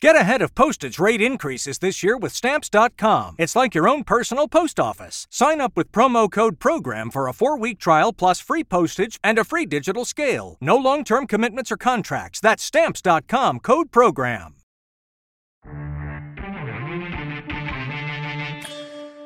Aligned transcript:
Get 0.00 0.14
ahead 0.14 0.42
of 0.42 0.54
postage 0.54 1.00
rate 1.00 1.20
increases 1.20 1.80
this 1.80 2.04
year 2.04 2.16
with 2.16 2.32
Stamps.com. 2.32 3.34
It's 3.36 3.56
like 3.56 3.74
your 3.74 3.88
own 3.88 4.04
personal 4.04 4.46
post 4.46 4.78
office. 4.78 5.26
Sign 5.28 5.60
up 5.60 5.76
with 5.76 5.90
promo 5.90 6.30
code 6.30 6.60
PROGRAM 6.60 7.10
for 7.10 7.26
a 7.26 7.32
four 7.32 7.58
week 7.58 7.80
trial 7.80 8.12
plus 8.12 8.38
free 8.38 8.62
postage 8.62 9.18
and 9.24 9.40
a 9.40 9.44
free 9.44 9.66
digital 9.66 10.04
scale. 10.04 10.56
No 10.60 10.76
long 10.76 11.02
term 11.02 11.26
commitments 11.26 11.72
or 11.72 11.76
contracts. 11.76 12.38
That's 12.38 12.62
Stamps.com 12.62 13.58
code 13.58 13.90
PROGRAM. 13.90 14.54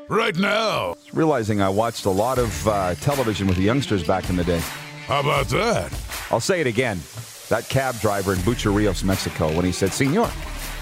Right 0.09 0.37
now. 0.37 0.95
Realizing 1.13 1.61
I 1.61 1.69
watched 1.69 2.07
a 2.07 2.11
lot 2.11 2.39
of 2.39 2.69
uh, 2.69 2.95
television 2.95 3.47
with 3.47 3.57
the 3.57 3.63
youngsters 3.63 4.05
back 4.05 4.31
in 4.31 4.37
the 4.37 4.45
day. 4.45 4.61
How 5.07 5.21
about 5.21 5.49
that? 5.49 5.93
I'll 6.31 6.41
say 6.41 6.63
it 6.63 6.67
again. 6.67 6.99
That 7.51 7.69
cab 7.69 7.99
driver 8.01 8.33
in 8.33 8.39
Bucerías, 8.41 9.05
Mexico, 9.05 9.55
when 9.55 9.67
he 9.67 9.73
said, 9.73 9.93
Senor, 9.93 10.31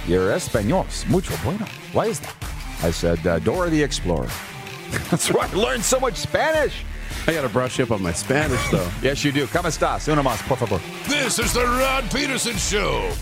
your 0.07 0.33
Espanol 0.33 0.87
es 0.89 1.07
mucho 1.09 1.35
bueno. 1.43 1.67
Why 1.93 2.07
is 2.07 2.21
that? 2.21 2.37
I 2.83 2.91
said, 2.91 3.27
uh, 3.27 3.39
Dora 3.39 3.69
the 3.71 3.83
Explorer. 3.83 4.29
That's 5.11 5.29
why 5.29 5.47
I 5.47 5.55
learned 5.55 5.85
so 5.85 6.01
much 6.01 6.17
Spanish. 6.17 6.85
I 7.27 7.33
got 7.33 7.43
to 7.43 7.49
brush 7.49 7.79
up 7.81 7.91
on 7.91 8.03
my 8.03 8.13
Spanish, 8.13 8.67
though. 8.71 8.89
yes, 9.03 9.23
you 9.25 9.33
do. 9.33 9.47
¿Cómo 9.47 9.69
estás? 9.69 10.11
Uno 10.11 10.23
más, 10.23 10.43
por 10.49 10.57
favor. 10.57 10.81
This 11.07 11.39
is 11.39 11.53
the 11.53 11.65
Rod 11.65 12.11
Pedersen 12.11 12.57
Show. 12.57 13.13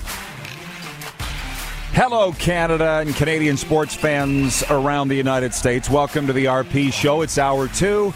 Hello, 1.92 2.32
Canada 2.32 3.02
and 3.04 3.14
Canadian 3.16 3.56
sports 3.56 3.94
fans 3.94 4.62
around 4.70 5.08
the 5.08 5.16
United 5.16 5.52
States. 5.52 5.90
Welcome 5.90 6.28
to 6.28 6.32
the 6.32 6.44
RP 6.44 6.92
Show. 6.92 7.22
It's 7.22 7.38
hour 7.38 7.66
two. 7.66 8.14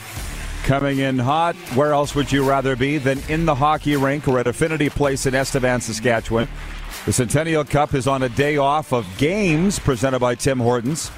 Coming 0.63 1.01
in 1.01 1.19
hot. 1.19 1.57
Where 1.75 1.93
else 1.93 2.15
would 2.15 2.31
you 2.31 2.49
rather 2.49 2.77
be 2.77 2.99
than 2.99 3.19
in 3.29 3.45
the 3.45 3.57
hockey 3.57 3.97
rink 3.97 4.29
or 4.29 4.39
at 4.39 4.47
Affinity 4.47 4.89
Place 4.89 5.27
in 5.27 5.35
Estevan, 5.35 5.81
Saskatchewan? 5.81 6.47
The 7.05 7.13
Centennial 7.13 7.65
Cup 7.65 7.95
is 7.95 8.07
on 8.07 8.23
a 8.23 8.29
day 8.29 8.59
off 8.59 8.93
of 8.93 9.05
games 9.19 9.81
presented 9.81 10.21
by 10.21 10.37
Tim 10.37 10.61
Hortons. 10.61 11.11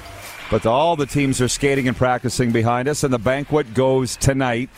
But 0.49 0.65
all 0.65 0.95
the 0.95 1.05
teams 1.05 1.39
are 1.41 1.47
skating 1.47 1.87
and 1.87 1.95
practicing 1.95 2.51
behind 2.51 2.87
us, 2.87 3.03
and 3.03 3.13
the 3.13 3.19
banquet 3.19 3.75
goes 3.75 4.17
tonight 4.17 4.71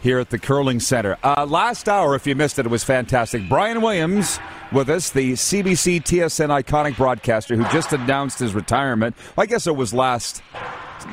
here 0.00 0.20
at 0.20 0.30
the 0.30 0.38
Curling 0.38 0.78
Center. 0.78 1.18
Uh, 1.24 1.44
last 1.48 1.88
hour, 1.88 2.14
if 2.14 2.24
you 2.24 2.36
missed 2.36 2.60
it, 2.60 2.66
it 2.66 2.68
was 2.68 2.84
fantastic. 2.84 3.48
Brian 3.48 3.80
Williams 3.80 4.38
with 4.70 4.88
us, 4.90 5.10
the 5.10 5.32
CBC 5.32 6.02
TSN 6.02 6.62
iconic 6.62 6.96
broadcaster 6.96 7.56
who 7.56 7.64
just 7.72 7.92
announced 7.92 8.38
his 8.38 8.54
retirement. 8.54 9.16
I 9.36 9.46
guess 9.46 9.66
it 9.66 9.74
was 9.74 9.92
last 9.92 10.40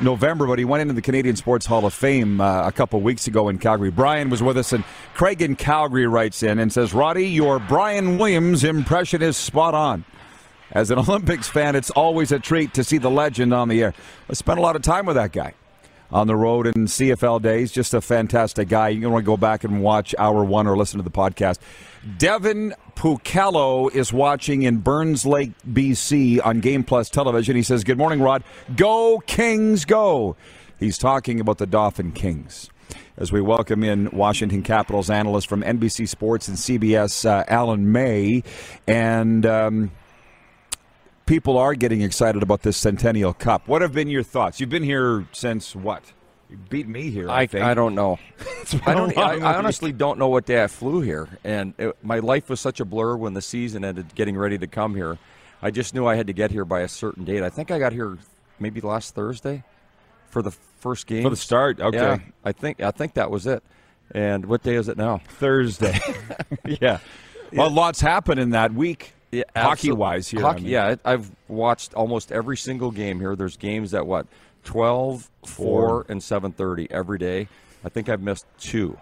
November, 0.00 0.46
but 0.46 0.58
he 0.58 0.64
went 0.64 0.82
into 0.82 0.94
the 0.94 1.02
Canadian 1.02 1.36
Sports 1.36 1.66
Hall 1.66 1.84
of 1.84 1.94
Fame 1.94 2.40
uh, 2.40 2.66
a 2.66 2.72
couple 2.72 3.00
weeks 3.00 3.26
ago 3.26 3.48
in 3.48 3.58
Calgary. 3.58 3.90
Brian 3.90 4.30
was 4.30 4.42
with 4.42 4.56
us, 4.56 4.72
and 4.72 4.84
Craig 5.14 5.42
in 5.42 5.56
Calgary 5.56 6.06
writes 6.06 6.42
in 6.42 6.58
and 6.58 6.72
says, 6.72 6.94
Roddy, 6.94 7.26
your 7.26 7.58
Brian 7.58 8.18
Williams 8.18 8.64
impression 8.64 9.22
is 9.22 9.36
spot 9.36 9.74
on. 9.74 10.04
As 10.70 10.90
an 10.90 10.98
Olympics 11.00 11.48
fan, 11.48 11.76
it's 11.76 11.90
always 11.90 12.32
a 12.32 12.38
treat 12.38 12.74
to 12.74 12.84
see 12.84 12.98
the 12.98 13.10
legend 13.10 13.52
on 13.52 13.68
the 13.68 13.82
air. 13.82 13.94
I 14.28 14.32
spent 14.32 14.58
a 14.58 14.62
lot 14.62 14.76
of 14.76 14.82
time 14.82 15.06
with 15.06 15.16
that 15.16 15.32
guy 15.32 15.54
on 16.12 16.26
the 16.26 16.36
road 16.36 16.66
in 16.66 16.86
CFL 16.86 17.40
days. 17.40 17.72
Just 17.72 17.94
a 17.94 18.00
fantastic 18.00 18.68
guy. 18.68 18.90
You 18.90 19.00
can 19.00 19.10
want 19.10 19.24
to 19.24 19.26
go 19.26 19.36
back 19.36 19.64
and 19.64 19.82
watch 19.82 20.14
hour 20.18 20.44
one 20.44 20.66
or 20.66 20.76
listen 20.76 20.98
to 20.98 21.04
the 21.04 21.10
podcast. 21.10 21.58
Devin 22.18 22.74
Pukello 22.94 23.92
is 23.94 24.12
watching 24.12 24.62
in 24.62 24.78
Burns 24.78 25.24
Lake, 25.24 25.52
BC 25.70 26.44
on 26.44 26.60
Game 26.60 26.84
Plus 26.84 27.08
television. 27.08 27.56
He 27.56 27.62
says, 27.62 27.84
Good 27.84 27.98
morning, 27.98 28.20
Rod. 28.20 28.44
Go, 28.76 29.22
Kings, 29.26 29.84
go. 29.84 30.36
He's 30.78 30.98
talking 30.98 31.40
about 31.40 31.58
the 31.58 31.66
Dauphin 31.66 32.12
Kings. 32.12 32.68
As 33.16 33.30
we 33.30 33.40
welcome 33.40 33.84
in 33.84 34.10
Washington 34.10 34.62
Capitals 34.62 35.10
analyst 35.10 35.46
from 35.46 35.62
NBC 35.62 36.08
Sports 36.08 36.48
and 36.48 36.56
CBS, 36.56 37.24
uh, 37.24 37.44
Alan 37.48 37.90
May. 37.92 38.42
And. 38.86 39.46
Um, 39.46 39.90
people 41.26 41.56
are 41.56 41.74
getting 41.74 42.02
excited 42.02 42.42
about 42.42 42.62
this 42.62 42.76
Centennial 42.76 43.32
Cup. 43.32 43.68
What 43.68 43.82
have 43.82 43.92
been 43.92 44.08
your 44.08 44.22
thoughts? 44.22 44.60
You've 44.60 44.70
been 44.70 44.82
here 44.82 45.26
since 45.32 45.74
what? 45.74 46.12
You 46.50 46.58
beat 46.68 46.86
me 46.86 47.10
here. 47.10 47.30
I, 47.30 47.48
I, 47.54 47.70
I 47.70 47.74
don't 47.74 47.94
know. 47.94 48.18
I 48.86 48.94
don't. 48.94 49.16
I, 49.16 49.38
I, 49.38 49.56
honestly 49.56 49.90
don't 49.90 50.18
know 50.18 50.28
what 50.28 50.44
day 50.44 50.62
I 50.62 50.66
flew 50.66 51.00
here, 51.00 51.28
and 51.44 51.72
it, 51.78 51.96
my 52.02 52.18
life 52.18 52.50
was 52.50 52.60
such 52.60 52.78
a 52.78 52.84
blur 52.84 53.16
when 53.16 53.32
the 53.32 53.40
season 53.40 53.84
ended, 53.84 54.14
getting 54.14 54.36
ready 54.36 54.58
to 54.58 54.66
come 54.66 54.94
here. 54.94 55.18
I 55.62 55.70
just 55.70 55.94
knew 55.94 56.06
I 56.06 56.16
had 56.16 56.26
to 56.26 56.34
get 56.34 56.50
here 56.50 56.66
by 56.66 56.80
a 56.80 56.88
certain 56.88 57.24
date. 57.24 57.42
I 57.42 57.48
think 57.48 57.70
I 57.70 57.78
got 57.78 57.92
here 57.92 58.18
maybe 58.58 58.82
last 58.82 59.14
Thursday 59.14 59.64
for 60.28 60.42
the 60.42 60.50
first 60.50 61.06
game 61.06 61.22
for 61.22 61.30
the 61.30 61.36
start. 61.36 61.80
Okay, 61.80 61.96
yeah, 61.96 62.18
I 62.44 62.52
think 62.52 62.82
I 62.82 62.90
think 62.90 63.14
that 63.14 63.30
was 63.30 63.46
it. 63.46 63.62
And 64.10 64.44
what 64.44 64.62
day 64.62 64.74
is 64.74 64.88
it 64.88 64.98
now? 64.98 65.22
Thursday. 65.38 65.98
yeah. 66.66 66.98
Well, 67.52 67.70
lots 67.70 68.00
happened 68.00 68.40
in 68.40 68.50
that 68.50 68.74
week. 68.74 69.14
Yeah, 69.32 69.44
hockey 69.56 69.92
wise 69.92 70.28
here. 70.28 70.42
Hockey, 70.42 70.58
I 70.58 70.62
mean. 70.62 70.70
Yeah, 70.70 70.94
I've 71.06 71.30
watched 71.48 71.94
almost 71.94 72.30
every 72.30 72.58
single 72.58 72.90
game 72.90 73.18
here. 73.18 73.34
There's 73.34 73.56
games 73.56 73.94
at 73.94 74.06
what 74.06 74.26
12, 74.64 75.30
4, 75.46 76.06
and 76.10 76.20
7:30 76.20 76.88
every 76.90 77.18
day. 77.18 77.48
I 77.82 77.88
think 77.88 78.10
I've 78.10 78.20
missed 78.20 78.46
two, 78.60 78.98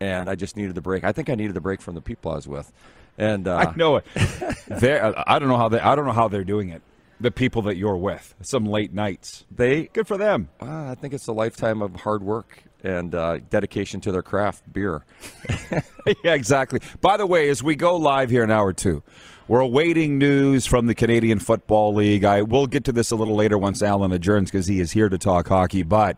and 0.00 0.28
I 0.28 0.34
just 0.34 0.56
needed 0.56 0.74
the 0.74 0.80
break. 0.82 1.04
I 1.04 1.12
think 1.12 1.30
I 1.30 1.36
needed 1.36 1.54
the 1.54 1.60
break 1.60 1.80
from 1.80 1.94
the 1.94 2.00
people 2.00 2.32
I 2.32 2.34
was 2.34 2.48
with, 2.48 2.72
and 3.16 3.46
uh, 3.46 3.56
I 3.56 3.76
know 3.76 3.96
it. 3.96 4.04
I 5.26 5.38
don't 5.38 5.48
know 5.48 5.56
how 5.56 5.68
they. 5.68 5.78
I 5.80 5.94
don't 5.94 6.06
know 6.06 6.12
how 6.12 6.26
they're 6.26 6.44
doing 6.44 6.70
it. 6.70 6.82
The 7.22 7.30
people 7.30 7.62
that 7.62 7.76
you're 7.76 7.96
with, 7.96 8.34
some 8.42 8.66
late 8.66 8.92
nights. 8.92 9.44
They 9.48 9.84
good 9.84 10.08
for 10.08 10.18
them. 10.18 10.48
Uh, 10.60 10.90
I 10.90 10.96
think 10.96 11.14
it's 11.14 11.28
a 11.28 11.32
lifetime 11.32 11.80
of 11.80 11.94
hard 11.94 12.24
work 12.24 12.64
and 12.82 13.14
uh, 13.14 13.38
dedication 13.48 14.00
to 14.00 14.10
their 14.10 14.22
craft 14.22 14.72
beer. 14.72 15.04
yeah, 16.24 16.34
exactly. 16.34 16.80
By 17.00 17.16
the 17.16 17.26
way, 17.26 17.48
as 17.48 17.62
we 17.62 17.76
go 17.76 17.96
live 17.96 18.28
here 18.28 18.42
in 18.42 18.50
hour 18.50 18.72
two, 18.72 19.04
we're 19.46 19.60
awaiting 19.60 20.18
news 20.18 20.66
from 20.66 20.86
the 20.86 20.96
Canadian 20.96 21.38
Football 21.38 21.94
League. 21.94 22.24
I 22.24 22.42
will 22.42 22.66
get 22.66 22.82
to 22.84 22.92
this 22.92 23.12
a 23.12 23.16
little 23.16 23.36
later 23.36 23.56
once 23.56 23.82
Alan 23.82 24.10
adjourns 24.10 24.50
because 24.50 24.66
he 24.66 24.80
is 24.80 24.90
here 24.90 25.08
to 25.08 25.18
talk 25.18 25.46
hockey. 25.46 25.84
But 25.84 26.16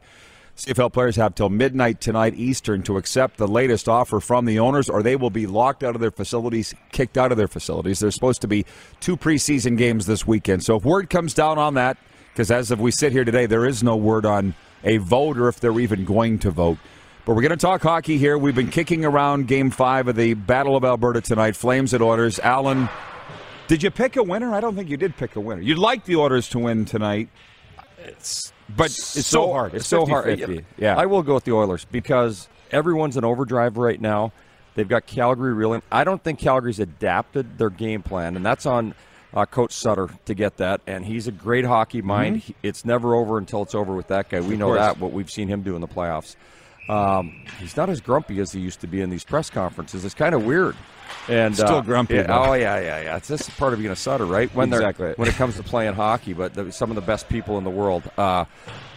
CFL 0.57 0.93
players 0.93 1.17
have 1.17 1.35
till 1.35 1.49
midnight 1.49 2.01
tonight 2.01 2.35
Eastern 2.37 2.83
to 2.85 2.97
accept 2.97 3.39
the 3.39 3.49
latest 3.49 3.89
offer 3.89 4.21
from 4.21 4.45
the 4.45 4.61
owners, 4.61 4.89
or 4.89 5.03
they 5.03 5.17
will 5.17 5.31
be 5.31 5.49
locked 5.49 5.83
out 5.83 5.97
of 5.97 6.01
their 6.01 6.13
facilities, 6.13 6.75
kicked 6.93 7.19
out 7.19 7.33
of 7.33 7.39
their 7.39 7.49
facilities. 7.49 7.99
There's 7.99 8.15
supposed 8.15 8.41
to 8.43 8.49
be 8.49 8.65
two 9.01 9.17
preseason 9.17 9.77
games 9.77 10.07
this 10.07 10.27
weekend. 10.27 10.63
So 10.63 10.77
if 10.77 10.85
word 10.85 11.11
comes 11.11 11.35
down 11.35 11.59
on 11.59 11.75
that, 11.75 11.99
because 12.33 12.53
as 12.53 12.71
of 12.71 12.81
we 12.81 12.93
sit 12.93 13.11
here 13.11 13.25
today, 13.25 13.47
there 13.47 13.67
is 13.67 13.83
no 13.83 13.97
word 13.97 14.25
on 14.25 14.55
a 14.85 14.99
vote 14.99 15.39
or 15.39 15.49
if 15.49 15.59
they're 15.59 15.79
even 15.81 16.05
going 16.05 16.39
to 16.41 16.53
vote. 16.53 16.79
But 17.25 17.35
we're 17.35 17.43
going 17.43 17.51
to 17.51 17.57
talk 17.57 17.83
hockey 17.83 18.19
here. 18.19 18.39
We've 18.39 18.55
been 18.55 18.71
kicking 18.71 19.05
around 19.05 19.49
game 19.49 19.71
five 19.71 20.07
of 20.09 20.15
the 20.15 20.35
Battle 20.35 20.77
of 20.77 20.85
Alberta 20.85 21.21
tonight. 21.21 21.57
Flames 21.57 21.95
at 21.95 22.03
Oilers. 22.03 22.39
Alan, 22.39 22.89
did 23.67 23.83
you 23.83 23.91
pick 23.91 24.15
a 24.17 24.23
winner? 24.23 24.55
I 24.55 24.61
don't 24.61 24.77
think 24.77 24.89
you 24.89 24.97
did 24.97 25.17
pick 25.17 25.35
a 25.35 25.41
winner. 25.41 25.63
You'd 25.63 25.79
like 25.79 26.05
the 26.05 26.17
Oilers 26.17 26.49
to 26.51 26.61
win 26.61 26.85
tonight. 26.85 27.29
It's 27.99 28.53
but 28.69 28.87
it's 28.87 29.27
so, 29.27 29.53
hard. 29.53 29.75
It's, 29.75 29.83
it's 29.83 29.89
so 29.89 30.01
50, 30.01 30.13
hard. 30.13 30.39
50. 30.39 30.65
Yeah, 30.79 30.97
I 30.97 31.07
will 31.07 31.23
go 31.23 31.35
with 31.35 31.45
the 31.45 31.53
Oilers 31.53 31.85
because 31.85 32.49
everyone's 32.71 33.17
in 33.17 33.25
overdrive 33.25 33.77
right 33.77 34.01
now. 34.01 34.33
They've 34.75 34.89
got 34.89 35.07
Calgary 35.07 35.53
reeling. 35.53 35.83
I 35.93 36.05
don't 36.05 36.23
think 36.23 36.39
Calgary's 36.39 36.81
adapted 36.81 37.59
their 37.59 37.71
game 37.71 38.03
plan, 38.03 38.37
and 38.37 38.45
that's 38.45 38.67
on 38.67 38.95
uh, 39.33 39.47
Coach 39.47 39.73
Sutter 39.73 40.09
to 40.25 40.35
get 40.35 40.57
that. 40.57 40.81
And 40.87 41.05
he's 41.05 41.27
a 41.27 41.33
great 41.33 41.65
hockey 41.65 42.03
mind. 42.03 42.43
Mm-hmm. 42.43 42.53
It's 42.63 42.85
never 42.85 43.15
over 43.15 43.39
until 43.39 43.63
it's 43.63 43.75
over 43.75 43.95
with 43.95 44.09
that 44.09 44.29
guy. 44.29 44.41
We 44.41 44.57
know 44.57 44.75
that. 44.75 44.99
What 44.99 45.13
we've 45.13 45.31
seen 45.31 45.49
him 45.49 45.63
do 45.63 45.75
in 45.75 45.81
the 45.81 45.89
playoffs. 45.89 46.37
Um, 46.89 47.43
he's 47.59 47.77
not 47.77 47.89
as 47.89 48.01
grumpy 48.01 48.41
as 48.41 48.53
he 48.53 48.61
used 48.61 48.81
to 48.81 48.87
be 48.87 49.01
in 49.01 49.11
these 49.11 49.25
press 49.25 49.51
conferences. 49.51 50.05
It's 50.05 50.15
kind 50.15 50.35
of 50.35 50.45
weird. 50.45 50.77
And 51.29 51.55
still 51.55 51.77
uh, 51.77 51.81
grumpy. 51.81 52.19
Oh 52.19 52.53
yeah, 52.53 52.79
yeah, 52.81 53.03
yeah. 53.03 53.17
It's 53.17 53.29
just 53.29 53.57
part 53.57 53.73
of 53.73 53.79
being 53.79 53.91
a 53.91 53.97
Sutter, 53.97 54.27
right? 54.27 54.55
When 54.55 54.73
exactly. 54.73 55.15
when 55.17 55.29
it 55.29 55.35
comes 55.35 55.57
to 55.57 55.63
playing 55.63 55.95
hockey, 55.95 56.33
but 56.35 56.55
the, 56.55 56.71
some 56.73 56.91
of 56.91 56.97
the 56.97 57.03
best 57.03 57.29
people 57.29 57.57
in 57.59 57.65
the 57.65 57.71
world. 57.71 58.11
Uh, 58.19 58.45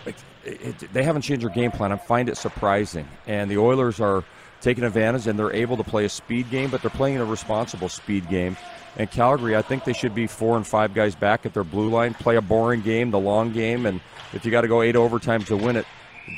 it, 0.05 0.15
it, 0.43 0.93
they 0.93 1.03
haven't 1.03 1.21
changed 1.21 1.43
their 1.43 1.53
game 1.53 1.71
plan. 1.71 1.91
I 1.91 1.97
find 1.97 2.29
it 2.29 2.37
surprising, 2.37 3.07
and 3.27 3.51
the 3.51 3.57
Oilers 3.57 3.99
are 3.99 4.23
taking 4.61 4.83
advantage, 4.83 5.27
and 5.27 5.37
they're 5.37 5.53
able 5.53 5.77
to 5.77 5.83
play 5.83 6.05
a 6.05 6.09
speed 6.09 6.49
game, 6.49 6.69
but 6.69 6.81
they're 6.81 6.89
playing 6.89 7.17
a 7.17 7.25
responsible 7.25 7.89
speed 7.89 8.27
game. 8.29 8.57
And 8.95 9.11
Calgary, 9.11 9.55
I 9.55 9.61
think 9.61 9.83
they 9.83 9.93
should 9.93 10.15
be 10.15 10.25
four 10.25 10.57
and 10.57 10.65
five 10.65 10.93
guys 10.93 11.15
back 11.15 11.45
at 11.45 11.53
their 11.53 11.63
blue 11.63 11.89
line, 11.89 12.13
play 12.15 12.35
a 12.35 12.41
boring 12.41 12.81
game, 12.81 13.11
the 13.11 13.19
long 13.19 13.53
game, 13.53 13.85
and 13.85 14.01
if 14.33 14.43
you 14.43 14.51
got 14.51 14.61
to 14.61 14.67
go 14.67 14.81
eight 14.81 14.95
overtimes 14.95 15.45
to 15.47 15.57
win 15.57 15.75
it, 15.75 15.85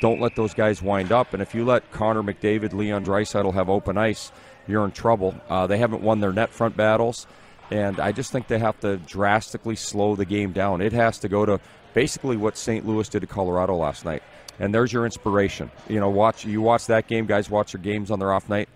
don't 0.02 0.22
let 0.22 0.36
those 0.36 0.54
guys 0.54 0.82
wind 0.82 1.12
up. 1.12 1.34
And 1.34 1.42
if 1.42 1.56
you 1.56 1.66
let 1.66 1.92
Connor 1.92 2.24
McDavid, 2.24 2.74
Leon 2.74 3.06
Draisaitl 3.06 3.54
have 3.54 3.70
open 3.70 3.98
ice, 3.98 4.32
you're 4.68 4.86
in 4.86 4.92
trouble. 4.92 5.36
Uh, 5.50 5.68
they 5.68 5.78
haven't 5.78 6.02
won 6.02 6.20
their 6.20 6.34
net 6.34 6.50
front 6.50 6.78
battles. 6.78 7.28
And 7.72 8.00
I 8.00 8.12
just 8.12 8.32
think 8.32 8.48
they 8.48 8.60
have 8.60 8.80
to 8.80 8.98
drastically 8.98 9.76
slow 9.76 10.16
the 10.16 10.26
game 10.26 10.52
down. 10.52 10.82
It 10.82 10.94
has 10.94 11.20
to 11.20 11.30
go 11.30 11.46
to 11.46 11.60
basically 11.94 12.38
what 12.38 12.58
St. 12.58 12.86
Louis 12.86 13.08
did 13.10 13.22
to 13.22 13.28
Colorado 13.28 13.76
last 13.76 14.06
night. 14.06 14.24
And 14.60 14.74
there's 14.74 14.92
your 14.92 15.06
inspiration. 15.06 15.72
You 15.88 16.00
know, 16.00 16.10
watch 16.10 16.46
you 16.46 16.62
watch 16.62 16.88
that 16.88 17.08
game. 17.08 17.26
Guys 17.26 17.50
watch 17.50 17.72
their 17.72 17.82
games 17.82 18.12
on 18.12 18.20
their 18.20 18.34
off 18.34 18.50
night. 18.50 18.70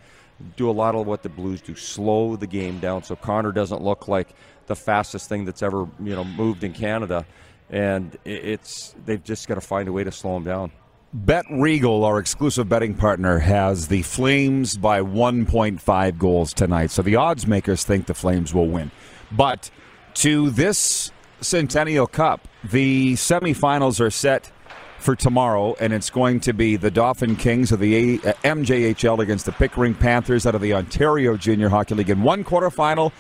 Do 0.56 0.70
a 0.70 0.72
lot 0.72 0.96
of 0.96 1.06
what 1.06 1.24
the 1.24 1.30
Blues 1.30 1.62
do. 1.62 1.76
Slow 1.76 2.36
the 2.36 2.48
game 2.48 2.80
down 2.80 3.04
so 3.04 3.16
Connor 3.16 3.52
doesn't 3.52 3.82
look 3.82 4.08
like 4.08 4.30
the 4.68 4.76
fastest 4.76 5.28
thing 5.28 5.46
that's 5.46 5.62
ever 5.62 5.88
you 6.00 6.16
know 6.16 6.24
moved 6.24 6.64
in 6.64 6.74
Canada. 6.74 7.26
And 7.70 8.18
it's 8.24 8.96
they've 9.06 9.24
just 9.24 9.48
got 9.48 9.56
to 9.56 9.62
find 9.62 9.90
a 9.90 9.92
way 9.92 10.04
to 10.04 10.12
slow 10.12 10.38
him 10.38 10.44
down. 10.44 10.72
Bet 11.14 11.46
Regal, 11.52 12.04
our 12.06 12.18
exclusive 12.18 12.68
betting 12.68 12.96
partner, 12.96 13.38
has 13.38 13.88
the 13.88 14.02
Flames 14.02 14.76
by 14.78 15.00
1.5 15.00 16.18
goals 16.18 16.54
tonight. 16.56 16.90
So 16.90 17.04
the 17.04 17.18
odds 17.18 17.46
makers 17.46 17.84
think 17.84 18.08
the 18.08 18.16
Flames 18.16 18.52
will 18.52 18.68
win. 18.68 18.90
But 19.32 19.70
to 20.16 20.50
this 20.50 21.12
Centennial 21.40 22.08
Cup, 22.08 22.48
the 22.64 23.14
semifinals 23.14 24.00
are 24.00 24.10
set 24.10 24.52
for 24.98 25.16
tomorrow, 25.16 25.76
and 25.80 25.94
it's 25.94 26.10
going 26.10 26.40
to 26.40 26.54
be 26.54 26.78
the 26.78 26.90
Dauphin 26.90 27.36
Kings 27.36 27.72
of 27.72 27.80
the 27.80 28.20
uh, 28.20 28.34
MJHL 28.44 29.20
against 29.20 29.46
the 29.46 29.52
Pickering 29.52 29.94
Panthers 29.94 30.48
out 30.48 30.56
of 30.56 30.62
the 30.62 30.74
Ontario 30.74 31.38
Junior 31.38 31.70
Hockey 31.70 31.94
League 31.94 32.10
in 32.10 32.24
one 32.24 32.44
quarterfinal, 32.44 33.12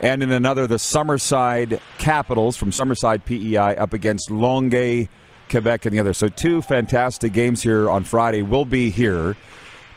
and 0.00 0.22
in 0.22 0.32
another, 0.32 0.66
the 0.66 0.76
Summerside 0.76 1.80
Capitals 1.98 2.56
from 2.56 2.70
Summerside 2.70 3.26
PEI 3.26 3.76
up 3.76 3.92
against 3.92 4.30
Longueuil 4.30 5.08
Quebec 5.52 5.84
and 5.84 5.94
the 5.94 6.00
other. 6.00 6.14
So 6.14 6.28
two 6.28 6.62
fantastic 6.62 7.32
games 7.32 7.62
here 7.62 7.88
on 7.88 8.04
Friday 8.04 8.42
We'll 8.42 8.64
be 8.64 8.90
here, 8.90 9.36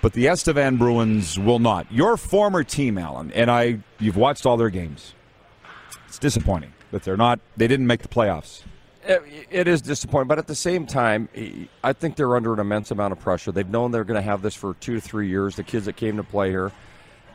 but 0.01 0.13
the 0.13 0.27
Estevan 0.27 0.77
Bruins 0.77 1.39
will 1.39 1.59
not. 1.59 1.89
Your 1.91 2.17
former 2.17 2.63
team, 2.63 2.97
Alan, 2.97 3.31
and 3.31 3.49
I, 3.49 3.79
you've 3.97 4.17
watched 4.17 4.45
all 4.45 4.57
their 4.57 4.69
games. 4.69 5.13
It's 6.07 6.19
disappointing 6.19 6.73
that 6.91 7.03
they're 7.03 7.17
not. 7.17 7.39
They 7.55 7.67
didn't 7.67 7.87
make 7.87 8.01
the 8.01 8.09
playoffs. 8.09 8.63
It 9.07 9.67
is 9.67 9.81
disappointing, 9.81 10.27
but 10.27 10.39
at 10.39 10.47
the 10.47 10.55
same 10.55 10.85
time, 10.85 11.29
I 11.83 11.93
think 11.93 12.17
they're 12.17 12.35
under 12.35 12.53
an 12.53 12.59
immense 12.59 12.91
amount 12.91 13.13
of 13.13 13.19
pressure. 13.19 13.51
They've 13.51 13.69
known 13.69 13.91
they're 13.91 14.03
going 14.03 14.21
to 14.21 14.29
have 14.29 14.41
this 14.41 14.55
for 14.55 14.73
two 14.75 14.95
to 14.95 15.01
three 15.01 15.29
years. 15.29 15.55
The 15.55 15.63
kids 15.63 15.85
that 15.85 15.95
came 15.95 16.17
to 16.17 16.23
play 16.23 16.49
here, 16.49 16.71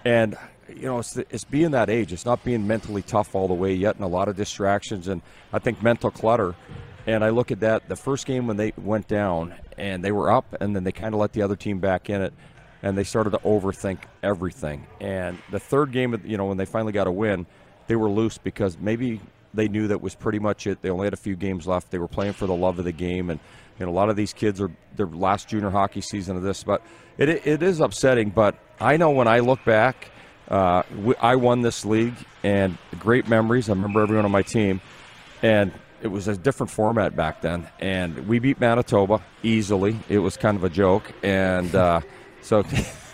and 0.04 0.36
you 0.68 0.82
know, 0.82 0.98
it's, 0.98 1.16
it's 1.16 1.44
being 1.44 1.70
that 1.70 1.88
age. 1.88 2.12
It's 2.12 2.26
not 2.26 2.44
being 2.44 2.66
mentally 2.66 3.02
tough 3.02 3.34
all 3.34 3.48
the 3.48 3.54
way 3.54 3.72
yet, 3.72 3.94
and 3.94 4.04
a 4.04 4.08
lot 4.08 4.28
of 4.28 4.36
distractions, 4.36 5.08
and 5.08 5.22
I 5.52 5.58
think 5.58 5.82
mental 5.82 6.10
clutter. 6.10 6.54
And 7.10 7.24
I 7.24 7.30
look 7.30 7.50
at 7.50 7.58
that 7.60 7.88
the 7.88 7.96
first 7.96 8.24
game 8.24 8.46
when 8.46 8.56
they 8.56 8.72
went 8.76 9.08
down 9.08 9.52
and 9.76 10.04
they 10.04 10.12
were 10.12 10.30
up, 10.30 10.54
and 10.60 10.76
then 10.76 10.84
they 10.84 10.92
kind 10.92 11.12
of 11.12 11.20
let 11.20 11.32
the 11.32 11.42
other 11.42 11.56
team 11.56 11.80
back 11.80 12.08
in 12.08 12.22
it, 12.22 12.32
and 12.84 12.96
they 12.96 13.02
started 13.02 13.30
to 13.30 13.38
overthink 13.38 13.98
everything. 14.22 14.86
And 15.00 15.36
the 15.50 15.58
third 15.58 15.90
game, 15.90 16.20
you 16.24 16.36
know, 16.36 16.46
when 16.46 16.56
they 16.56 16.66
finally 16.66 16.92
got 16.92 17.08
a 17.08 17.10
win, 17.10 17.46
they 17.88 17.96
were 17.96 18.08
loose 18.08 18.38
because 18.38 18.78
maybe 18.78 19.20
they 19.52 19.66
knew 19.66 19.88
that 19.88 20.00
was 20.00 20.14
pretty 20.14 20.38
much 20.38 20.68
it. 20.68 20.82
They 20.82 20.90
only 20.90 21.06
had 21.06 21.12
a 21.12 21.16
few 21.16 21.34
games 21.34 21.66
left. 21.66 21.90
They 21.90 21.98
were 21.98 22.06
playing 22.06 22.34
for 22.34 22.46
the 22.46 22.54
love 22.54 22.78
of 22.78 22.84
the 22.84 22.92
game, 22.92 23.28
and 23.28 23.40
you 23.80 23.86
know, 23.86 23.90
a 23.90 23.92
lot 23.92 24.08
of 24.08 24.14
these 24.14 24.32
kids 24.32 24.60
are 24.60 24.70
their 24.94 25.06
last 25.06 25.48
junior 25.48 25.70
hockey 25.70 26.02
season 26.02 26.36
of 26.36 26.44
this. 26.44 26.62
But 26.62 26.80
it, 27.18 27.44
it 27.44 27.60
is 27.60 27.80
upsetting. 27.80 28.30
But 28.30 28.56
I 28.78 28.98
know 28.98 29.10
when 29.10 29.26
I 29.26 29.40
look 29.40 29.64
back, 29.64 30.12
uh, 30.48 30.84
I 31.20 31.34
won 31.34 31.62
this 31.62 31.84
league, 31.84 32.14
and 32.44 32.78
great 33.00 33.28
memories. 33.28 33.68
I 33.68 33.72
remember 33.72 34.00
everyone 34.00 34.26
on 34.26 34.30
my 34.30 34.42
team, 34.42 34.80
and 35.42 35.72
it 36.02 36.08
was 36.08 36.28
a 36.28 36.36
different 36.36 36.70
format 36.70 37.16
back 37.16 37.40
then, 37.40 37.68
and 37.78 38.26
we 38.26 38.38
beat 38.38 38.60
Manitoba 38.60 39.22
easily. 39.42 39.98
It 40.08 40.18
was 40.18 40.36
kind 40.36 40.56
of 40.56 40.64
a 40.64 40.70
joke, 40.70 41.12
and 41.22 41.74
uh, 41.74 42.00
so 42.42 42.64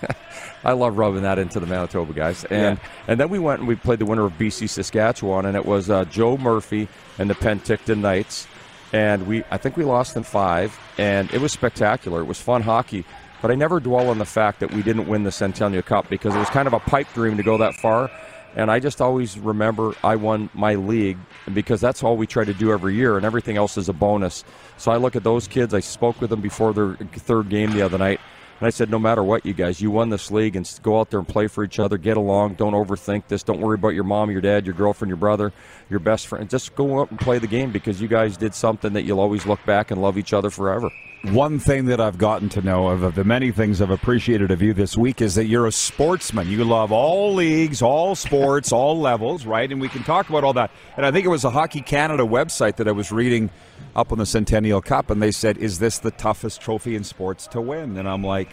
I 0.65 0.73
love 0.73 0.99
rubbing 0.99 1.23
that 1.23 1.39
into 1.39 1.61
the 1.61 1.67
Manitoba 1.67 2.13
guys. 2.13 2.45
And 2.45 2.79
yeah. 2.79 2.89
and 3.09 3.21
then 3.21 3.29
we 3.29 3.39
went 3.39 3.61
and 3.61 3.69
we 3.69 3.77
played 3.77 3.99
the 3.99 4.07
winner 4.07 4.25
of 4.25 4.33
BC 4.33 4.69
Saskatchewan, 4.69 5.47
and 5.47 5.57
it 5.57 5.67
was 5.67 5.91
uh, 5.91 6.05
Joe 6.07 6.37
Murphy 6.37 6.89
and 7.19 7.29
the 7.29 7.35
Penticton 7.35 7.99
Knights, 7.99 8.47
and 8.93 9.27
we 9.27 9.45
I 9.51 9.59
think 9.59 9.77
we 9.77 9.85
lost 9.85 10.17
in 10.17 10.23
five, 10.23 10.79
and 10.99 11.33
it 11.33 11.41
was 11.41 11.53
spectacular. 11.53 12.21
It 12.21 12.27
was 12.27 12.41
fun 12.41 12.63
hockey. 12.63 13.05
But 13.43 13.51
I 13.51 13.55
never 13.55 13.81
dwell 13.81 14.09
on 14.09 14.19
the 14.19 14.25
fact 14.25 14.61
that 14.61 14.73
we 14.73 14.83
didn't 14.83 15.09
win 15.09 15.23
the 15.23 15.31
Centennial 15.31 15.83
Cup 15.83 16.09
because 16.09 16.35
it 16.35 16.39
was 16.39 16.49
kind 16.49 16.67
of 16.67 16.73
a 16.73 16.81
pipe 16.81 17.07
dream 17.13 17.37
to 17.37 17.43
go 17.43 17.59
that 17.59 17.75
far. 17.75 18.11
And 18.57 18.71
I 18.71 18.81
just 18.81 19.03
always 19.03 19.39
remember 19.39 19.95
I 20.03 20.17
won 20.17 20.49
my 20.55 20.75
league 20.75 21.19
because 21.53 21.81
that's 21.81 22.03
all 22.03 22.17
we 22.17 22.27
try 22.27 22.45
to 22.45 22.55
do 22.55 22.73
every 22.73 22.95
year, 22.95 23.19
and 23.19 23.27
everything 23.27 23.59
else 23.59 23.77
is 23.77 23.91
a 23.91 23.93
bonus. 23.93 24.45
So 24.79 24.91
I 24.91 24.97
look 24.97 25.15
at 25.15 25.23
those 25.23 25.47
kids. 25.47 25.75
I 25.75 25.81
spoke 25.81 26.21
with 26.23 26.31
them 26.31 26.41
before 26.41 26.73
their 26.73 26.95
third 26.97 27.51
game 27.51 27.73
the 27.73 27.83
other 27.83 27.99
night, 27.99 28.19
and 28.59 28.67
I 28.67 28.71
said, 28.71 28.89
no 28.89 28.99
matter 28.99 29.23
what, 29.23 29.45
you 29.45 29.53
guys, 29.53 29.83
you 29.83 29.91
won 29.91 30.09
this 30.09 30.31
league, 30.31 30.57
and 30.57 30.81
go 30.83 30.99
out 30.99 31.11
there 31.11 31.21
and 31.21 31.29
play 31.29 31.49
for 31.49 31.63
each 31.63 31.79
other. 31.79 31.99
Get 31.99 32.17
along. 32.17 32.55
Don't 32.55 32.73
overthink 32.73 33.29
this. 33.29 33.43
Don't 33.43 33.61
worry 33.61 33.75
about 33.75 33.91
your 33.91 34.05
mom, 34.05 34.31
your 34.31 34.41
dad, 34.41 34.65
your 34.65 34.75
girlfriend, 34.75 35.11
your 35.11 35.19
brother, 35.19 35.53
your 35.91 36.01
best 36.01 36.27
friend. 36.27 36.49
Just 36.49 36.75
go 36.75 37.01
out 37.01 37.11
and 37.11 37.21
play 37.21 37.39
the 37.39 37.47
game 37.47 37.71
because 37.71 38.01
you 38.01 38.09
guys 38.09 38.39
did 38.39 38.55
something 38.55 38.95
that 38.95 39.03
you'll 39.03 39.21
always 39.21 39.45
look 39.45 39.63
back 39.67 39.91
and 39.91 40.01
love 40.01 40.17
each 40.17 40.33
other 40.33 40.49
forever 40.49 40.91
one 41.23 41.59
thing 41.59 41.87
that 41.87 42.01
I've 42.01 42.19
gotten 42.19 42.49
to 42.51 42.63
know 42.63 42.89
of, 42.89 43.03
of 43.03 43.15
the 43.15 43.25
many 43.25 43.51
things 43.51 43.81
I've 43.81 43.91
appreciated 43.91 44.51
of 44.51 44.63
you 44.63 44.73
this 44.73 44.97
week 44.97 45.21
is 45.21 45.35
that 45.35 45.47
you're 45.47 45.67
a 45.67 45.73
sportsman. 45.73 46.49
You 46.49 46.65
love 46.65 46.93
all 46.93 47.35
leagues, 47.35 47.83
all 47.83 48.15
sports, 48.15 48.71
all 48.73 48.99
levels, 48.99 49.45
right? 49.45 49.71
And 49.71 49.81
we 49.81 49.89
can 49.89 50.05
talk 50.05 50.29
about 50.29 50.45
all 50.45 50.53
that. 50.53 50.71
And 50.97 51.05
I 51.05 51.11
think 51.11 51.25
it 51.27 51.29
was 51.31 51.45
a 51.45 51.51
Hockey 51.51 51.81
Canada 51.81 52.23
website 52.23 52.77
that 52.77 52.87
I 52.87 52.93
was 52.93 53.11
reading 53.11 53.51
up 53.95 54.13
on 54.13 54.19
the 54.19 54.27
Centennial 54.27 54.81
Cup, 54.83 55.11
and 55.11 55.23
they 55.23 55.33
said, 55.33 55.57
Is 55.59 55.79
this 55.79 55.99
the 55.99 56.11
toughest 56.13 56.61
trophy 56.61 56.95
in 56.95 57.03
sports 57.03 57.47
to 57.49 57.61
win? 57.61 57.97
And 57.97 58.09
I'm 58.09 58.23
like, 58.23 58.51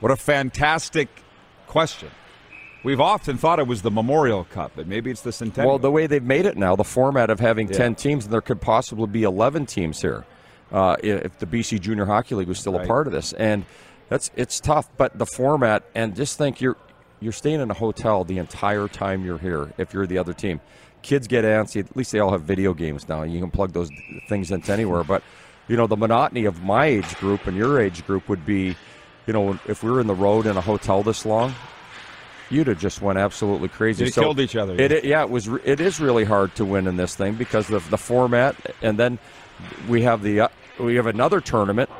What 0.00 0.12
a 0.12 0.16
fantastic 0.16 1.08
question. 1.66 2.10
We've 2.84 3.00
often 3.00 3.38
thought 3.38 3.60
it 3.60 3.68
was 3.68 3.82
the 3.82 3.92
Memorial 3.92 4.44
Cup, 4.44 4.72
but 4.74 4.88
maybe 4.88 5.10
it's 5.10 5.20
the 5.20 5.32
Centennial. 5.32 5.74
Well, 5.74 5.78
the 5.78 5.92
way 5.92 6.08
they've 6.08 6.22
made 6.22 6.46
it 6.46 6.56
now, 6.56 6.74
the 6.74 6.82
format 6.82 7.30
of 7.30 7.38
having 7.38 7.68
yeah. 7.68 7.78
10 7.78 7.94
teams, 7.94 8.24
and 8.24 8.34
there 8.34 8.40
could 8.40 8.60
possibly 8.60 9.06
be 9.06 9.22
11 9.22 9.66
teams 9.66 10.02
here 10.02 10.26
uh, 10.72 10.96
if 11.02 11.38
the 11.38 11.46
BC 11.46 11.80
Junior 11.80 12.06
Hockey 12.06 12.34
League 12.34 12.48
was 12.48 12.58
still 12.58 12.72
right. 12.72 12.84
a 12.84 12.88
part 12.88 13.06
of 13.06 13.12
this. 13.12 13.32
And 13.34 13.64
that's 14.08 14.30
it's 14.36 14.60
tough, 14.60 14.88
but 14.96 15.18
the 15.18 15.26
format 15.26 15.84
and 15.94 16.16
just 16.16 16.38
think 16.38 16.60
you're 16.60 16.76
you're 17.20 17.32
staying 17.32 17.60
in 17.60 17.70
a 17.70 17.74
hotel 17.74 18.24
the 18.24 18.38
entire 18.38 18.88
time 18.88 19.24
you're 19.24 19.38
here. 19.38 19.72
If 19.78 19.94
you're 19.94 20.06
the 20.06 20.18
other 20.18 20.32
team, 20.32 20.60
kids 21.02 21.28
get 21.28 21.44
antsy. 21.44 21.80
At 21.80 21.96
least 21.96 22.12
they 22.12 22.18
all 22.18 22.32
have 22.32 22.42
video 22.42 22.74
games 22.74 23.08
now. 23.08 23.22
You 23.22 23.38
can 23.40 23.50
plug 23.50 23.72
those 23.72 23.90
things 24.28 24.50
into 24.50 24.72
anywhere. 24.72 25.04
But 25.04 25.22
you 25.68 25.76
know 25.76 25.86
the 25.86 25.96
monotony 25.96 26.46
of 26.46 26.62
my 26.62 26.86
age 26.86 27.16
group 27.16 27.46
and 27.46 27.56
your 27.56 27.80
age 27.80 28.04
group 28.06 28.28
would 28.28 28.44
be, 28.44 28.76
you 29.26 29.32
know, 29.32 29.58
if 29.66 29.82
we 29.82 29.90
were 29.90 30.00
in 30.00 30.06
the 30.06 30.14
road 30.14 30.46
in 30.46 30.56
a 30.56 30.60
hotel 30.60 31.02
this 31.02 31.24
long, 31.24 31.54
you'd 32.50 32.66
have 32.66 32.80
just 32.80 33.00
went 33.00 33.18
absolutely 33.18 33.68
crazy. 33.68 34.04
They 34.04 34.10
so 34.10 34.22
killed 34.22 34.40
each 34.40 34.56
other. 34.56 34.74
It, 34.74 34.92
it, 34.92 35.04
yeah, 35.04 35.22
it 35.22 35.30
was. 35.30 35.46
It 35.64 35.80
is 35.80 36.00
really 36.00 36.24
hard 36.24 36.54
to 36.56 36.64
win 36.64 36.86
in 36.86 36.96
this 36.96 37.14
thing 37.14 37.34
because 37.34 37.70
of 37.70 37.88
the 37.90 37.98
format, 37.98 38.56
and 38.82 38.98
then 38.98 39.18
we 39.88 40.02
have 40.02 40.22
the 40.22 40.40
uh, 40.40 40.48
we 40.78 40.96
have 40.96 41.06
another 41.06 41.40
tournament 41.40 41.90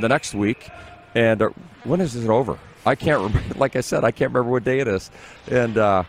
the 0.00 0.08
next 0.08 0.34
week, 0.34 0.68
and 1.14 1.42
uh, 1.42 1.50
when 1.84 2.00
is 2.00 2.16
it 2.16 2.28
over? 2.28 2.58
I 2.86 2.94
can't 2.94 3.22
remember. 3.22 3.54
Like 3.58 3.76
I 3.76 3.80
said, 3.80 4.04
I 4.04 4.10
can't 4.10 4.32
remember 4.32 4.50
what 4.52 4.64
day 4.64 4.80
it 4.80 4.88
is, 4.88 5.10
and 5.50 5.78
uh, 5.78 6.04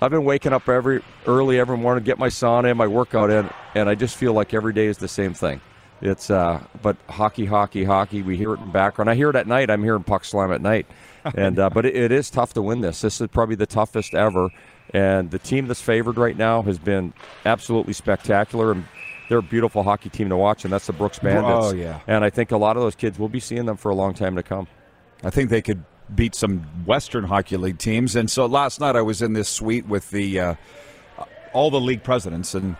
I've 0.00 0.10
been 0.10 0.24
waking 0.24 0.52
up 0.52 0.68
every 0.68 1.02
early 1.26 1.58
every 1.58 1.76
morning, 1.76 2.04
to 2.04 2.06
get 2.06 2.18
my 2.18 2.28
sauna 2.28 2.70
in, 2.70 2.76
my 2.76 2.86
workout 2.86 3.30
in, 3.30 3.48
and 3.74 3.88
I 3.88 3.94
just 3.94 4.16
feel 4.16 4.32
like 4.32 4.54
every 4.54 4.72
day 4.72 4.86
is 4.86 4.98
the 4.98 5.08
same 5.08 5.34
thing. 5.34 5.60
It's 6.00 6.30
uh, 6.30 6.62
but 6.82 6.96
hockey, 7.08 7.46
hockey, 7.46 7.84
hockey. 7.84 8.22
We 8.22 8.36
hear 8.36 8.52
it 8.52 8.60
in 8.60 8.66
the 8.66 8.72
background. 8.72 9.08
I 9.08 9.14
hear 9.14 9.30
it 9.30 9.36
at 9.36 9.46
night. 9.46 9.70
I'm 9.70 9.82
hearing 9.82 10.02
puck 10.02 10.24
slam 10.24 10.52
at 10.52 10.60
night, 10.60 10.86
and 11.34 11.58
uh, 11.58 11.70
but 11.70 11.86
it, 11.86 11.96
it 11.96 12.12
is 12.12 12.30
tough 12.30 12.52
to 12.54 12.62
win 12.62 12.80
this. 12.80 13.00
This 13.00 13.20
is 13.20 13.28
probably 13.28 13.56
the 13.56 13.66
toughest 13.66 14.14
ever, 14.14 14.50
and 14.92 15.30
the 15.30 15.38
team 15.38 15.66
that's 15.68 15.80
favored 15.80 16.18
right 16.18 16.36
now 16.36 16.62
has 16.62 16.78
been 16.78 17.14
absolutely 17.44 17.94
spectacular. 17.94 18.72
And 18.72 18.84
they're 19.28 19.38
a 19.38 19.42
beautiful 19.42 19.82
hockey 19.82 20.08
team 20.08 20.28
to 20.28 20.36
watch, 20.36 20.64
and 20.64 20.72
that's 20.72 20.86
the 20.86 20.92
Brooks 20.92 21.18
Bandits. 21.18 21.66
Oh 21.66 21.74
yeah, 21.74 22.00
and 22.06 22.24
I 22.24 22.30
think 22.30 22.52
a 22.52 22.56
lot 22.56 22.76
of 22.76 22.82
those 22.82 22.94
kids 22.94 23.18
will 23.18 23.28
be 23.28 23.40
seeing 23.40 23.66
them 23.66 23.76
for 23.76 23.90
a 23.90 23.94
long 23.94 24.14
time 24.14 24.36
to 24.36 24.42
come. 24.42 24.66
I 25.22 25.30
think 25.30 25.50
they 25.50 25.62
could 25.62 25.84
beat 26.14 26.34
some 26.34 26.60
Western 26.84 27.24
Hockey 27.24 27.56
League 27.56 27.78
teams. 27.78 28.14
And 28.16 28.30
so 28.30 28.46
last 28.46 28.80
night 28.80 28.96
I 28.96 29.02
was 29.02 29.22
in 29.22 29.32
this 29.32 29.48
suite 29.48 29.86
with 29.86 30.10
the 30.10 30.40
uh, 30.40 30.54
all 31.52 31.70
the 31.70 31.80
league 31.80 32.02
presidents, 32.02 32.54
and 32.54 32.76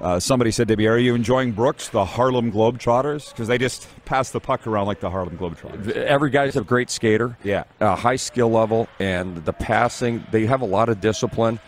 uh, 0.00 0.18
somebody 0.18 0.50
said 0.50 0.68
to 0.68 0.76
me, 0.76 0.86
"Are 0.86 0.98
you 0.98 1.14
enjoying 1.14 1.52
Brooks, 1.52 1.88
the 1.88 2.04
Harlem 2.04 2.50
Globetrotters? 2.52 3.30
Because 3.30 3.48
they 3.48 3.58
just 3.58 3.86
pass 4.04 4.30
the 4.30 4.40
puck 4.40 4.66
around 4.66 4.86
like 4.86 5.00
the 5.00 5.10
Harlem 5.10 5.36
Globetrotters." 5.36 5.92
Every 5.92 6.30
guy's 6.30 6.56
a 6.56 6.62
great 6.62 6.90
skater, 6.90 7.36
yeah, 7.42 7.64
uh, 7.80 7.94
high 7.96 8.16
skill 8.16 8.50
level, 8.50 8.88
and 8.98 9.44
the 9.44 9.52
passing. 9.52 10.24
They 10.30 10.46
have 10.46 10.60
a 10.60 10.66
lot 10.66 10.88
of 10.88 11.00
discipline. 11.00 11.60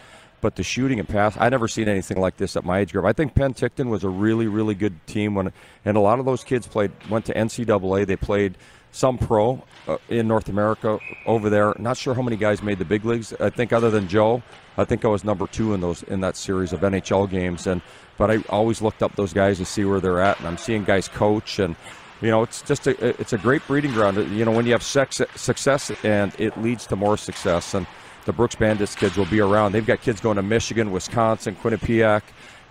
But 0.45 0.57
the 0.57 0.63
shooting 0.63 1.01
and 1.01 1.09
pass, 1.09 1.39
I 1.41 1.49
never 1.49 1.67
seen 1.69 1.89
anything 1.89 2.21
like 2.21 2.37
this 2.37 2.55
at 2.55 2.67
my 2.67 2.81
age 2.81 2.93
group. 2.93 3.07
I 3.07 3.15
think 3.15 3.35
Penticton 3.35 3.89
was 3.89 4.05
a 4.05 4.11
really, 4.11 4.47
really 4.47 4.75
good 4.75 4.95
team 5.07 5.35
when, 5.35 5.51
and 5.87 5.97
a 5.97 6.01
lot 6.01 6.19
of 6.19 6.27
those 6.27 6.45
kids 6.45 6.67
played 6.67 6.93
went 7.09 7.25
to 7.25 7.33
NCAA. 7.33 8.07
They 8.07 8.17
played 8.17 8.59
some 8.93 9.17
pro 9.17 9.65
uh, 9.89 9.97
in 10.11 10.29
North 10.29 10.51
America 10.51 10.99
over 11.25 11.49
there. 11.49 11.73
Not 11.79 11.97
sure 11.97 12.13
how 12.13 12.21
many 12.21 12.37
guys 12.37 12.63
made 12.63 12.79
the 12.79 12.85
big 12.85 13.07
leagues. 13.07 13.33
I 13.41 13.49
think 13.49 13.73
other 13.73 13.91
than 13.91 14.07
Joe, 14.07 14.43
I 14.77 14.85
think 14.85 15.07
I 15.07 15.09
was 15.09 15.25
number 15.25 15.47
two 15.47 15.73
in 15.73 15.81
those 15.81 16.03
in 16.03 16.21
that 16.21 16.37
series 16.37 16.75
of 16.75 16.81
NHL 16.81 17.31
games. 17.31 17.67
And 17.67 17.81
but 18.19 18.31
I 18.31 18.45
always 18.51 18.83
looked 18.83 19.03
up 19.03 19.17
those 19.17 19.33
guys 19.33 19.57
to 19.61 19.65
see 19.65 19.87
where 19.87 19.99
they're 19.99 20.21
at, 20.21 20.39
and 20.41 20.47
I'm 20.47 20.59
seeing 20.59 20.85
guys 20.85 21.09
coach 21.09 21.59
and. 21.59 21.75
You 22.21 22.31
know, 22.31 22.43
it's 22.43 22.63
just 22.63 22.87
a 22.87 23.21
it's 23.21 23.35
a 23.35 23.39
great 23.39 23.67
breeding 23.67 23.93
ground. 23.93 24.17
You 24.31 24.47
know, 24.47 24.53
when 24.53 24.65
you 24.65 24.73
have 24.73 24.85
sex, 24.85 25.21
success 25.35 25.91
and 26.05 26.33
it 26.39 26.59
leads 26.59 26.87
to 26.87 26.97
more 26.97 27.19
success, 27.19 27.75
and 27.75 27.87
the 28.25 28.33
Brooks 28.33 28.55
Bandits 28.55 28.95
kids 28.95 29.17
will 29.17 29.27
be 29.27 29.41
around. 29.41 29.73
They've 29.73 29.85
got 29.87 30.01
kids 30.01 30.21
going 30.21 30.37
to 30.37 30.43
Michigan, 30.43 30.91
Wisconsin, 30.91 31.57
Quinnipiac, 31.57 32.23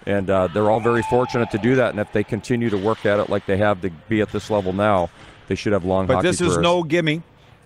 and 0.06 0.30
uh, 0.30 0.48
they're 0.48 0.70
all 0.70 0.80
very 0.80 1.04
fortunate 1.04 1.52
to 1.52 1.58
do 1.58 1.76
that. 1.76 1.92
And 1.92 2.00
if 2.00 2.12
they 2.12 2.24
continue 2.24 2.70
to 2.70 2.78
work 2.78 3.06
at 3.06 3.20
it 3.20 3.30
like 3.30 3.46
they 3.46 3.58
have 3.58 3.82
to 3.82 3.90
be 4.10 4.22
at 4.22 4.32
this 4.32 4.50
level 4.50 4.74
now, 4.74 5.10
they 5.48 5.56
should 5.56 5.74
have 5.74 5.86
long. 5.86 6.08
But 6.08 6.22
this 6.22 6.42
is 6.42 6.50
careers. 6.54 6.64
no 6.64 6.84
gimme. 6.84 7.22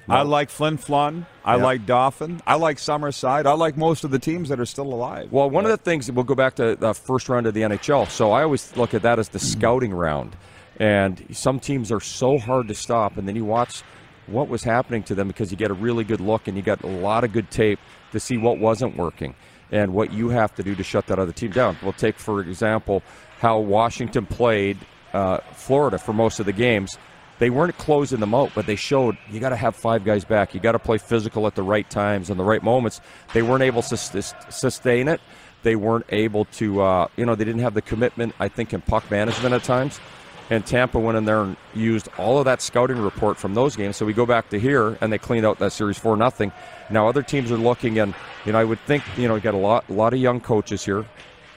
I 0.10 0.22
like 0.22 0.50
Flin 0.50 0.78
Flon. 0.78 1.26
I 1.44 1.58
Yeah. 1.58 1.64
like 1.66 1.86
Dauphin. 1.86 2.42
I 2.48 2.56
like 2.56 2.78
Summerside. 2.78 3.46
I 3.46 3.52
like 3.54 3.76
most 3.76 4.06
of 4.06 4.12
the 4.12 4.20
teams 4.20 4.48
that 4.48 4.58
are 4.58 4.66
still 4.66 4.86
alive. 4.94 5.30
Well, 5.32 5.50
one 5.50 5.66
of 5.66 5.72
the 5.72 5.76
things 5.78 6.10
we'll 6.10 6.24
go 6.24 6.34
back 6.36 6.56
to 6.56 6.78
the 6.78 6.94
first 6.94 7.28
round 7.28 7.46
of 7.46 7.54
the 7.54 7.64
NHL. 7.64 8.06
So 8.10 8.32
I 8.32 8.44
always 8.44 8.76
look 8.78 8.94
at 8.94 9.02
that 9.02 9.20
as 9.20 9.28
the 9.30 9.40
scouting 9.40 9.94
round, 9.94 10.38
and 10.80 11.26
some 11.34 11.60
teams 11.60 11.92
are 11.92 12.00
so 12.00 12.38
hard 12.38 12.70
to 12.70 12.74
stop. 12.74 13.18
And 13.18 13.28
then 13.28 13.36
you 13.36 13.44
watch 13.44 13.84
what 14.28 14.48
was 14.48 14.64
happening 14.64 15.04
to 15.04 15.16
them 15.16 15.28
because 15.28 15.52
you 15.52 15.58
get 15.58 15.72
a 15.72 15.74
really 15.74 16.04
good 16.04 16.22
look 16.22 16.48
and 16.48 16.58
you 16.58 16.64
got 16.64 16.84
a 16.84 16.88
lot 16.88 17.24
of 17.24 17.32
good 17.32 17.50
tape 17.50 17.80
to 18.12 18.20
see 18.20 18.38
what 18.38 18.60
wasn't 18.60 18.96
working 18.98 19.36
and 19.72 19.94
what 19.94 20.14
you 20.14 20.30
have 20.30 20.54
to 20.56 20.64
do 20.64 20.76
to 20.76 20.84
shut 20.84 21.08
that 21.08 21.20
other 21.20 21.32
team 21.32 21.52
down. 21.52 21.78
We'll 21.82 21.94
take 21.94 22.18
for 22.18 22.42
example 22.42 23.04
how 23.40 23.60
Washington 23.60 24.26
played 24.26 24.78
uh, 25.14 25.40
Florida 25.54 25.98
for 25.98 26.14
most 26.14 26.40
of 26.40 26.46
the 26.46 26.54
games. 26.54 26.98
They 27.40 27.50
weren't 27.52 27.78
closing 27.78 28.20
them 28.20 28.34
out, 28.34 28.52
but 28.56 28.66
they 28.66 28.76
showed 28.76 29.18
you 29.30 29.40
got 29.40 29.50
to 29.50 29.56
have 29.56 29.76
five 29.76 30.04
guys 30.04 30.26
back. 30.26 30.56
You 30.56 30.60
got 30.60 30.72
to 30.72 30.80
play 30.80 30.98
physical 30.98 31.46
at 31.46 31.56
the 31.56 31.62
right 31.62 31.88
times 31.88 32.30
and 32.30 32.40
the 32.40 32.44
right 32.44 32.64
moments. 32.64 33.00
They 33.34 33.44
weren't 33.44 33.62
able 33.62 33.84
to 33.84 33.98
sustain 33.98 35.08
it. 35.08 35.22
They 35.62 35.76
weren't 35.76 36.06
able 36.10 36.46
to, 36.46 36.82
uh, 36.82 37.08
you 37.16 37.26
know, 37.26 37.36
they 37.36 37.46
didn't 37.46 37.62
have 37.62 37.74
the 37.76 37.82
commitment. 37.82 38.34
I 38.40 38.48
think 38.48 38.74
in 38.74 38.82
puck 38.82 39.10
management 39.12 39.54
at 39.54 39.64
times. 39.64 40.00
And 40.50 40.66
Tampa 40.66 40.98
went 40.98 41.18
in 41.18 41.26
there 41.26 41.42
and 41.42 41.58
used 41.74 42.08
all 42.18 42.40
of 42.40 42.46
that 42.46 42.62
scouting 42.62 43.00
report 43.00 43.38
from 43.38 43.54
those 43.54 43.76
games. 43.76 43.98
So 43.98 44.06
we 44.06 44.14
go 44.14 44.26
back 44.26 44.50
to 44.50 44.60
here, 44.60 44.98
and 45.02 45.12
they 45.12 45.18
cleaned 45.18 45.46
out 45.46 45.60
that 45.60 45.74
series 45.74 45.98
for 45.98 46.16
nothing. 46.16 46.52
Now 46.90 47.08
other 47.10 47.22
teams 47.22 47.52
are 47.52 47.58
looking, 47.58 48.00
and 48.00 48.14
you 48.46 48.54
know, 48.54 48.60
I 48.60 48.64
would 48.64 48.80
think, 48.82 49.04
you 49.18 49.28
know, 49.28 49.36
you 49.36 49.42
got 49.42 49.54
a 49.54 49.58
lot, 49.58 49.90
a 49.90 49.94
lot 49.94 50.14
of 50.14 50.20
young 50.20 50.40
coaches 50.40 50.86
here. 50.86 51.06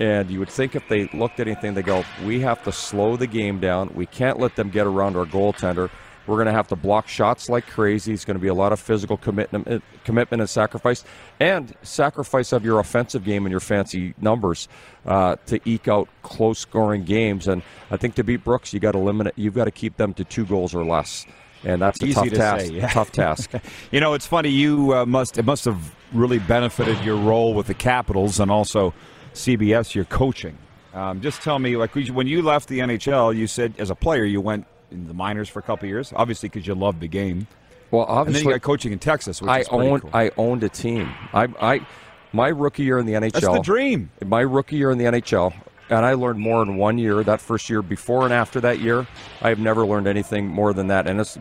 And 0.00 0.30
you 0.30 0.38
would 0.38 0.48
think 0.48 0.74
if 0.74 0.88
they 0.88 1.08
looked 1.12 1.40
at 1.40 1.46
anything, 1.46 1.74
they 1.74 1.82
go, 1.82 2.04
we 2.24 2.40
have 2.40 2.64
to 2.64 2.72
slow 2.72 3.16
the 3.16 3.26
game 3.26 3.60
down. 3.60 3.90
We 3.94 4.06
can't 4.06 4.40
let 4.40 4.56
them 4.56 4.70
get 4.70 4.86
around 4.86 5.14
our 5.14 5.26
goaltender. 5.26 5.90
We're 6.30 6.36
going 6.36 6.46
to 6.46 6.52
have 6.52 6.68
to 6.68 6.76
block 6.76 7.08
shots 7.08 7.48
like 7.48 7.66
crazy. 7.66 8.12
It's 8.12 8.24
going 8.24 8.36
to 8.36 8.40
be 8.40 8.46
a 8.46 8.54
lot 8.54 8.72
of 8.72 8.78
physical 8.78 9.16
commitment, 9.16 9.82
commitment 10.04 10.40
and 10.40 10.48
sacrifice, 10.48 11.02
and 11.40 11.74
sacrifice 11.82 12.52
of 12.52 12.64
your 12.64 12.78
offensive 12.78 13.24
game 13.24 13.46
and 13.46 13.50
your 13.50 13.58
fancy 13.58 14.14
numbers 14.20 14.68
uh, 15.06 15.34
to 15.46 15.58
eke 15.64 15.88
out 15.88 16.08
close-scoring 16.22 17.02
games. 17.02 17.48
And 17.48 17.62
I 17.90 17.96
think 17.96 18.14
to 18.14 18.22
beat 18.22 18.44
Brooks, 18.44 18.72
you 18.72 18.78
got 18.78 18.92
to 18.92 18.98
limit 18.98 19.26
it. 19.26 19.34
You've 19.34 19.54
got 19.54 19.64
to 19.64 19.72
keep 19.72 19.96
them 19.96 20.14
to 20.14 20.24
two 20.24 20.46
goals 20.46 20.72
or 20.72 20.84
less, 20.84 21.26
and 21.64 21.82
that's 21.82 22.00
a 22.00 22.04
Easy 22.06 22.14
tough 22.14 22.28
to 22.28 22.36
task. 22.36 22.66
say, 22.66 22.72
yeah. 22.74 22.88
Tough 22.88 23.10
task. 23.10 23.50
You 23.90 23.98
know, 23.98 24.14
it's 24.14 24.26
funny. 24.26 24.50
You 24.50 24.94
uh, 24.94 25.06
must 25.06 25.36
it 25.36 25.44
must 25.44 25.64
have 25.64 25.92
really 26.12 26.38
benefited 26.38 27.04
your 27.04 27.16
role 27.16 27.54
with 27.54 27.66
the 27.66 27.74
Capitals 27.74 28.38
and 28.38 28.52
also 28.52 28.94
CBS. 29.34 29.96
Your 29.96 30.04
coaching. 30.04 30.56
Um, 30.94 31.20
just 31.20 31.42
tell 31.42 31.58
me, 31.58 31.76
like 31.76 31.94
when 31.94 32.28
you 32.28 32.40
left 32.40 32.68
the 32.68 32.78
NHL, 32.78 33.36
you 33.36 33.48
said 33.48 33.74
as 33.78 33.90
a 33.90 33.96
player 33.96 34.24
you 34.24 34.40
went 34.40 34.66
in 34.90 35.06
the 35.08 35.14
minors 35.14 35.48
for 35.48 35.58
a 35.58 35.62
couple 35.62 35.86
of 35.86 35.90
years, 35.90 36.12
obviously 36.16 36.48
because 36.48 36.66
you 36.66 36.74
loved 36.74 37.00
the 37.00 37.08
game, 37.08 37.46
Well, 37.90 38.02
and 38.02 38.10
then 38.10 38.18
obviously, 38.18 38.44
you 38.44 38.50
got 38.52 38.62
coaching 38.62 38.92
in 38.92 38.98
Texas, 38.98 39.40
which 39.40 39.50
I 39.50 39.60
is 39.60 39.68
owned 39.70 40.02
cool. 40.02 40.10
I 40.12 40.30
owned 40.36 40.62
a 40.64 40.68
team. 40.68 41.08
I, 41.32 41.48
I 41.60 41.86
my 42.32 42.48
rookie 42.48 42.84
year 42.84 42.98
in 42.98 43.06
the 43.06 43.14
NHL. 43.14 43.32
That's 43.32 43.46
the 43.46 43.60
dream. 43.60 44.10
My 44.24 44.40
rookie 44.40 44.76
year 44.76 44.90
in 44.90 44.98
the 44.98 45.04
NHL, 45.04 45.52
and 45.88 46.04
I 46.04 46.14
learned 46.14 46.38
more 46.38 46.62
in 46.62 46.76
one 46.76 46.98
year. 46.98 47.22
That 47.24 47.40
first 47.40 47.68
year, 47.68 47.82
before 47.82 48.24
and 48.24 48.32
after 48.32 48.60
that 48.60 48.78
year, 48.80 49.06
I 49.42 49.48
have 49.48 49.58
never 49.58 49.84
learned 49.86 50.06
anything 50.06 50.46
more 50.46 50.72
than 50.72 50.88
that, 50.88 51.06
and 51.06 51.20
it's 51.20 51.38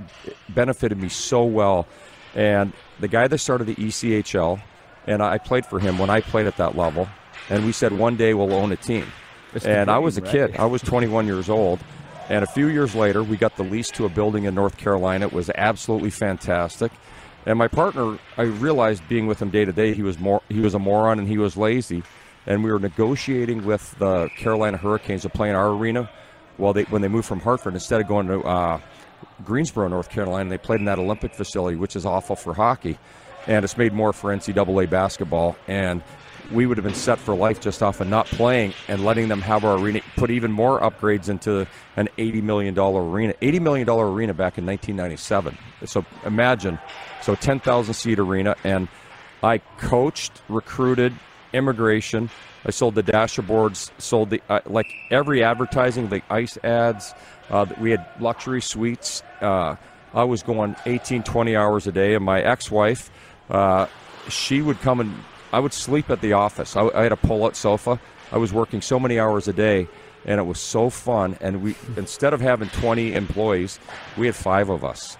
benefited 0.49 0.97
me 0.97 1.09
so 1.09 1.43
well. 1.43 1.87
And 2.35 2.73
the 2.99 3.07
guy 3.07 3.27
that 3.27 3.37
started 3.39 3.65
the 3.65 3.75
ECHL, 3.75 4.61
and 5.07 5.21
I 5.21 5.37
played 5.37 5.65
for 5.65 5.79
him 5.79 5.97
when 5.97 6.09
I 6.09 6.21
played 6.21 6.47
at 6.47 6.57
that 6.57 6.75
level, 6.77 7.07
and 7.49 7.65
we 7.65 7.71
said 7.71 7.91
one 7.91 8.15
day 8.15 8.33
we'll 8.33 8.53
own 8.53 8.71
a 8.71 8.75
team. 8.75 9.05
It's 9.53 9.65
the 9.65 9.71
And 9.71 9.89
I 9.89 9.97
was 9.97 10.17
a 10.17 10.21
right? 10.21 10.31
kid. 10.31 10.55
I 10.57 10.65
was 10.65 10.81
21 10.83 11.25
years 11.25 11.49
old. 11.49 11.79
And 12.29 12.43
a 12.43 12.47
few 12.47 12.67
years 12.67 12.93
later, 12.93 13.23
we 13.23 13.37
got 13.37 13.57
the 13.57 13.63
lease 13.63 13.89
to 13.91 14.05
a 14.05 14.09
building 14.09 14.43
in 14.43 14.53
North 14.53 14.77
Carolina. 14.77 15.25
It 15.25 15.33
was 15.33 15.49
absolutely 15.55 16.11
fantastic. 16.11 16.91
And 17.45 17.57
my 17.57 17.67
partner, 17.67 18.19
I 18.37 18.43
realized 18.43 19.07
being 19.09 19.25
with 19.25 19.41
him 19.41 19.49
day 19.49 19.65
to 19.65 19.71
day, 19.71 19.93
he 19.95 20.03
was 20.03 20.19
more 20.19 20.41
he 20.47 20.59
was 20.59 20.75
a 20.75 20.79
moron 20.79 21.17
and 21.17 21.27
he 21.27 21.39
was 21.39 21.57
lazy. 21.57 22.03
And 22.45 22.63
we 22.63 22.71
were 22.71 22.79
negotiating 22.79 23.65
with 23.65 23.97
the 23.97 24.29
Carolina 24.37 24.77
Hurricanes 24.77 25.23
to 25.23 25.29
play 25.29 25.49
in 25.49 25.55
our 25.55 25.69
arena. 25.69 26.09
Well, 26.59 26.73
they 26.73 26.83
when 26.83 27.01
they 27.01 27.07
moved 27.07 27.27
from 27.27 27.39
Hartford, 27.39 27.73
instead 27.73 28.01
of 28.01 28.07
going 28.07 28.27
to 28.27 28.41
uh, 28.41 28.79
Greensboro, 29.43 29.87
North 29.87 30.09
Carolina, 30.09 30.49
they 30.49 30.57
played 30.57 30.79
in 30.79 30.85
that 30.85 30.99
Olympic 30.99 31.33
facility, 31.33 31.77
which 31.77 31.95
is 31.95 32.05
awful 32.05 32.35
for 32.35 32.53
hockey, 32.53 32.99
and 33.47 33.63
it's 33.63 33.77
made 33.77 33.93
more 33.93 34.13
for 34.13 34.35
NCAA 34.35 34.89
basketball. 34.89 35.55
And 35.67 36.03
we 36.51 36.65
would 36.65 36.77
have 36.77 36.83
been 36.83 36.93
set 36.95 37.19
for 37.19 37.35
life 37.35 37.59
just 37.59 37.83
off 37.83 38.01
of 38.01 38.07
not 38.07 38.25
playing 38.25 38.73
and 38.87 39.03
letting 39.05 39.27
them 39.27 39.41
have 39.41 39.63
our 39.63 39.77
arena, 39.77 40.01
put 40.15 40.31
even 40.31 40.51
more 40.51 40.79
upgrades 40.79 41.29
into 41.29 41.67
an 41.95 42.09
$80 42.17 42.43
million 42.43 42.77
arena. 42.77 43.33
$80 43.41 43.61
million 43.61 43.89
arena 43.89 44.33
back 44.33 44.57
in 44.57 44.65
1997. 44.65 45.57
So 45.85 46.05
imagine, 46.25 46.79
so 47.21 47.35
10,000 47.35 47.93
seat 47.93 48.19
arena, 48.19 48.55
and 48.63 48.87
I 49.43 49.59
coached, 49.77 50.41
recruited, 50.49 51.13
immigration. 51.53 52.29
I 52.65 52.71
sold 52.71 52.95
the 52.95 53.03
dashboards, 53.03 53.91
sold 53.99 54.31
the 54.31 54.41
uh, 54.49 54.59
like 54.65 54.87
every 55.11 55.43
advertising, 55.43 56.09
the 56.09 56.21
ice 56.29 56.57
ads. 56.63 57.13
Uh, 57.49 57.65
we 57.79 57.91
had 57.91 58.05
luxury 58.19 58.61
suites. 58.61 59.23
Uh, 59.41 59.75
I 60.13 60.23
was 60.23 60.43
going 60.43 60.75
18, 60.85 61.23
20 61.23 61.55
hours 61.55 61.87
a 61.87 61.91
day, 61.91 62.15
and 62.15 62.25
my 62.25 62.41
ex-wife, 62.41 63.11
uh, 63.49 63.87
she 64.27 64.61
would 64.61 64.81
come 64.81 64.99
and 64.99 65.15
I 65.51 65.59
would 65.59 65.73
sleep 65.73 66.09
at 66.09 66.21
the 66.21 66.33
office. 66.33 66.75
I, 66.75 66.87
I 66.89 67.03
had 67.03 67.11
a 67.11 67.17
pull-out 67.17 67.55
sofa. 67.55 67.99
I 68.31 68.37
was 68.37 68.53
working 68.53 68.81
so 68.81 68.99
many 68.99 69.19
hours 69.19 69.47
a 69.47 69.53
day, 69.53 69.87
and 70.25 70.39
it 70.39 70.43
was 70.43 70.59
so 70.59 70.89
fun. 70.89 71.37
And 71.41 71.63
we 71.63 71.75
instead 71.97 72.33
of 72.33 72.41
having 72.41 72.69
20 72.69 73.13
employees, 73.13 73.79
we 74.17 74.27
had 74.27 74.35
five 74.35 74.69
of 74.69 74.83
us. 74.83 75.17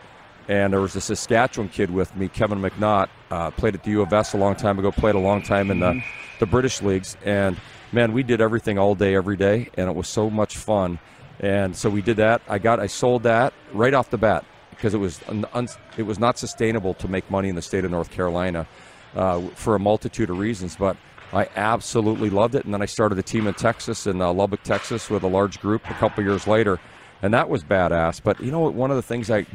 And 0.48 0.74
there 0.74 0.82
was 0.82 0.96
a 0.96 1.02
Saskatchewan 1.02 1.70
kid 1.70 1.92
with 1.92 2.16
me, 2.16 2.28
Kevin 2.28 2.60
McNaught, 2.60 3.10
uh, 3.30 3.52
played 3.52 3.76
at 3.76 3.84
the 3.84 3.92
U 3.92 4.02
of 4.02 4.12
S 4.12 4.34
a 4.34 4.38
long 4.38 4.56
time 4.56 4.80
ago, 4.80 4.92
played 4.92 5.14
a 5.14 5.20
long 5.20 5.44
time 5.44 5.70
in 5.70 5.80
the, 5.80 6.04
the 6.40 6.48
British 6.48 6.82
leagues. 6.82 7.16
And 7.24 7.56
man, 7.92 8.14
we 8.14 8.24
did 8.24 8.42
everything 8.42 8.80
all 8.80 8.96
day, 8.96 9.16
every 9.16 9.38
day, 9.38 9.70
and 9.76 9.88
it 9.88 9.96
was 9.96 10.08
so 10.08 10.28
much 10.28 10.58
fun. 10.58 10.98
And 11.40 11.76
so 11.76 11.90
we 11.90 12.02
did 12.02 12.18
that. 12.18 12.42
I 12.48 12.58
got, 12.58 12.80
I 12.80 12.88
sold 12.88 13.24
that 13.24 13.54
right 13.74 13.94
off 13.94 14.10
the 14.10 14.18
bat 14.18 14.44
because 14.72 14.96
it 14.96 14.98
was, 14.98 15.20
un, 15.28 15.46
un, 15.54 15.68
it 15.98 16.04
was 16.04 16.18
not 16.18 16.40
sustainable 16.40 16.96
to 16.96 17.08
make 17.08 17.30
money 17.30 17.50
in 17.50 17.56
the 17.56 17.62
state 17.62 17.86
of 17.86 17.92
North 17.92 18.10
Carolina 18.10 18.68
uh, 19.16 19.42
for 19.56 19.76
a 19.76 19.80
multitude 19.80 20.30
of 20.30 20.38
reasons. 20.38 20.76
But 20.76 20.98
I 21.34 21.48
absolutely 21.56 22.30
loved 22.30 22.56
it. 22.56 22.66
And 22.66 22.74
then 22.74 22.82
I 22.82 22.86
started 22.86 23.20
a 23.20 23.24
team 23.24 23.48
in 23.48 23.54
Texas, 23.54 24.08
in 24.08 24.22
uh, 24.22 24.34
Lubbock, 24.34 24.64
Texas, 24.64 25.10
with 25.10 25.24
a 25.24 25.28
large 25.28 25.60
group 25.60 25.90
a 25.90 25.94
couple 25.94 26.24
years 26.24 26.48
later 26.48 26.80
and 27.22 27.34
that 27.34 27.50
was 27.50 27.64
badass. 27.64 28.22
But 28.24 28.40
you 28.42 28.52
know 28.52 28.62
what? 28.62 28.74
One 28.74 28.92
of 28.92 28.96
the 28.96 29.04
things 29.04 29.30
I 29.30 29.46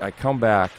I 0.00 0.10
come 0.10 0.38
back, 0.38 0.70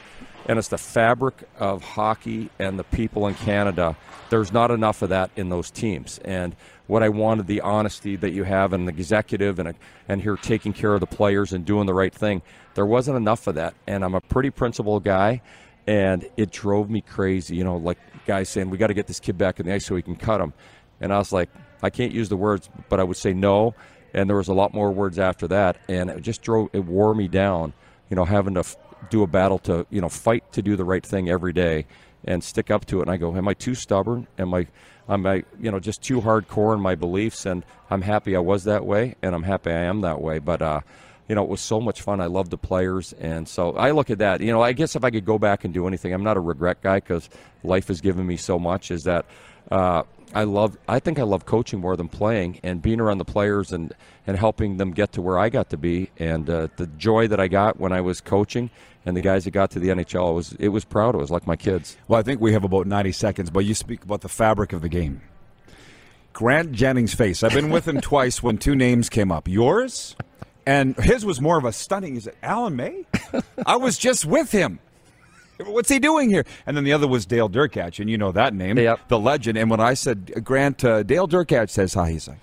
and 0.48 0.58
it's 0.58 0.70
the 0.70 0.78
fabric 0.78 1.44
of 1.58 1.84
hockey 1.84 2.50
and 2.60 2.80
the 2.80 2.84
people 2.84 3.28
in 3.28 3.36
Canada. 3.36 3.96
There's 4.30 4.54
not 4.54 4.72
enough 4.72 5.02
of 5.02 5.10
that 5.10 5.32
in 5.36 5.50
those 5.50 5.72
teams, 5.72 6.20
and 6.20 6.56
what 6.88 7.04
I 7.04 7.10
wanted 7.10 7.48
the 7.48 7.62
honesty 7.62 8.16
that 8.16 8.32
you 8.32 8.44
have 8.44 8.74
in 8.74 8.86
the 8.86 8.92
executive 8.92 9.60
and 9.60 9.76
and 10.08 10.22
here 10.22 10.36
taking 10.36 10.74
care 10.74 10.94
of 10.94 11.00
the 11.00 11.08
players 11.08 11.54
and 11.54 11.66
doing 11.66 11.86
the 11.86 11.94
right 11.94 12.14
thing. 12.14 12.42
There 12.76 12.86
wasn't 12.86 13.18
enough 13.18 13.48
of 13.48 13.56
that, 13.56 13.74
and 13.88 14.06
I'm 14.06 14.16
a 14.16 14.22
pretty 14.22 14.50
principled 14.52 15.04
guy, 15.04 15.42
and 15.90 16.30
it 16.38 16.52
drove 16.52 16.90
me 16.90 17.02
crazy. 17.02 17.56
You 17.56 17.64
know, 17.64 17.78
like 17.78 17.98
guys 18.26 18.50
saying 18.50 18.70
we 18.70 18.78
got 18.78 18.88
to 18.88 18.94
get 18.94 19.08
this 19.08 19.20
kid 19.20 19.38
back 19.38 19.60
in 19.60 19.66
the 19.66 19.74
ice 19.74 19.86
so 19.86 19.96
we 19.96 20.02
can 20.02 20.16
cut 20.16 20.40
him, 20.40 20.54
and 21.02 21.12
I 21.12 21.18
was 21.18 21.34
like, 21.34 21.50
I 21.82 21.90
can't 21.90 22.14
use 22.14 22.30
the 22.30 22.38
words, 22.38 22.70
but 22.90 23.00
I 23.00 23.04
would 23.04 23.18
say 23.18 23.34
no 23.34 23.74
and 24.14 24.30
there 24.30 24.38
was 24.38 24.48
a 24.48 24.54
lot 24.54 24.74
more 24.74 24.92
words 24.92 25.20
after 25.20 25.48
that 25.48 25.78
and 25.88 26.10
it 26.10 26.22
just 26.22 26.42
drove 26.42 26.70
it 26.74 26.84
wore 26.86 27.14
me 27.14 27.28
down 27.28 27.74
you 28.10 28.16
know 28.16 28.26
having 28.26 28.54
to 28.54 28.62
f- 28.62 28.78
do 29.10 29.24
a 29.24 29.28
battle 29.28 29.60
to 29.60 29.86
you 29.90 30.02
know 30.02 30.10
fight 30.10 30.52
to 30.52 30.62
do 30.62 30.76
the 30.76 30.84
right 30.84 31.06
thing 31.06 31.30
every 31.30 31.54
day 31.54 31.86
and 32.26 32.44
stick 32.44 32.70
up 32.72 32.86
to 32.86 33.00
it 33.00 33.04
and 33.04 33.12
i 33.12 33.18
go 33.18 33.36
am 33.36 33.48
i 33.48 33.54
too 33.54 33.76
stubborn 33.76 34.28
am 34.38 34.54
i 34.54 34.66
am 35.08 35.26
i 35.26 35.44
you 35.60 35.72
know 35.72 35.80
just 35.80 36.02
too 36.02 36.22
hardcore 36.22 36.74
in 36.74 36.82
my 36.82 36.96
beliefs 36.96 37.46
and 37.46 37.64
i'm 37.90 38.02
happy 38.02 38.36
i 38.36 38.40
was 38.40 38.64
that 38.64 38.86
way 38.86 39.16
and 39.22 39.34
i'm 39.36 39.44
happy 39.44 39.72
i 39.72 39.84
am 39.84 40.02
that 40.02 40.22
way 40.22 40.40
but 40.40 40.62
uh 40.62 40.80
you 41.30 41.36
know, 41.36 41.44
it 41.44 41.50
was 41.50 41.62
so 41.62 41.80
much 41.80 42.02
fun. 42.02 42.20
I 42.20 42.26
loved 42.26 42.50
the 42.50 42.58
players, 42.58 43.14
and 43.14 43.48
so 43.48 43.74
I 43.74 43.92
look 43.92 44.10
at 44.10 44.18
that. 44.18 44.42
You 44.42 44.52
know, 44.52 44.64
I 44.64 44.74
guess 44.74 44.96
if 44.96 45.04
I 45.04 45.12
could 45.12 45.26
go 45.26 45.38
back 45.38 45.64
and 45.64 45.72
do 45.72 45.88
anything, 45.88 46.12
I'm 46.12 46.24
not 46.24 46.38
a 46.38 46.40
regret 46.40 46.82
guy 46.82 46.96
because 46.96 47.30
life 47.64 47.88
has 47.90 48.02
given 48.02 48.26
me 48.26 48.36
so 48.36 48.58
much. 48.58 48.90
Is 48.90 49.04
that 49.04 49.28
uh, 49.70 50.04
I 50.34 50.46
love. 50.46 50.76
I 50.88 50.98
think 50.98 51.20
I 51.20 51.24
love 51.24 51.46
coaching 51.46 51.80
more 51.80 51.96
than 51.96 52.08
playing, 52.08 52.60
and 52.64 52.82
being 52.82 53.00
around 53.00 53.20
the 53.20 53.26
players 53.26 53.72
and 53.72 53.94
and 54.26 54.38
helping 54.38 54.78
them 54.78 54.90
get 54.90 55.12
to 55.14 55.22
where 55.22 55.38
I 55.38 55.50
got 55.50 55.70
to 55.70 55.78
be, 55.78 56.10
and 56.18 56.50
uh, 56.50 56.68
the 56.78 56.88
joy 56.88 57.28
that 57.28 57.40
I 57.40 57.48
got 57.48 57.80
when 57.80 57.92
I 57.92 58.02
was 58.02 58.22
coaching, 58.22 58.72
and 59.06 59.16
the 59.16 59.22
guys 59.22 59.46
that 59.46 59.52
got 59.52 59.70
to 59.72 59.80
the 59.80 59.90
NHL 59.90 60.32
it 60.32 60.34
was 60.34 60.54
it 60.54 60.70
was 60.70 60.84
proud. 60.84 61.14
It 61.14 61.20
was 61.20 61.30
like 61.30 61.46
my 61.46 61.56
kids. 61.56 61.96
Well, 62.08 62.20
I 62.20 62.24
think 62.24 62.42
we 62.42 62.54
have 62.54 62.64
about 62.64 62.88
90 62.88 63.12
seconds, 63.12 63.52
but 63.52 63.66
you 63.66 63.76
speak 63.76 64.04
about 64.04 64.22
the 64.22 64.30
fabric 64.30 64.74
of 64.74 64.82
the 64.82 64.90
game. 64.90 65.22
Grant 66.34 66.72
Jennings' 66.72 67.14
face. 67.14 67.44
I've 67.44 67.54
been 67.54 67.70
with 67.70 67.88
him 67.88 68.02
twice 68.02 68.42
when 68.42 68.58
two 68.58 68.76
names 68.76 69.10
came 69.10 69.32
up. 69.32 69.48
Yours 69.48 70.16
and 70.70 70.96
his 70.98 71.26
was 71.26 71.42
more 71.42 71.58
of 71.58 71.66
a 71.66 71.72
stunning. 71.72 72.16
Is 72.16 72.28
it 72.28 72.36
Alan 72.44 72.76
May? 72.76 73.06
I 73.66 73.76
was 73.78 73.98
just 73.98 74.26
with 74.26 74.52
him. 74.52 74.80
What's 75.66 75.90
he 75.90 76.00
doing 76.00 76.30
here? 76.30 76.46
And 76.66 76.78
then 76.78 76.84
the 76.86 76.94
other 76.94 77.08
was 77.08 77.26
Dale 77.26 77.50
Derkatch, 77.50 78.00
and 78.00 78.10
you 78.10 78.18
know 78.18 78.32
that 78.32 78.54
name, 78.54 78.78
Yep. 78.78 79.08
the 79.10 79.20
legend. 79.20 79.58
And 79.58 79.70
when 79.70 79.80
I 79.82 79.94
said, 79.94 80.44
Grant, 80.44 80.84
uh, 80.86 81.04
Dale 81.04 81.28
Derkatch 81.28 81.70
says 81.70 81.94
hi, 81.94 82.12
he's 82.12 82.28
like, 82.28 82.38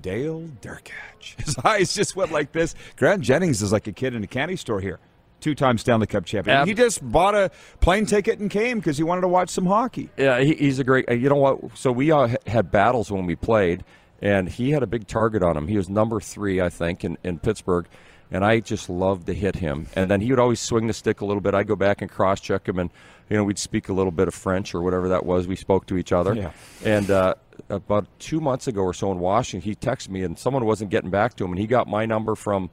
Dale 0.00 0.48
Derkatch. 0.60 1.36
His 1.44 1.56
eyes 1.64 1.94
just 1.94 2.16
went 2.16 2.32
like 2.32 2.52
this. 2.52 2.74
Grant 2.96 3.22
Jennings 3.22 3.62
is 3.62 3.72
like 3.72 3.86
a 3.86 3.92
kid 3.92 4.14
in 4.14 4.22
a 4.24 4.26
candy 4.26 4.56
store 4.56 4.80
here. 4.80 4.98
Two 5.40 5.54
time 5.54 5.78
Stanley 5.78 6.06
Cup 6.06 6.24
champion. 6.24 6.56
Ab- 6.56 6.66
he 6.66 6.74
just 6.74 7.06
bought 7.12 7.34
a 7.34 7.50
plane 7.80 8.06
ticket 8.06 8.38
and 8.40 8.50
came 8.50 8.78
because 8.78 8.96
he 8.96 9.02
wanted 9.04 9.20
to 9.22 9.28
watch 9.28 9.50
some 9.50 9.66
hockey. 9.66 10.08
Yeah, 10.16 10.40
he, 10.40 10.54
he's 10.54 10.78
a 10.78 10.84
great. 10.84 11.08
uh, 11.08 11.12
You 11.14 11.28
know 11.28 11.36
what? 11.36 11.76
So 11.76 11.92
we 11.92 12.10
all 12.10 12.28
ha- 12.28 12.36
had 12.46 12.70
battles 12.70 13.10
when 13.10 13.26
we 13.26 13.36
played, 13.36 13.84
and 14.20 14.48
he 14.48 14.70
had 14.70 14.82
a 14.82 14.86
big 14.86 15.06
target 15.06 15.42
on 15.42 15.56
him. 15.56 15.68
He 15.68 15.76
was 15.76 15.88
number 15.88 16.20
three, 16.20 16.60
I 16.60 16.68
think, 16.68 17.04
in, 17.04 17.18
in 17.22 17.38
Pittsburgh, 17.38 17.86
and 18.30 18.44
I 18.44 18.60
just 18.60 18.88
loved 18.88 19.26
to 19.26 19.34
hit 19.34 19.56
him. 19.56 19.86
And 19.94 20.10
then 20.10 20.20
he 20.20 20.30
would 20.30 20.38
always 20.38 20.60
swing 20.60 20.86
the 20.86 20.92
stick 20.92 21.20
a 21.20 21.24
little 21.24 21.40
bit. 21.40 21.54
I'd 21.54 21.66
go 21.66 21.76
back 21.76 22.02
and 22.02 22.10
cross 22.10 22.40
check 22.40 22.68
him, 22.68 22.78
and 22.78 22.90
you 23.28 23.36
know 23.36 23.44
we'd 23.44 23.58
speak 23.58 23.88
a 23.88 23.92
little 23.92 24.12
bit 24.12 24.28
of 24.28 24.34
French 24.34 24.74
or 24.74 24.82
whatever 24.82 25.08
that 25.08 25.24
was. 25.24 25.46
We 25.46 25.56
spoke 25.56 25.86
to 25.86 25.96
each 25.96 26.12
other. 26.12 26.34
Yeah. 26.34 26.50
And 26.84 27.10
uh, 27.10 27.34
about 27.68 28.06
two 28.18 28.40
months 28.40 28.66
ago 28.66 28.82
or 28.82 28.94
so 28.94 29.12
in 29.12 29.18
Washington, 29.18 29.68
he 29.68 29.74
texted 29.74 30.08
me, 30.08 30.22
and 30.22 30.38
someone 30.38 30.64
wasn't 30.64 30.90
getting 30.90 31.10
back 31.10 31.36
to 31.36 31.44
him, 31.44 31.52
and 31.52 31.58
he 31.58 31.66
got 31.66 31.88
my 31.88 32.06
number 32.06 32.34
from. 32.34 32.70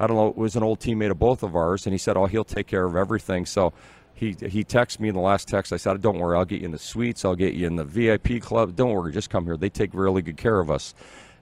I 0.00 0.06
don't 0.06 0.16
know, 0.16 0.28
it 0.28 0.36
was 0.36 0.54
an 0.54 0.62
old 0.62 0.78
teammate 0.78 1.10
of 1.10 1.18
both 1.18 1.42
of 1.42 1.56
ours, 1.56 1.84
and 1.84 1.92
he 1.92 1.98
said, 1.98 2.16
"Oh, 2.16 2.26
he'll 2.26 2.44
take 2.44 2.68
care 2.68 2.84
of 2.84 2.94
everything." 2.94 3.46
So 3.46 3.72
he 4.18 4.34
he 4.48 4.64
texted 4.64 4.98
me 4.98 5.08
in 5.08 5.14
the 5.14 5.20
last 5.20 5.46
text. 5.46 5.72
I 5.72 5.76
said, 5.76 6.02
"Don't 6.02 6.18
worry, 6.18 6.36
I'll 6.36 6.44
get 6.44 6.60
you 6.60 6.66
in 6.66 6.72
the 6.72 6.78
suites. 6.78 7.24
I'll 7.24 7.36
get 7.36 7.54
you 7.54 7.68
in 7.68 7.76
the 7.76 7.84
VIP 7.84 8.42
club. 8.42 8.74
Don't 8.74 8.90
worry, 8.90 9.12
just 9.12 9.30
come 9.30 9.44
here. 9.44 9.56
They 9.56 9.70
take 9.70 9.94
really 9.94 10.22
good 10.22 10.36
care 10.36 10.58
of 10.58 10.70
us." 10.70 10.92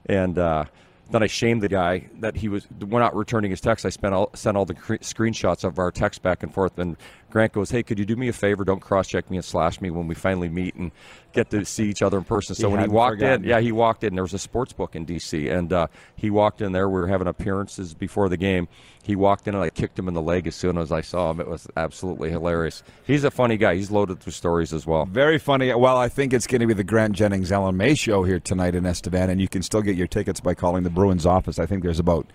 And 0.05 0.37
uh, 0.37 0.65
then 1.09 1.23
I 1.23 1.27
shamed 1.27 1.63
the 1.63 1.69
guy 1.69 2.07
that 2.19 2.35
he 2.35 2.49
was 2.49 2.67
we're 2.79 2.99
not 2.99 3.15
returning 3.15 3.49
his 3.49 3.61
text. 3.61 3.83
I 3.83 3.89
spent 3.89 4.13
all, 4.13 4.29
sent 4.35 4.55
all 4.57 4.65
the 4.65 4.75
cre- 4.75 4.95
screenshots 4.95 5.63
of 5.63 5.79
our 5.79 5.91
text 5.91 6.21
back 6.21 6.43
and 6.43 6.53
forth. 6.53 6.77
And 6.77 6.97
Grant 7.29 7.51
goes, 7.53 7.69
"Hey, 7.71 7.83
could 7.83 7.99
you 7.99 8.05
do 8.05 8.15
me 8.15 8.27
a 8.29 8.33
favor? 8.33 8.63
Don't 8.63 8.79
cross 8.79 9.07
check 9.07 9.29
me 9.29 9.37
and 9.37 9.45
slash 9.45 9.81
me 9.81 9.89
when 9.89 10.07
we 10.07 10.15
finally 10.15 10.47
meet 10.49 10.75
and 10.75 10.91
get 11.33 11.49
to 11.51 11.65
see 11.65 11.89
each 11.89 12.01
other 12.01 12.17
in 12.17 12.23
person." 12.23 12.55
So 12.55 12.69
He 12.69 12.75
when 12.75 12.83
he 12.83 12.89
walked 12.89 13.15
forgotten. 13.17 13.43
in, 13.43 13.49
yeah, 13.49 13.59
he 13.59 13.71
walked 13.71 14.03
in. 14.03 14.13
There 14.15 14.23
was 14.23 14.33
a 14.33 14.39
sports 14.39 14.71
book 14.73 14.95
in 14.95 15.03
D.C. 15.05 15.49
and 15.49 15.71
uh, 15.73 15.87
he 16.15 16.29
walked 16.29 16.61
in 16.61 16.71
there. 16.71 16.87
We 16.89 17.01
were 17.01 17.07
having 17.07 17.27
appearances 17.27 17.93
before 17.93 18.29
the 18.29 18.37
game. 18.37 18.67
He 19.03 19.15
walked 19.15 19.47
in 19.47 19.55
and 19.55 19.63
I 19.63 19.69
kicked 19.69 19.97
him 19.99 20.07
in 20.07 20.13
the 20.13 20.21
leg 20.21 20.47
as 20.47 20.55
soon 20.55 20.77
as 20.77 20.91
I 20.91 21.01
saw 21.01 21.31
him. 21.31 21.39
It 21.39 21.47
was 21.47 21.67
absolutely 21.77 22.29
hilarious. 22.29 22.83
He's 23.05 23.23
a 23.23 23.31
funny 23.31 23.55
guy. 23.57 23.75
He's 23.75 23.89
loaded 23.91 24.23
with 24.25 24.33
stories 24.35 24.73
as 24.73 24.85
well. 24.85 25.05
Very 25.05 25.37
funny. 25.37 25.73
Well, 25.73 25.97
I 25.97 26.09
think 26.09 26.33
it's 26.33 26.47
going 26.47 26.61
to 26.61 26.67
be 26.67 26.73
the 26.73 26.83
Grant 26.83 27.13
Jennings 27.13 27.51
Alan 27.51 27.77
May 27.77 27.95
show 27.95 28.23
here 28.23 28.39
tonight 28.39 28.75
in 28.75 28.85
Estevan, 28.85 29.29
and 29.29 29.39
you 29.39 29.47
can 29.47 29.61
still 29.63 29.81
get 29.81 29.95
your 29.95 30.07
tickets 30.07 30.39
by 30.41 30.53
calling 30.53 30.83
the 30.83 30.89
Bruins 30.89 31.25
office. 31.25 31.57
I 31.59 31.65
think 31.65 31.83
there's 31.83 31.99
about 31.99 32.25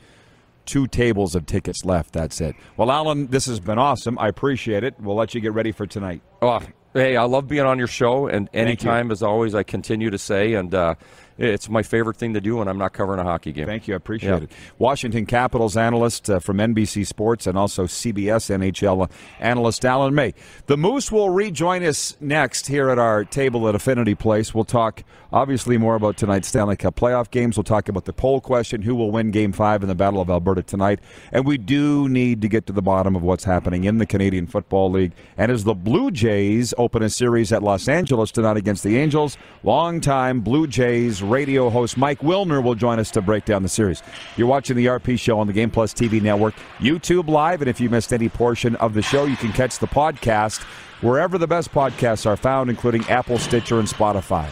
two 0.66 0.86
tables 0.86 1.34
of 1.34 1.46
tickets 1.46 1.84
left. 1.84 2.12
That's 2.12 2.40
it. 2.40 2.56
Well, 2.76 2.90
Alan, 2.90 3.28
this 3.28 3.46
has 3.46 3.60
been 3.60 3.78
awesome. 3.78 4.18
I 4.18 4.28
appreciate 4.28 4.84
it. 4.84 4.94
We'll 5.00 5.16
let 5.16 5.34
you 5.34 5.40
get 5.40 5.52
ready 5.52 5.72
for 5.72 5.86
tonight. 5.86 6.22
Oh, 6.40 6.60
hey, 6.94 7.16
I 7.16 7.24
love 7.24 7.48
being 7.48 7.66
on 7.66 7.78
your 7.78 7.86
show, 7.86 8.26
and 8.26 8.48
you. 8.52 8.60
anytime, 8.60 9.10
as 9.10 9.22
always, 9.22 9.54
I 9.54 9.62
continue 9.62 10.10
to 10.10 10.18
say, 10.18 10.54
and 10.54 10.74
uh, 10.74 10.94
it's 11.42 11.68
my 11.68 11.82
favorite 11.82 12.16
thing 12.16 12.34
to 12.34 12.40
do 12.40 12.56
when 12.56 12.68
I'm 12.68 12.78
not 12.78 12.92
covering 12.92 13.18
a 13.20 13.24
hockey 13.24 13.52
game. 13.52 13.66
Thank 13.66 13.88
you. 13.88 13.94
I 13.94 13.96
appreciate 13.96 14.30
Yeah. 14.30 14.36
it. 14.44 14.50
Washington 14.78 15.26
Capitals 15.26 15.76
analyst 15.76 16.30
uh, 16.30 16.38
from 16.38 16.58
NBC 16.58 17.04
Sports 17.06 17.46
and 17.46 17.58
also 17.58 17.84
CBS 17.86 18.48
NHL 18.50 19.10
analyst 19.40 19.84
Alan 19.84 20.14
May. 20.14 20.34
The 20.66 20.76
Moose 20.76 21.10
will 21.10 21.30
rejoin 21.30 21.82
us 21.82 22.16
next 22.20 22.68
here 22.68 22.88
at 22.90 22.98
our 22.98 23.24
table 23.24 23.68
at 23.68 23.74
Affinity 23.74 24.14
Place. 24.14 24.54
We'll 24.54 24.64
talk 24.64 25.02
obviously 25.32 25.78
more 25.78 25.94
about 25.94 26.16
tonight's 26.16 26.48
Stanley 26.48 26.76
Cup 26.76 26.94
playoff 26.94 27.30
games. 27.30 27.56
We'll 27.56 27.64
talk 27.64 27.88
about 27.88 28.04
the 28.04 28.12
poll 28.12 28.40
question 28.40 28.82
who 28.82 28.94
will 28.94 29.10
win 29.10 29.30
game 29.30 29.52
five 29.52 29.82
in 29.82 29.88
the 29.88 29.94
Battle 29.94 30.20
of 30.20 30.28
Alberta 30.30 30.62
tonight. 30.62 31.00
And 31.32 31.46
we 31.46 31.56
do 31.58 32.08
need 32.08 32.42
to 32.42 32.48
get 32.48 32.66
to 32.66 32.72
the 32.72 32.82
bottom 32.82 33.16
of 33.16 33.22
what's 33.22 33.44
happening 33.44 33.84
in 33.84 33.98
the 33.98 34.06
Canadian 34.06 34.46
Football 34.46 34.90
League. 34.90 35.12
And 35.38 35.50
as 35.50 35.64
the 35.64 35.74
Blue 35.74 36.10
Jays 36.10 36.74
open 36.78 37.02
a 37.02 37.08
series 37.10 37.50
at 37.52 37.62
Los 37.62 37.88
Angeles 37.88 38.30
tonight 38.30 38.56
against 38.58 38.82
the 38.84 38.96
Angels, 38.98 39.38
longtime 39.62 40.42
Blue 40.42 40.66
Jays 40.66 41.22
radio 41.32 41.70
host 41.70 41.96
Mike 41.96 42.20
Wilner 42.20 42.62
will 42.62 42.74
join 42.74 42.98
us 42.98 43.10
to 43.12 43.22
break 43.22 43.46
down 43.46 43.62
the 43.62 43.68
series. 43.68 44.02
You're 44.36 44.46
watching 44.46 44.76
the 44.76 44.86
RP 44.86 45.18
show 45.18 45.40
on 45.40 45.46
the 45.46 45.52
Game 45.52 45.70
Plus 45.70 45.94
TV 45.94 46.20
network, 46.20 46.54
YouTube 46.78 47.28
Live, 47.28 47.62
and 47.62 47.70
if 47.70 47.80
you 47.80 47.88
missed 47.88 48.12
any 48.12 48.28
portion 48.28 48.76
of 48.76 48.92
the 48.94 49.02
show, 49.02 49.24
you 49.24 49.36
can 49.36 49.50
catch 49.52 49.78
the 49.78 49.86
podcast 49.86 50.62
wherever 51.00 51.38
the 51.38 51.46
best 51.46 51.72
podcasts 51.72 52.26
are 52.26 52.36
found, 52.36 52.68
including 52.70 53.02
Apple, 53.08 53.38
Stitcher, 53.38 53.78
and 53.78 53.88
Spotify. 53.88 54.48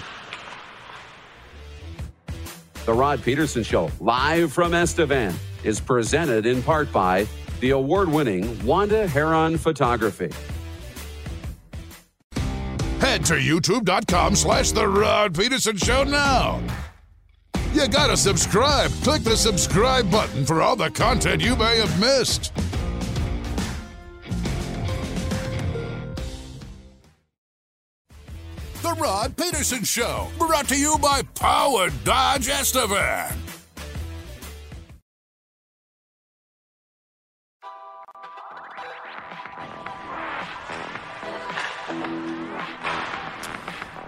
The 2.86 2.94
Rod 2.94 3.22
Pedersen 3.22 3.62
Show, 3.62 3.90
live 4.00 4.52
from 4.52 4.72
Estevan, 4.72 5.34
is 5.62 5.80
presented 5.80 6.46
in 6.46 6.62
part 6.62 6.90
by 6.90 7.26
the 7.60 7.70
award 7.70 8.08
winning 8.08 8.64
Wanda 8.64 9.06
Heron 9.06 9.58
Photography. 9.58 10.30
Head 13.00 13.24
to 13.24 13.34
youtube.com 13.34 14.36
slash 14.36 14.72
The 14.72 14.86
Rod 14.86 15.34
Pedersen 15.34 15.78
Show 15.78 16.04
now. 16.04 16.62
You 17.72 17.88
gotta 17.88 18.16
subscribe. 18.16 18.90
Click 19.02 19.22
the 19.22 19.36
subscribe 19.36 20.10
button 20.10 20.44
for 20.44 20.60
all 20.60 20.76
the 20.76 20.90
content 20.90 21.40
you 21.40 21.56
may 21.56 21.78
have 21.78 21.98
missed. 21.98 22.52
The 28.82 28.94
Rod 28.98 29.36
Pedersen 29.36 29.84
Show, 29.84 30.28
brought 30.36 30.68
to 30.68 30.78
you 30.78 30.98
by 30.98 31.22
Power 31.34 31.90
Dodge 32.04 32.48
Estevan. 32.48 33.49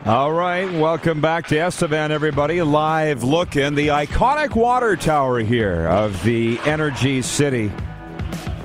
All 0.04 0.32
right, 0.32 0.68
welcome 0.72 1.20
back 1.20 1.46
to 1.46 1.56
Estevan, 1.56 2.10
everybody. 2.10 2.60
Live 2.60 3.22
look 3.22 3.54
in 3.54 3.76
the 3.76 3.86
iconic 3.88 4.56
water 4.56 4.96
tower 4.96 5.38
here 5.38 5.86
of 5.86 6.20
the 6.24 6.58
Energy 6.64 7.22
City. 7.22 7.70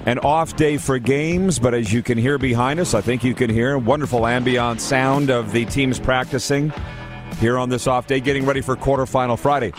An 0.07 0.17
off 0.19 0.55
day 0.55 0.77
for 0.77 0.97
games, 0.97 1.59
but 1.59 1.75
as 1.75 1.93
you 1.93 2.01
can 2.01 2.17
hear 2.17 2.39
behind 2.39 2.79
us, 2.79 2.95
I 2.95 3.01
think 3.01 3.23
you 3.23 3.35
can 3.35 3.51
hear 3.51 3.73
a 3.73 3.79
wonderful 3.79 4.25
ambient 4.25 4.81
sound 4.81 5.29
of 5.29 5.51
the 5.51 5.65
teams 5.65 5.99
practicing 5.99 6.73
here 7.39 7.59
on 7.59 7.69
this 7.69 7.85
off 7.85 8.07
day, 8.07 8.19
getting 8.19 8.43
ready 8.43 8.61
for 8.61 8.75
quarterfinal 8.75 9.37
Friday. 9.37 9.73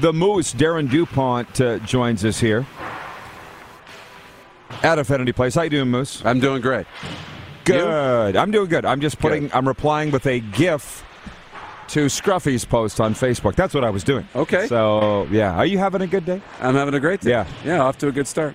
The 0.00 0.12
Moose, 0.12 0.52
Darren 0.52 0.90
DuPont, 0.90 1.60
uh, 1.60 1.78
joins 1.80 2.24
us 2.24 2.40
here 2.40 2.66
at 4.82 4.98
Affinity 4.98 5.30
Place. 5.30 5.54
How 5.54 5.62
you 5.62 5.70
doing, 5.70 5.88
Moose? 5.88 6.20
I'm 6.24 6.40
doing 6.40 6.60
great. 6.60 6.88
Good. 7.72 8.36
I'm 8.36 8.50
doing 8.50 8.68
good. 8.68 8.84
I'm 8.84 9.00
just 9.00 9.18
putting. 9.18 9.52
I'm 9.52 9.66
replying 9.68 10.10
with 10.10 10.26
a 10.26 10.40
GIF 10.40 11.04
to 11.88 12.06
Scruffy's 12.06 12.64
post 12.64 13.00
on 13.00 13.14
Facebook. 13.14 13.54
That's 13.54 13.72
what 13.74 13.84
I 13.84 13.90
was 13.90 14.04
doing. 14.04 14.28
Okay. 14.34 14.66
So 14.66 15.26
yeah, 15.30 15.54
are 15.54 15.66
you 15.66 15.78
having 15.78 16.02
a 16.02 16.06
good 16.06 16.24
day? 16.26 16.40
I'm 16.60 16.74
having 16.74 16.94
a 16.94 17.00
great 17.00 17.20
day. 17.22 17.30
Yeah. 17.30 17.46
Yeah, 17.64 17.80
off 17.82 17.98
to 17.98 18.08
a 18.08 18.12
good 18.12 18.26
start. 18.26 18.54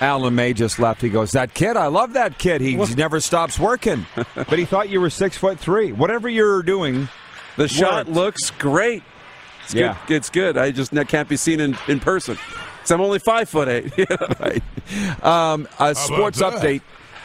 Alan 0.00 0.34
May 0.34 0.52
just 0.52 0.78
left. 0.78 1.00
He 1.02 1.08
goes, 1.08 1.32
"That 1.32 1.54
kid, 1.54 1.76
I 1.76 1.86
love 1.86 2.12
that 2.12 2.38
kid. 2.38 2.60
He 2.60 2.76
never 2.94 3.18
stops 3.20 3.58
working." 3.58 4.06
but 4.34 4.58
he 4.58 4.64
thought 4.64 4.88
you 4.88 5.00
were 5.00 5.10
six 5.10 5.36
foot 5.36 5.58
three. 5.58 5.92
Whatever 5.92 6.28
you're 6.28 6.62
doing, 6.62 7.08
The 7.56 7.66
shot 7.68 8.06
Worked. 8.06 8.10
looks 8.10 8.50
great. 8.52 9.02
It's 9.64 9.74
Yeah. 9.74 9.96
good. 10.06 10.14
It's 10.16 10.30
good. 10.30 10.56
I 10.58 10.70
just 10.70 10.94
n- 10.96 11.04
can't 11.06 11.28
be 11.28 11.36
seen 11.36 11.60
in, 11.60 11.76
in 11.88 11.98
person. 12.00 12.38
So 12.84 12.94
I'm 12.94 13.00
only 13.00 13.18
five 13.18 13.48
foot 13.48 13.68
eight. 13.68 13.92
right. 14.40 14.62
Um, 15.24 15.66
a 15.78 15.94
sports 15.94 16.38
that? 16.38 16.54
update 16.54 16.82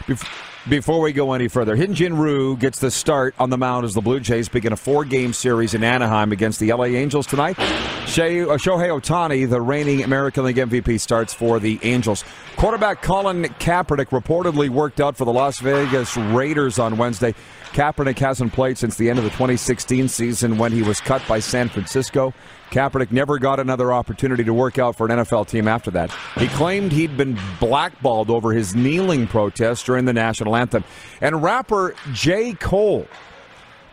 bef- 0.07 0.54
before 0.67 0.99
we 0.99 1.13
go 1.13 1.33
any 1.33 1.47
further. 1.47 1.75
Hyunjin 1.75 2.17
Ryu 2.17 2.57
gets 2.57 2.79
the 2.79 2.89
start 2.89 3.35
on 3.39 3.49
the 3.49 3.57
mound 3.57 3.85
as 3.85 3.93
the 3.93 4.01
Blue 4.01 4.19
Jays 4.19 4.49
begin 4.49 4.73
a 4.73 4.77
four-game 4.77 5.33
series 5.33 5.73
in 5.73 5.83
Anaheim 5.83 6.31
against 6.31 6.59
the 6.59 6.71
LA 6.73 6.85
Angels 6.85 7.27
tonight. 7.27 7.57
Uh, 7.59 8.07
Shohei 8.07 8.89
Ohtani, 8.89 9.49
the 9.49 9.61
reigning 9.61 10.03
American 10.03 10.45
League 10.45 10.55
MVP, 10.57 10.99
starts 10.99 11.33
for 11.33 11.59
the 11.59 11.79
Angels. 11.83 12.23
Quarterback 12.55 13.01
Colin 13.01 13.43
Kaepernick 13.43 14.07
reportedly 14.07 14.69
worked 14.69 15.01
out 15.01 15.17
for 15.17 15.25
the 15.25 15.33
Las 15.33 15.59
Vegas 15.59 16.15
Raiders 16.15 16.79
on 16.79 16.97
Wednesday. 16.97 17.35
Kaepernick 17.73 18.17
hasn't 18.17 18.53
played 18.53 18.77
since 18.77 18.95
the 18.95 19.09
end 19.09 19.19
of 19.19 19.25
the 19.25 19.31
2016 19.31 20.07
season 20.07 20.57
when 20.57 20.71
he 20.71 20.81
was 20.81 21.01
cut 21.01 21.21
by 21.27 21.39
San 21.39 21.67
Francisco. 21.67 22.33
Kaepernick 22.71 23.11
never 23.11 23.37
got 23.37 23.59
another 23.59 23.93
opportunity 23.93 24.43
to 24.43 24.53
work 24.53 24.79
out 24.79 24.95
for 24.95 25.07
an 25.09 25.19
NFL 25.19 25.47
team 25.47 25.67
after 25.67 25.91
that. 25.91 26.11
He 26.37 26.47
claimed 26.47 26.91
he'd 26.91 27.15
been 27.17 27.37
blackballed 27.59 28.29
over 28.29 28.53
his 28.53 28.75
kneeling 28.75 29.27
protest 29.27 29.85
during 29.85 30.05
the 30.05 30.13
national 30.13 30.54
anthem. 30.55 30.83
And 31.21 31.43
rapper 31.43 31.95
J. 32.13 32.53
Cole 32.53 33.07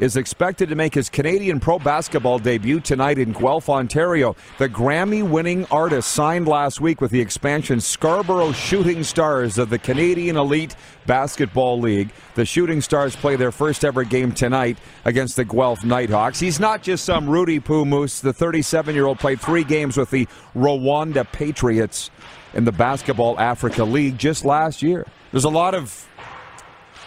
is 0.02 0.16
expected 0.16 0.68
to 0.68 0.74
make 0.74 0.94
his 0.94 1.08
Canadian 1.08 1.60
pro 1.60 1.78
basketball 1.78 2.36
debut 2.40 2.80
tonight 2.80 3.18
in 3.18 3.30
Guelph, 3.30 3.68
Ontario. 3.68 4.34
The 4.58 4.68
Grammy 4.68 5.22
winning 5.22 5.64
artist 5.70 6.10
signed 6.10 6.48
last 6.48 6.80
week 6.80 7.00
with 7.00 7.12
the 7.12 7.20
expansion 7.20 7.80
Scarborough 7.80 8.50
Shooting 8.50 9.04
Stars 9.04 9.58
of 9.58 9.70
the 9.70 9.78
Canadian 9.78 10.36
Elite 10.36 10.74
Basketball 11.06 11.78
League. 11.78 12.10
The 12.34 12.44
Shooting 12.44 12.80
Stars 12.80 13.14
play 13.14 13.36
their 13.36 13.52
first 13.52 13.84
ever 13.84 14.02
game 14.02 14.32
tonight 14.32 14.76
against 15.04 15.36
the 15.36 15.44
Guelph 15.44 15.84
Nighthawks. 15.84 16.40
He's 16.40 16.58
not 16.58 16.82
just 16.82 17.04
some 17.04 17.30
Rudy 17.30 17.60
Poo 17.60 17.84
Moose. 17.84 18.18
The 18.18 18.32
37 18.32 18.96
year 18.96 19.06
old 19.06 19.20
played 19.20 19.40
three 19.40 19.62
games 19.62 19.96
with 19.96 20.10
the 20.10 20.26
Rwanda 20.56 21.30
Patriots 21.30 22.10
in 22.54 22.64
the 22.64 22.72
Basketball 22.72 23.38
Africa 23.38 23.84
League 23.84 24.18
just 24.18 24.44
last 24.44 24.82
year. 24.82 25.06
There's 25.30 25.44
a 25.44 25.48
lot 25.48 25.74
of 25.74 26.08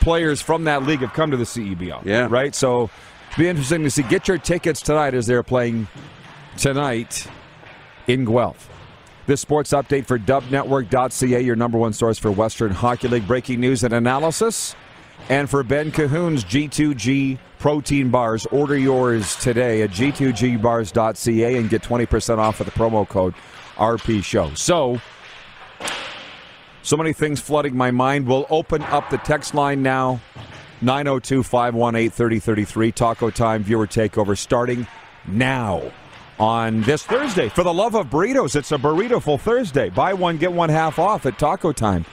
players 0.05 0.39
from 0.39 0.65
that 0.65 0.83
league 0.83 0.99
have 0.99 1.13
come 1.13 1.31
to 1.31 1.37
the 1.37 1.43
CEBL. 1.43 2.05
Yeah. 2.05 2.27
Right? 2.29 2.53
So 2.53 2.91
it'll 3.31 3.39
be 3.39 3.47
interesting 3.47 3.81
to 3.83 3.89
see. 3.89 4.03
Get 4.03 4.27
your 4.27 4.37
tickets 4.37 4.79
tonight 4.79 5.15
as 5.15 5.25
they're 5.25 5.41
playing 5.41 5.87
tonight 6.57 7.27
in 8.05 8.23
Guelph. 8.23 8.69
This 9.25 9.41
sports 9.41 9.71
update 9.71 10.05
for 10.05 10.19
dubnetwork.ca, 10.19 11.41
your 11.41 11.55
number 11.55 11.79
one 11.79 11.91
source 11.91 12.19
for 12.19 12.29
Western 12.29 12.69
Hockey 12.69 13.07
League 13.07 13.27
breaking 13.27 13.59
news 13.59 13.83
and 13.83 13.95
analysis. 13.95 14.75
And 15.27 15.49
for 15.49 15.63
Ben 15.63 15.91
Cahoon's 15.91 16.43
G2G 16.43 17.39
protein 17.57 18.11
bars, 18.11 18.45
order 18.51 18.77
yours 18.77 19.35
today 19.37 19.81
at 19.81 19.89
g2gbars.ca 19.89 21.57
and 21.57 21.67
get 21.67 21.81
20% 21.81 22.37
off 22.37 22.59
with 22.59 22.67
the 22.67 22.79
promo 22.79 23.09
code 23.09 23.33
RP 23.77 24.23
Show. 24.23 24.53
So, 24.53 25.01
so 26.85 26.95
many 26.95 27.13
things 27.13 27.41
flooding 27.41 27.75
my 27.75 27.89
mind. 27.89 28.27
We'll 28.27 28.45
open 28.51 28.83
up 28.83 29.09
the 29.09 29.17
text 29.17 29.55
line 29.55 29.81
now 29.81 30.21
902 30.81 31.41
518 31.41 32.11
3033. 32.11 32.91
Taco 32.91 33.29
Time 33.31 33.63
viewer 33.63 33.87
takeover 33.87 34.37
starting 34.37 34.85
now 35.27 35.91
on 36.39 36.83
this 36.83 37.03
Thursday. 37.03 37.49
For 37.49 37.63
the 37.63 37.73
love 37.73 37.95
of 37.95 38.11
burritos, 38.11 38.55
it's 38.55 38.71
a 38.71 38.77
burrito 38.77 39.39
Thursday. 39.39 39.89
Buy 39.89 40.13
one, 40.13 40.37
get 40.37 40.53
one 40.53 40.69
half 40.69 40.99
off 40.99 41.25
at 41.25 41.39
Taco 41.39 41.71
Time. 41.71 42.05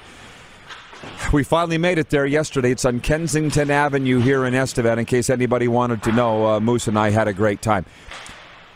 We 1.35 1.45
finally 1.45 1.79
made 1.79 1.99
it 1.99 2.09
there 2.09 2.25
yesterday. 2.25 2.71
It's 2.71 2.87
on 2.87 3.01
Kensington 3.01 3.71
Avenue 3.71 4.21
here 4.21 4.47
in 4.47 4.55
Estevan, 4.55 4.99
in 4.99 5.05
case 5.05 5.29
anybody 5.29 5.69
wanted 5.69 6.03
to 6.05 6.13
know. 6.13 6.47
Uh, 6.47 6.61
Moose 6.61 6.89
and 6.89 6.99
I 6.99 7.11
had 7.11 7.29
a 7.29 7.35
great 7.35 7.61
time. 7.61 7.85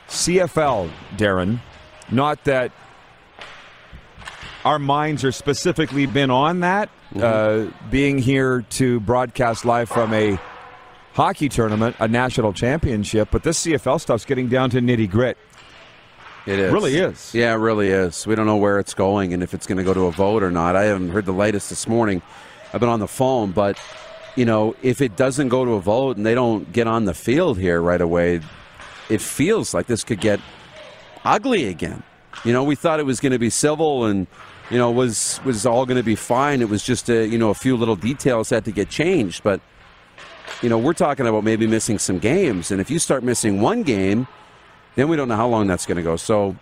CFL, 0.09 0.91
Darren, 1.17 1.61
not 2.11 2.45
that 2.45 2.73
our 4.67 4.81
minds 4.81 5.23
are 5.23 5.31
specifically 5.31 6.07
been 6.07 6.29
on 6.29 6.59
that. 6.61 6.91
Uh, 7.15 7.67
being 7.89 8.19
here 8.19 8.63
to 8.69 8.99
broadcast 8.99 9.65
live 9.65 9.89
from 9.89 10.13
a 10.13 10.37
hockey 11.15 11.49
tournament, 11.49 11.95
a 12.01 12.09
national 12.09 12.53
championship, 12.53 13.29
but 13.31 13.45
this 13.45 13.65
CFL 13.65 14.01
stuff's 14.01 14.25
getting 14.25 14.49
down 14.49 14.69
to 14.71 14.81
nitty 14.81 15.09
grit. 15.09 15.39
It 16.47 16.59
is. 16.59 16.73
Really 16.73 16.97
is. 16.97 17.33
Yeah, 17.33 17.53
it 17.53 17.59
really 17.59 17.91
is. 17.91 18.27
We 18.27 18.35
don't 18.35 18.47
know 18.47 18.57
where 18.57 18.81
it's 18.81 18.93
going 18.93 19.33
and 19.33 19.41
if 19.41 19.55
it's 19.55 19.69
going 19.69 19.79
to 19.79 19.85
go 19.85 19.95
to 19.95 20.07
a 20.07 20.11
vote 20.11 20.43
or 20.43 20.51
not. 20.51 20.75
I 20.75 20.87
haven't 20.87 21.11
heard 21.11 21.27
the 21.27 21.33
latest 21.33 21.71
this 21.71 21.87
morning. 21.87 22.21
I've 22.75 22.81
been 22.81 22.89
on 22.89 23.01
the 23.01 23.07
phone, 23.07 23.53
but 23.53 23.79
you 24.35 24.45
know, 24.45 24.75
if 24.83 25.01
it 25.01 25.15
doesn't 25.15 25.49
go 25.49 25.65
to 25.65 25.75
a 25.75 25.81
vote 25.81 26.17
and 26.17 26.27
they 26.27 26.35
don't 26.35 26.73
get 26.73 26.89
on 26.89 27.05
the 27.05 27.15
field 27.15 27.57
here 27.57 27.81
right 27.81 28.01
away, 28.01 28.41
it 29.09 29.21
feels 29.21 29.73
like 29.75 29.87
this 29.87 30.03
could 30.03 30.21
get 30.21 30.41
ugly 31.25 31.67
again. 31.69 32.03
You 32.45 32.53
know, 32.53 32.65
we 32.65 32.75
thought 32.75 32.99
it 32.99 33.07
was 33.07 33.21
going 33.21 33.33
to 33.33 33.39
be 33.39 33.49
civil 33.49 34.05
and 34.05 34.27
you 34.71 34.79
know 34.79 34.91
was 34.91 35.41
was 35.45 35.67
all 35.67 35.87
going 35.87 35.97
to 35.97 36.03
be 36.03 36.17
fine. 36.17 36.61
It 36.61 36.69
was 36.69 36.83
just 36.83 37.09
a 37.09 37.27
you 37.27 37.39
know 37.39 37.51
a 37.51 37.55
few 37.55 37.77
little 37.77 37.97
details 37.97 38.51
had 38.51 38.65
to 38.65 38.73
get 38.73 38.89
changed, 38.89 39.43
but 39.43 39.61
you 40.63 40.69
know 40.69 40.79
we're 40.79 40.93
talking 40.93 41.27
about 41.27 41.45
maybe 41.45 41.67
missing 41.67 41.99
some 41.99 42.19
games, 42.19 42.71
and 42.71 42.81
if 42.81 42.91
you 42.91 42.99
start 42.99 43.23
missing 43.23 43.61
one 43.61 43.83
game, 43.83 44.27
then 44.97 45.09
we 45.09 45.17
don't 45.17 45.29
know 45.29 45.37
how 45.37 45.47
long 45.47 45.67
that's 45.67 45.87
going 45.87 45.97
to 45.97 46.03
go. 46.03 46.17
So, 46.17 46.57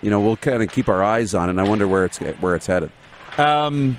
you 0.00 0.10
know, 0.10 0.20
we'll 0.20 0.36
kind 0.36 0.62
of 0.62 0.70
keep 0.70 0.88
our 0.88 1.02
eyes 1.02 1.34
on 1.34 1.48
it. 1.48 1.50
and 1.50 1.60
I 1.60 1.64
wonder 1.64 1.86
where 1.86 2.04
it's 2.04 2.18
where 2.18 2.54
it's 2.54 2.66
headed. 2.66 2.90
Um, 3.36 3.98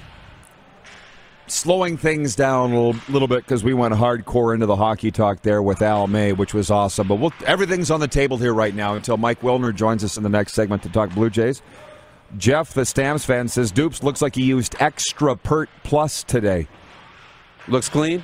slowing 1.48 1.98
things 1.98 2.36
down 2.36 2.72
a 2.72 2.76
little, 2.76 3.02
little 3.10 3.28
bit 3.28 3.44
because 3.44 3.64
we 3.64 3.74
went 3.74 3.94
hardcore 3.94 4.54
into 4.54 4.66
the 4.66 4.76
hockey 4.76 5.12
talk 5.12 5.42
there 5.42 5.62
with 5.62 5.82
Al 5.82 6.08
May, 6.08 6.32
which 6.32 6.54
was 6.54 6.72
awesome. 6.72 7.08
But 7.08 7.16
we'll, 7.16 7.34
everything's 7.46 7.92
on 7.92 8.00
the 8.00 8.08
table 8.08 8.38
here 8.38 8.54
right 8.54 8.74
now 8.74 8.96
until 8.96 9.18
Mike 9.18 9.42
Wilner 9.42 9.76
joins 9.76 10.04
us 10.04 10.18
in 10.18 10.24
the 10.24 10.30
next 10.30 10.54
segment 10.54 10.82
to 10.84 10.90
talk 10.90 11.12
Blue 11.12 11.30
Jays. 11.30 11.62
Jeff, 12.38 12.74
the 12.74 12.86
Stamps 12.86 13.26
fan, 13.26 13.48
says 13.48 13.72
Dupes 13.72 14.04
looks 14.04 14.22
like 14.22 14.36
he 14.36 14.44
used 14.44 14.76
extra 14.80 15.36
Pert 15.36 15.70
Plus 15.84 16.24
today. 16.24 16.68
Looks 17.68 17.90
clean. 17.90 18.24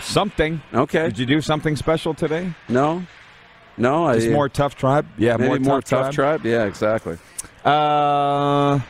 Something. 0.00 0.62
Okay. 0.72 1.06
Did 1.06 1.18
you 1.18 1.26
do 1.26 1.40
something 1.40 1.76
special 1.76 2.14
today? 2.14 2.52
No, 2.68 3.04
no. 3.76 4.12
Just 4.14 4.28
I, 4.28 4.30
more 4.30 4.48
tough 4.48 4.76
tribe? 4.76 5.06
Yeah, 5.16 5.36
more, 5.36 5.58
more 5.58 5.80
tough, 5.80 6.06
tough 6.06 6.14
tribe. 6.14 6.46
Yeah, 6.46 6.64
exactly. 6.64 7.18
Uh, 7.64 8.80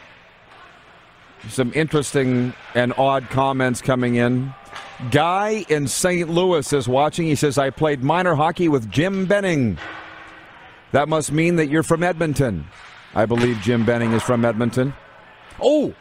some 1.48 1.72
interesting 1.74 2.52
and 2.74 2.92
odd 2.98 3.28
comments 3.30 3.80
coming 3.80 4.16
in. 4.16 4.52
Guy 5.10 5.64
in 5.68 5.86
St. 5.86 6.28
Louis 6.28 6.72
is 6.72 6.88
watching. 6.88 7.26
He 7.26 7.34
says, 7.34 7.56
I 7.56 7.70
played 7.70 8.02
minor 8.02 8.34
hockey 8.34 8.68
with 8.68 8.90
Jim 8.90 9.26
Benning. 9.26 9.78
That 10.92 11.08
must 11.08 11.32
mean 11.32 11.56
that 11.56 11.68
you're 11.68 11.82
from 11.82 12.02
Edmonton. 12.02 12.66
I 13.14 13.26
believe 13.26 13.58
Jim 13.60 13.84
Benning 13.84 14.12
is 14.12 14.22
from 14.22 14.44
Edmonton. 14.44 14.94
Oh! 15.60 15.94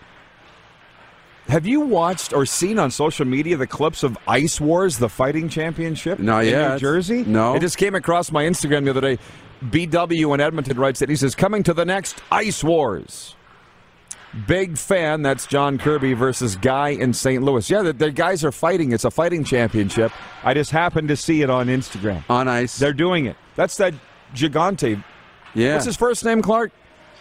Have 1.47 1.65
you 1.65 1.79
watched 1.81 2.33
or 2.33 2.45
seen 2.45 2.77
on 2.77 2.91
social 2.91 3.25
media 3.25 3.55
the 3.55 3.67
clips 3.67 4.03
of 4.03 4.17
Ice 4.27 4.59
Wars, 4.59 4.97
the 4.97 5.07
fighting 5.07 5.47
championship 5.47 6.19
Not 6.19 6.43
in 6.43 6.49
yet. 6.51 6.73
New 6.73 6.79
Jersey? 6.79 7.23
No. 7.23 7.55
It 7.55 7.61
just 7.61 7.77
came 7.77 7.95
across 7.95 8.31
my 8.31 8.43
Instagram 8.43 8.83
the 8.83 8.89
other 8.89 9.01
day. 9.01 9.17
BW 9.63 10.33
in 10.33 10.41
Edmonton 10.41 10.77
writes 10.77 10.99
that 10.99 11.07
he 11.09 11.15
says, 11.15 11.35
coming 11.35 11.63
to 11.63 11.73
the 11.73 11.85
next 11.85 12.21
Ice 12.31 12.63
Wars. 12.63 13.33
Big 14.45 14.77
fan. 14.77 15.21
That's 15.21 15.47
John 15.47 15.77
Kirby 15.77 16.13
versus 16.13 16.57
Guy 16.57 16.89
in 16.89 17.13
St. 17.13 17.41
Louis. 17.41 17.67
Yeah, 17.69 17.81
the, 17.81 17.93
the 17.93 18.11
guys 18.11 18.43
are 18.43 18.51
fighting. 18.51 18.91
It's 18.91 19.05
a 19.05 19.09
fighting 19.09 19.45
championship. 19.45 20.11
I 20.43 20.53
just 20.53 20.71
happened 20.71 21.07
to 21.07 21.15
see 21.15 21.41
it 21.43 21.49
on 21.49 21.67
Instagram. 21.67 22.23
On 22.29 22.47
ice. 22.49 22.77
They're 22.77 22.93
doing 22.93 23.25
it. 23.25 23.37
That's 23.55 23.77
that 23.77 23.93
Gigante. 24.35 25.01
yeah. 25.55 25.73
What's 25.73 25.85
his 25.85 25.95
first 25.95 26.25
name, 26.25 26.41
Clark? 26.41 26.73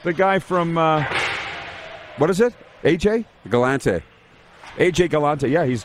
The 0.07 0.13
guy 0.13 0.39
from, 0.39 0.79
uh, 0.79 1.05
what 2.19 2.31
is 2.31 2.41
it? 2.41 2.55
AJ? 2.85 3.25
Galante. 3.51 4.03
AJ 4.77 5.11
Galante. 5.11 5.49
Yeah, 5.49 5.65
he's. 5.67 5.85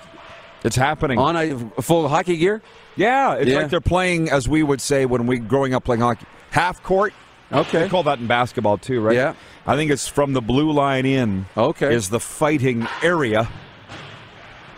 It's 0.64 0.76
happening. 0.76 1.18
On 1.18 1.36
a 1.36 1.58
full 1.82 2.08
hockey 2.08 2.38
gear. 2.38 2.62
yeah, 2.96 3.34
it's 3.34 3.50
Yeah. 3.50 3.58
like 3.62 3.70
they're 3.72 3.82
playing, 3.82 4.30
as 4.30 4.48
we 4.48 4.62
would 4.62 4.80
say 4.80 5.08
when 5.08 5.26
we 5.26 5.40
growing 5.40 5.74
up 5.74 5.86
playing 5.86 6.02
hockey, 6.02 6.28
half 6.52 6.84
court. 6.84 7.14
Okay. 7.52 7.80
They 7.80 7.90
call 7.90 8.04
that 8.04 8.20
in 8.20 8.28
basketball 8.28 8.78
too, 8.78 9.02
right? 9.02 9.16
Yeah. 9.16 9.34
I 9.66 9.76
think 9.76 9.90
it's 9.90 10.08
from 10.08 10.34
the 10.34 10.42
blue 10.42 10.72
line 10.72 11.08
in. 11.08 11.48
Okay. 11.58 11.92
Is 11.92 12.10
the 12.12 12.20
fighting 12.20 12.88
area, 13.02 13.50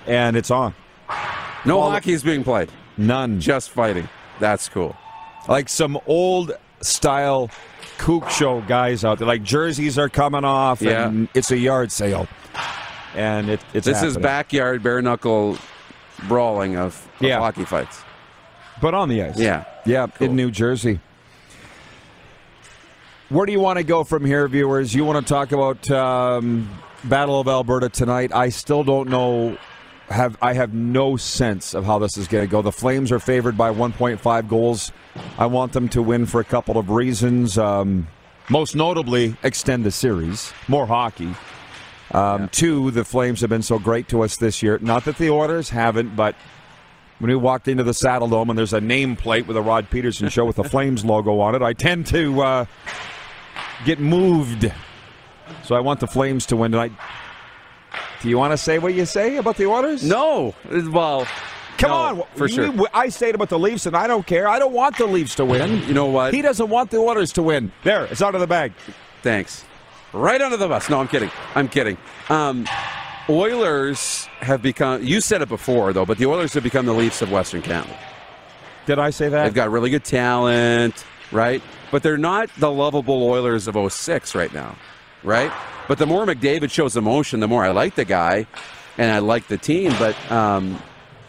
and 0.08 0.38
it's 0.38 0.52
on. 0.52 0.74
No 1.66 1.82
All- 1.82 1.92
hockey 1.92 2.14
is 2.14 2.24
being 2.24 2.46
played. 2.46 2.70
None. 2.96 3.42
Just 3.42 3.72
fighting. 3.72 4.08
That's 4.40 4.70
cool. 4.70 4.96
like 5.50 5.68
some 5.68 6.00
old 6.08 6.54
style 6.80 7.50
kook 7.98 8.30
show 8.30 8.62
guys 8.62 9.04
out 9.06 9.18
there. 9.20 9.28
Like 9.28 9.44
jerseys 9.44 9.98
are 9.98 10.10
coming 10.10 10.44
off, 10.44 10.82
Yeah. 10.82 11.08
and 11.08 11.28
it's 11.34 11.52
a 11.52 11.58
yard 11.58 11.92
sale, 11.92 12.28
and 13.16 13.50
it, 13.50 13.60
it's 13.74 13.86
This 13.86 14.04
is 14.04 14.18
backyard 14.18 14.84
bare 14.84 15.02
knuckle 15.02 15.58
brawling 16.28 16.76
of, 16.76 17.08
of 17.20 17.22
Yeah. 17.22 17.40
hockey 17.40 17.66
fights. 17.66 18.02
but 18.82 18.94
on 18.94 19.08
the 19.10 19.22
ice. 19.24 19.38
Yeah. 19.40 19.64
yeah, 19.86 20.08
Cool. 20.08 20.28
in 20.28 20.36
New 20.36 20.52
Jersey. 20.52 21.00
Where 23.30 23.46
do 23.46 23.52
you 23.52 23.60
want 23.60 23.78
to 23.78 23.84
go 23.84 24.04
from 24.04 24.26
here, 24.26 24.48
viewers? 24.48 24.94
You 24.94 25.06
want 25.06 25.26
to 25.26 25.34
talk 25.34 25.52
about 25.52 25.90
um, 25.90 26.70
Battle 27.06 27.40
of 27.40 27.48
Alberta 27.48 27.90
tonight? 27.90 28.32
I 28.34 28.50
still 28.50 28.84
don't 28.84 29.10
know. 29.10 29.58
Have 30.10 30.38
I 30.42 30.54
have 30.54 30.74
no 30.74 31.16
sense 31.18 31.74
of 31.74 31.86
how 31.86 31.98
this 32.00 32.18
is 32.18 32.28
going 32.28 32.44
to 32.44 32.52
go. 32.52 32.62
The 32.62 32.72
Flames 32.72 33.12
are 33.12 33.20
favored 33.20 33.58
by 33.58 33.72
1.5 33.72 34.48
goals. 34.50 34.92
I 35.38 35.46
want 35.46 35.74
them 35.74 35.88
to 35.90 36.02
win 36.02 36.26
for 36.26 36.42
a 36.42 36.44
couple 36.44 36.78
of 36.78 36.90
reasons. 36.90 37.58
Um, 37.58 38.08
most 38.50 38.76
notably, 38.76 39.36
extend 39.44 39.86
the 39.86 39.92
series, 39.92 40.52
more 40.68 40.86
hockey. 40.86 41.34
Um, 42.12 42.50
Two, 42.50 42.92
the 42.92 43.06
Flames 43.06 43.42
have 43.42 43.50
been 43.50 43.64
so 43.64 43.80
great 43.80 44.08
to 44.10 44.22
us 44.24 44.38
this 44.38 44.62
year. 44.62 44.78
Not 44.82 45.06
that 45.06 45.18
the 45.18 45.30
Oilers 45.30 45.70
haven't, 45.70 46.16
but 46.16 46.36
when 47.20 47.30
we 47.30 47.36
walked 47.36 47.68
into 47.68 47.84
the 47.84 47.94
Saddledome 47.94 48.50
and 48.50 48.58
there's 48.58 48.74
a 48.74 48.82
nameplate 48.82 49.48
with 49.48 49.56
a 49.56 49.62
Rod 49.62 49.90
Pedersen 49.90 50.30
show 50.30 50.46
with 50.46 50.58
the 50.58 50.64
Flames 50.64 51.06
logo 51.06 51.40
on 51.40 51.56
it, 51.56 51.62
I 51.62 51.74
tend 51.74 52.06
to 52.08 52.42
uh, 52.42 52.66
get 53.86 54.00
moved. 54.00 54.72
So 55.64 55.76
I 55.76 55.80
want 55.80 56.02
the 56.02 56.08
Flames 56.08 56.46
to 56.48 56.58
win 56.58 56.72
tonight. 56.72 56.92
Do 58.24 58.30
you 58.30 58.38
want 58.38 58.52
to 58.54 58.58
say 58.58 58.80
what 58.80 58.94
you 58.94 59.06
say 59.06 59.36
about 59.36 59.58
the 59.58 59.66
Oilers? 59.68 60.02
No. 60.02 60.56
Well, 60.72 61.28
Come 61.78 61.90
no, 61.92 61.96
on. 62.22 62.24
For 62.38 62.48
You- 62.48 62.74
sure. 62.74 62.88
I 62.94 63.10
say 63.10 63.28
it 63.30 63.36
about 63.36 63.50
the 63.50 63.60
Leafs, 63.60 63.86
and 63.86 63.98
I 63.98 64.08
don't 64.08 64.26
care. 64.26 64.48
I 64.48 64.60
don't 64.60 64.72
want 64.74 64.98
the 64.98 65.06
Leafs 65.06 65.36
to 65.36 65.46
win. 65.46 65.84
You 65.88 65.94
know 65.94 66.06
what? 66.06 66.34
He 66.34 66.42
doesn't 66.42 66.70
want 66.70 66.90
the 66.90 66.98
Oilers 67.00 67.34
to 67.34 67.44
win. 67.44 67.74
There, 67.84 68.06
it's 68.06 68.22
out 68.22 68.34
of 68.34 68.40
the 68.42 68.48
bag. 68.48 68.72
Thanks. 69.24 69.66
Right 70.14 70.42
under 70.42 70.56
the 70.56 70.68
bus. 70.70 70.90
No, 70.90 71.00
I'm 71.02 71.08
kidding. 71.10 71.32
I'm 71.54 71.68
kidding. 71.68 71.98
Um, 72.30 72.66
Oilers 73.30 74.28
have 74.40 74.62
become. 74.62 75.04
You 75.04 75.20
said 75.20 75.42
it 75.42 75.50
before, 75.50 75.92
though, 75.92 76.06
but 76.06 76.18
the 76.18 76.26
Oilers 76.28 76.54
have 76.54 76.64
become 76.64 76.86
the 76.86 76.94
Leafs 76.94 77.22
of 77.22 77.32
Western 77.32 77.62
Canada. 77.62 77.98
Did 78.86 79.00
I 79.00 79.10
say 79.10 79.28
that? 79.30 79.44
They've 79.44 79.54
got 79.54 79.72
really 79.72 79.90
good 79.90 80.06
talent, 80.06 81.04
right? 81.32 81.62
But 81.92 82.04
they're 82.04 82.18
not 82.18 82.50
the 82.58 82.72
lovable 82.72 83.24
Oilers 83.24 83.68
of 83.68 83.76
06 83.92 84.36
right 84.36 84.54
now, 84.54 84.76
right? 85.24 85.52
But 85.88 85.98
the 85.98 86.06
more 86.06 86.26
McDavid 86.26 86.72
shows 86.72 86.96
emotion, 86.96 87.40
the 87.40 87.48
more 87.48 87.66
I 87.66 87.72
like 87.72 87.96
the 87.96 88.06
guy 88.06 88.48
and 88.98 89.12
I 89.12 89.20
like 89.20 89.48
the 89.48 89.58
team. 89.58 89.94
But 90.00 90.16
um, 90.32 90.82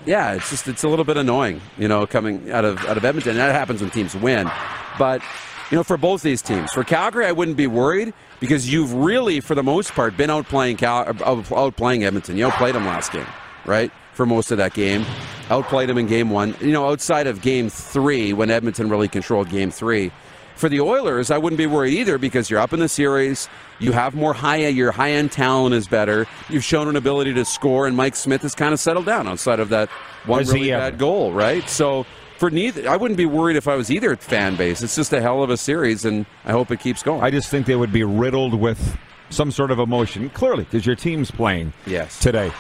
yeah, 0.06 0.34
it's 0.34 0.50
just 0.50 0.68
it's 0.68 0.84
a 0.84 0.88
little 0.88 1.04
bit 1.04 1.16
annoying, 1.16 1.60
you 1.78 1.88
know, 1.88 2.06
coming 2.06 2.50
out 2.50 2.64
of 2.64 2.84
out 2.86 2.96
of 2.96 3.04
Edmonton. 3.04 3.32
And 3.32 3.40
that 3.40 3.52
happens 3.52 3.80
when 3.80 3.90
teams 3.90 4.14
win. 4.14 4.50
But 4.98 5.22
you 5.70 5.76
know, 5.76 5.82
for 5.82 5.96
both 5.96 6.22
these 6.22 6.42
teams, 6.42 6.72
for 6.72 6.84
Calgary, 6.84 7.26
I 7.26 7.32
wouldn't 7.32 7.56
be 7.56 7.66
worried 7.66 8.12
because 8.38 8.70
you've 8.70 8.92
really, 8.92 9.40
for 9.40 9.54
the 9.54 9.62
most 9.62 9.92
part, 9.92 10.16
been 10.16 10.30
outplaying 10.30 10.78
Cal- 10.78 11.06
outplaying 11.06 12.02
Edmonton. 12.02 12.36
You 12.36 12.46
outplayed 12.46 12.74
them 12.74 12.86
last 12.86 13.12
game, 13.12 13.26
right? 13.64 13.90
For 14.12 14.26
most 14.26 14.52
of 14.52 14.58
that 14.58 14.74
game, 14.74 15.04
outplayed 15.50 15.88
them 15.88 15.98
in 15.98 16.06
game 16.06 16.30
one. 16.30 16.54
You 16.60 16.70
know, 16.72 16.88
outside 16.88 17.26
of 17.26 17.42
game 17.42 17.68
three, 17.68 18.32
when 18.32 18.50
Edmonton 18.50 18.88
really 18.88 19.08
controlled 19.08 19.48
game 19.48 19.70
three. 19.70 20.12
For 20.56 20.68
the 20.68 20.80
Oilers, 20.80 21.30
I 21.30 21.38
wouldn't 21.38 21.58
be 21.58 21.66
worried 21.66 21.94
either 21.94 22.16
because 22.16 22.48
you're 22.48 22.60
up 22.60 22.72
in 22.72 22.80
the 22.80 22.88
series. 22.88 23.48
You 23.80 23.92
have 23.92 24.14
more 24.14 24.32
high, 24.32 24.68
your 24.68 24.92
high 24.92 25.12
end 25.12 25.32
talent 25.32 25.74
is 25.74 25.88
better. 25.88 26.26
You've 26.48 26.64
shown 26.64 26.88
an 26.88 26.96
ability 26.96 27.34
to 27.34 27.44
score, 27.44 27.86
and 27.86 27.96
Mike 27.96 28.14
Smith 28.14 28.42
has 28.42 28.54
kind 28.54 28.72
of 28.72 28.78
settled 28.78 29.06
down 29.06 29.26
outside 29.26 29.58
of 29.58 29.70
that 29.70 29.88
one 30.26 30.44
really 30.44 30.70
bad 30.70 30.98
goal, 30.98 31.32
right? 31.32 31.68
So 31.68 32.06
for 32.38 32.50
neither, 32.50 32.88
I 32.88 32.96
wouldn't 32.96 33.18
be 33.18 33.26
worried 33.26 33.56
if 33.56 33.66
I 33.66 33.74
was 33.74 33.90
either 33.90 34.14
fan 34.16 34.56
base. 34.56 34.82
It's 34.82 34.94
just 34.94 35.12
a 35.12 35.20
hell 35.20 35.42
of 35.42 35.50
a 35.50 35.56
series, 35.56 36.04
and 36.04 36.24
I 36.44 36.52
hope 36.52 36.70
it 36.70 36.80
keeps 36.80 37.02
going. 37.02 37.22
I 37.22 37.30
just 37.30 37.48
think 37.48 37.66
they 37.66 37.76
would 37.76 37.92
be 37.92 38.04
riddled 38.04 38.54
with 38.54 38.96
some 39.30 39.50
sort 39.50 39.70
of 39.70 39.78
emotion, 39.78 40.30
clearly, 40.30 40.64
because 40.64 40.86
your 40.86 40.96
team's 40.96 41.30
playing 41.30 41.72
yes. 41.86 42.20
today. 42.20 42.52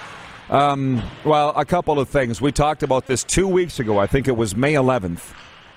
Um, 0.50 1.02
well, 1.24 1.50
a 1.56 1.64
couple 1.64 1.98
of 1.98 2.08
things. 2.08 2.40
We 2.40 2.52
talked 2.52 2.82
about 2.82 3.06
this 3.06 3.24
two 3.24 3.48
weeks 3.48 3.78
ago. 3.78 3.98
I 3.98 4.06
think 4.06 4.28
it 4.28 4.36
was 4.36 4.54
May 4.54 4.74
11th. 4.74 5.32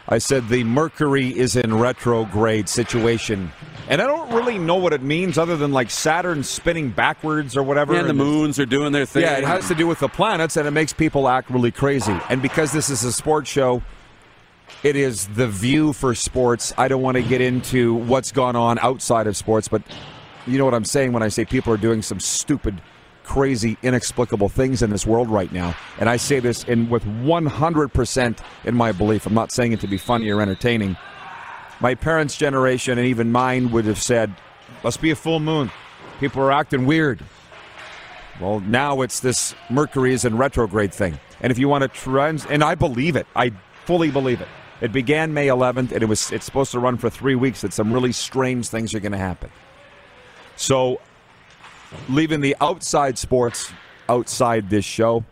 I 0.09 0.19
said 0.19 0.47
the 0.47 0.63
Mercury 0.63 1.37
is 1.37 1.55
in 1.55 1.77
retrograde 1.77 2.69
situation. 2.69 3.51
And 3.89 4.01
I 4.01 4.07
don't 4.07 4.31
really 4.31 4.57
know 4.57 4.75
what 4.75 4.93
it 4.93 5.01
means 5.01 5.37
other 5.37 5.57
than 5.57 5.71
like 5.71 5.89
Saturn 5.89 6.43
spinning 6.43 6.89
backwards 6.89 7.55
or 7.57 7.63
whatever. 7.63 7.93
and 7.95 8.09
the 8.09 8.13
moons 8.13 8.59
are 8.59 8.65
doing 8.65 8.91
their 8.91 9.05
thing. 9.05 9.23
Yeah, 9.23 9.37
it 9.37 9.43
has 9.43 9.67
to 9.69 9.75
do 9.75 9.87
with 9.87 9.99
the 9.99 10.09
planets, 10.09 10.57
and 10.57 10.67
it 10.67 10.71
makes 10.71 10.93
people 10.93 11.27
act 11.27 11.49
really 11.49 11.71
crazy. 11.71 12.17
And 12.29 12.41
because 12.41 12.71
this 12.71 12.89
is 12.89 13.03
a 13.03 13.11
sports 13.11 13.49
show, 13.49 13.81
it 14.83 14.95
is 14.95 15.27
the 15.27 15.47
view 15.47 15.93
for 15.93 16.13
sports. 16.15 16.73
I 16.77 16.87
don't 16.87 17.01
want 17.01 17.15
to 17.15 17.23
get 17.23 17.41
into 17.41 17.95
what's 17.95 18.31
gone 18.31 18.55
on 18.55 18.77
outside 18.79 19.27
of 19.27 19.35
sports, 19.37 19.67
but 19.67 19.81
you 20.45 20.57
know 20.57 20.65
what 20.65 20.73
I'm 20.73 20.85
saying 20.85 21.13
when 21.13 21.23
I 21.23 21.29
say 21.29 21.45
people 21.45 21.73
are 21.73 21.77
doing 21.77 22.01
some 22.01 22.19
stupid, 22.19 22.81
crazy, 23.27 23.77
inexplicable 23.83 24.47
things 24.47 24.81
in 24.81 24.89
this 24.89 25.05
world 25.05 25.29
right 25.29 25.51
now. 25.51 25.75
And 25.99 26.09
I 26.09 26.15
say 26.15 26.39
this 26.39 26.63
in 26.63 26.89
with 26.89 27.03
100% 27.03 28.37
in 28.63 28.75
my 28.75 28.91
belief. 28.93 29.25
I'm 29.25 29.33
not 29.33 29.51
saying 29.51 29.73
it 29.73 29.81
to 29.81 29.87
be 29.87 29.97
funny 29.97 30.29
or 30.29 30.41
entertaining. 30.41 30.95
My 31.81 31.93
parents' 31.93 32.37
generation 32.37 32.97
and 32.97 33.05
even 33.05 33.31
mine 33.31 33.71
would 33.71 33.85
have 33.85 34.01
said, 34.01 34.33
"Must 34.83 35.01
be 35.01 35.11
a 35.11 35.15
full 35.15 35.39
moon. 35.39 35.69
People 36.19 36.41
are 36.41 36.51
acting 36.51 36.85
weird." 36.85 37.19
Well, 38.39 38.61
now 38.61 39.01
it's 39.01 39.19
this 39.19 39.53
Mercury 39.69 40.13
is 40.13 40.23
in 40.23 40.37
retrograde 40.37 40.93
thing. 40.93 41.19
And 41.41 41.51
if 41.51 41.59
you 41.59 41.67
want 41.67 41.81
to 41.81 41.89
trans 41.89 42.45
and 42.45 42.63
I 42.63 42.75
believe 42.75 43.15
it. 43.15 43.27
I 43.35 43.51
fully 43.85 44.09
believe 44.09 44.41
it. 44.41 44.47
It 44.79 44.91
began 44.91 45.33
May 45.33 45.47
11th 45.47 45.91
and 45.91 46.01
it 46.01 46.05
was 46.07 46.31
it's 46.31 46.45
supposed 46.45 46.71
to 46.71 46.79
run 46.79 46.97
for 46.97 47.09
3 47.09 47.35
weeks 47.35 47.61
that 47.61 47.73
some 47.73 47.91
really 47.91 48.11
strange 48.13 48.69
things 48.69 48.93
are 48.93 48.99
going 48.99 49.11
to 49.11 49.17
happen. 49.17 49.49
So 50.55 50.99
leaving 52.09 52.41
the 52.41 52.55
outside 52.61 53.17
sports 53.17 53.71
outside 54.09 54.69
this 54.69 54.85
show, 54.85 55.23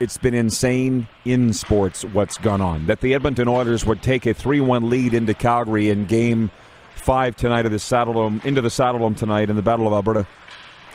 it's 0.00 0.16
been 0.18 0.34
insane 0.34 1.08
in 1.24 1.52
sports 1.52 2.04
what's 2.04 2.38
gone 2.38 2.60
on. 2.60 2.86
That 2.86 3.00
the 3.00 3.14
Edmonton 3.14 3.48
Oilers 3.48 3.84
would 3.84 4.02
take 4.02 4.26
a 4.26 4.34
3-1 4.34 4.88
lead 4.88 5.14
into 5.14 5.34
Calgary 5.34 5.90
in 5.90 6.06
game 6.06 6.50
5 6.96 7.36
tonight 7.36 7.66
of 7.66 7.72
the 7.72 7.78
Saddledome 7.78 8.44
into 8.44 8.60
the 8.60 8.68
Saddledome 8.68 9.16
tonight 9.16 9.50
in 9.50 9.56
the 9.56 9.62
Battle 9.62 9.86
of 9.86 9.92
Alberta. 9.92 10.26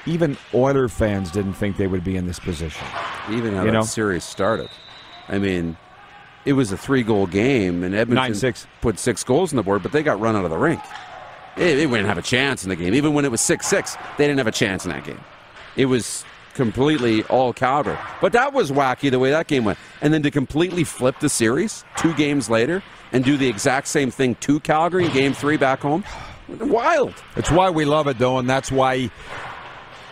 Even 0.05 0.37
Oiler 0.53 0.87
fans 0.89 1.31
didn't 1.31 1.53
think 1.53 1.77
they 1.77 1.87
would 1.87 2.03
be 2.03 2.15
in 2.17 2.27
this 2.27 2.39
position. 2.39 2.85
Even 3.31 3.53
how 3.53 3.61
You 3.61 3.67
that 3.67 3.71
know? 3.73 3.81
series 3.83 4.23
started. 4.23 4.69
I 5.29 5.37
mean, 5.39 5.77
it 6.45 6.53
was 6.53 6.71
a 6.73 6.77
three-goal 6.77 7.27
game, 7.27 7.83
and 7.83 7.95
Edmonton 7.95 8.33
9-6. 8.33 8.67
put 8.81 8.99
six 8.99 9.23
goals 9.23 9.53
on 9.53 9.57
the 9.57 9.63
board, 9.63 9.81
but 9.81 9.93
they 9.93 10.03
got 10.03 10.19
run 10.19 10.35
out 10.35 10.43
of 10.43 10.51
the 10.51 10.57
rink. 10.57 10.81
They, 11.55 11.75
they 11.75 11.85
didn't 11.85 12.05
have 12.05 12.17
a 12.17 12.23
chance 12.23 12.63
in 12.63 12.69
the 12.69 12.75
game. 12.75 12.93
Even 12.93 13.13
when 13.13 13.25
it 13.25 13.31
was 13.31 13.41
six-six, 13.41 13.97
they 14.17 14.25
didn't 14.25 14.39
have 14.39 14.47
a 14.47 14.51
chance 14.51 14.85
in 14.85 14.91
that 14.91 15.03
game. 15.03 15.19
It 15.75 15.85
was 15.85 16.25
completely 16.53 17.23
all 17.23 17.53
Calgary. 17.53 17.97
But 18.21 18.33
that 18.33 18.53
was 18.53 18.71
wacky 18.71 19.09
the 19.09 19.19
way 19.19 19.31
that 19.31 19.47
game 19.47 19.65
went. 19.65 19.79
And 20.01 20.13
then 20.13 20.23
to 20.23 20.31
completely 20.31 20.83
flip 20.83 21.19
the 21.19 21.29
series 21.29 21.83
two 21.97 22.13
games 22.13 22.49
later 22.49 22.83
and 23.11 23.23
do 23.23 23.37
the 23.37 23.47
exact 23.47 23.87
same 23.87 24.11
thing 24.11 24.35
to 24.35 24.59
Calgary 24.59 25.05
in 25.05 25.13
game 25.13 25.33
three 25.33 25.57
back 25.57 25.81
home, 25.81 26.03
wild. 26.59 27.13
It's 27.35 27.51
why 27.51 27.69
we 27.69 27.85
love 27.85 28.07
it, 28.07 28.17
though, 28.17 28.37
and 28.37 28.49
that's 28.49 28.71
why 28.71 29.09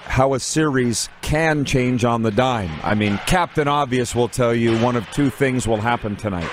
how 0.06 0.34
a 0.34 0.40
series 0.40 1.10
can 1.22 1.64
change 1.64 2.04
on 2.04 2.22
the 2.22 2.32
dime. 2.32 2.72
I 2.84 2.96
mean, 2.96 3.18
Captain 3.28 3.68
Obvious 3.68 4.14
will 4.14 4.28
tell 4.28 4.54
you 4.54 4.78
one 4.80 4.96
of 4.96 5.10
two 5.12 5.30
things 5.30 5.68
will 5.68 5.78
happen 5.78 6.16
tonight. 6.16 6.50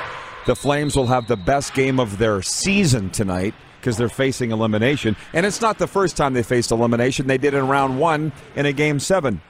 The 0.47 0.55
Flames 0.55 0.95
will 0.97 1.09
have 1.09 1.27
the 1.27 1.37
best 1.37 1.75
game 1.75 1.99
of 1.99 2.19
their 2.19 2.41
season 2.41 3.11
tonight 3.11 3.55
because 3.81 3.97
they're 3.97 4.09
facing 4.09 4.51
elimination. 4.51 5.17
And 5.33 5.47
it's 5.47 5.61
not 5.61 5.79
the 5.79 5.87
first 5.87 6.17
time 6.17 6.35
they 6.35 6.43
faced 6.43 6.71
elimination. 6.71 7.27
They 7.27 7.39
did 7.39 7.55
in 7.55 7.69
round 7.69 7.99
one 7.99 8.33
in 8.57 8.67
a 8.67 8.73
game 8.73 9.01
seven, 9.01 9.41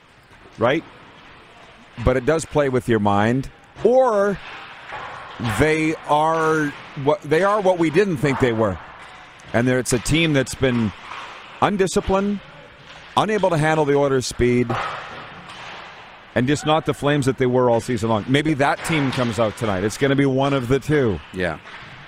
right? 0.59 0.85
But 2.05 2.17
it 2.17 2.27
does 2.27 2.45
play 2.45 2.69
with 2.69 2.89
your 2.89 3.01
mind. 3.01 3.51
Or 3.85 4.39
they 5.59 5.95
are 6.07 6.67
what 7.05 7.23
they 7.23 7.43
are 7.43 7.61
what 7.61 7.79
we 7.79 7.91
didn't 7.91 8.19
think 8.19 8.41
they 8.41 8.53
were. 8.53 8.79
And 9.53 9.67
there, 9.67 9.79
it's 9.79 9.93
a 9.93 9.99
team 9.99 10.33
that's 10.33 10.55
been 10.55 10.93
undisciplined, 11.63 12.41
unable 13.17 13.51
to 13.51 13.57
handle 13.57 13.85
the 13.85 13.97
Oilers' 13.97 14.27
speed, 14.27 14.69
and 16.35 16.47
just 16.47 16.67
not 16.67 16.87
the 16.87 16.93
Flames 16.93 17.27
that 17.27 17.39
they 17.39 17.47
were 17.47 17.71
all 17.71 17.81
season 17.81 18.11
long. 18.11 18.25
Maybe 18.29 18.55
that 18.55 18.85
team 18.85 19.11
comes 19.11 19.39
out 19.39 19.57
tonight. 19.57 19.85
It's 19.85 19.97
going 19.97 20.11
to 20.11 20.17
be 20.17 20.27
one 20.27 20.53
of 20.53 20.69
the 20.69 20.79
two. 20.79 21.19
Yeah. 21.33 21.59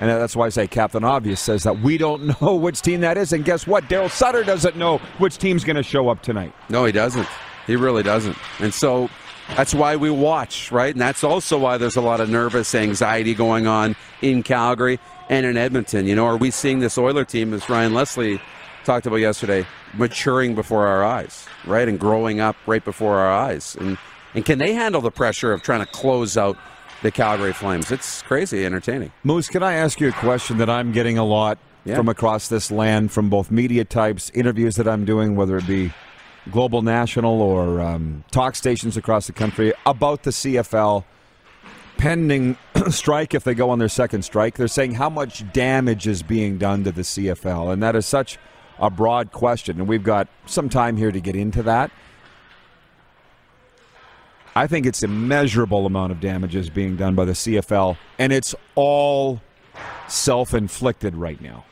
And 0.00 0.08
that's 0.08 0.34
why 0.34 0.46
I 0.46 0.48
say 0.48 0.66
Captain 0.66 1.04
Obvious 1.04 1.40
says 1.40 1.62
that 1.64 1.80
we 1.80 1.98
don't 1.98 2.40
know 2.40 2.56
which 2.56 2.80
team 2.80 3.00
that 3.02 3.16
is. 3.18 3.32
And 3.32 3.44
guess 3.44 3.66
what? 3.66 3.84
Daryl 3.84 4.10
Sutter 4.10 4.42
doesn't 4.42 4.76
know 4.76 4.98
which 5.18 5.38
team's 5.38 5.62
going 5.62 5.76
to 5.76 5.82
show 5.82 6.08
up 6.08 6.22
tonight. 6.22 6.52
No, 6.70 6.84
he 6.86 6.92
doesn't. 6.92 7.28
He 7.66 7.76
really 7.76 8.02
doesn't. 8.02 8.36
And 8.58 8.72
so 8.72 9.10
that's 9.56 9.74
why 9.74 9.96
we 9.96 10.10
watch, 10.10 10.72
right? 10.72 10.92
And 10.92 11.00
that's 11.00 11.22
also 11.22 11.58
why 11.58 11.76
there's 11.76 11.96
a 11.96 12.00
lot 12.00 12.20
of 12.20 12.30
nervous 12.30 12.74
anxiety 12.74 13.34
going 13.34 13.66
on 13.66 13.94
in 14.22 14.42
Calgary 14.42 14.98
and 15.28 15.44
in 15.44 15.56
Edmonton. 15.56 16.06
You 16.06 16.16
know, 16.16 16.26
are 16.26 16.36
we 16.36 16.50
seeing 16.50 16.80
this 16.80 16.96
Oiler 16.96 17.24
team, 17.26 17.52
as 17.52 17.68
Ryan 17.68 17.92
Leslie 17.92 18.40
talked 18.84 19.06
about 19.06 19.16
yesterday, 19.16 19.66
maturing 19.94 20.54
before 20.54 20.86
our 20.86 21.04
eyes, 21.04 21.46
right? 21.66 21.86
And 21.86 22.00
growing 22.00 22.40
up 22.40 22.56
right 22.66 22.84
before 22.84 23.18
our 23.18 23.30
eyes. 23.30 23.76
And 23.78 23.98
and 24.34 24.44
can 24.44 24.58
they 24.58 24.74
handle 24.74 25.00
the 25.00 25.10
pressure 25.10 25.52
of 25.52 25.62
trying 25.62 25.80
to 25.80 25.86
close 25.86 26.36
out 26.36 26.56
the 27.02 27.10
Calgary 27.10 27.52
Flames? 27.52 27.90
It's 27.90 28.22
crazy 28.22 28.64
entertaining. 28.64 29.12
Moose, 29.24 29.48
can 29.48 29.62
I 29.62 29.74
ask 29.74 30.00
you 30.00 30.08
a 30.08 30.12
question 30.12 30.58
that 30.58 30.68
I'm 30.70 30.92
getting 30.92 31.18
a 31.18 31.24
lot 31.24 31.58
Yeah. 31.84 31.96
from 31.96 32.08
across 32.08 32.48
this 32.48 32.70
land 32.70 33.10
from 33.12 33.28
both 33.30 33.50
media 33.50 33.84
types, 33.84 34.30
interviews 34.34 34.76
that 34.76 34.86
I'm 34.86 35.04
doing, 35.04 35.34
whether 35.36 35.56
it 35.56 35.66
be 35.66 35.92
global, 36.50 36.82
national, 36.82 37.40
or 37.40 37.80
um, 37.80 38.24
talk 38.30 38.54
stations 38.54 38.96
across 38.96 39.26
the 39.26 39.32
country 39.32 39.72
about 39.86 40.22
the 40.24 40.30
CFL 40.30 41.04
pending 41.96 42.56
strike 42.90 43.34
if 43.34 43.44
they 43.44 43.54
go 43.54 43.70
on 43.70 43.78
their 43.78 43.88
second 43.88 44.22
strike. 44.22 44.56
They're 44.56 44.68
saying 44.68 44.94
how 44.94 45.10
much 45.10 45.50
damage 45.52 46.06
is 46.06 46.22
being 46.22 46.58
done 46.58 46.84
to 46.84 46.92
the 46.92 47.02
CFL, 47.02 47.72
and 47.72 47.82
that 47.82 47.94
is 47.96 48.06
such 48.06 48.38
a 48.78 48.88
broad 48.90 49.32
question, 49.32 49.78
and 49.78 49.86
we've 49.88 50.02
got 50.02 50.26
some 50.46 50.68
time 50.70 50.96
here 50.96 51.12
to 51.12 51.20
get 51.20 51.36
into 51.36 51.62
that. 51.64 51.90
I 54.56 54.66
think 54.66 54.84
it's 54.84 55.02
immeasurable 55.02 55.86
amount 55.86 56.12
of 56.12 56.20
damages 56.20 56.68
being 56.70 56.96
done 56.96 57.14
by 57.14 57.24
the 57.24 57.32
CFL, 57.32 57.96
and 58.18 58.32
it's 58.32 58.54
all 58.74 59.40
self-inflicted 60.08 61.14
right 61.14 61.40
now. 61.40 61.64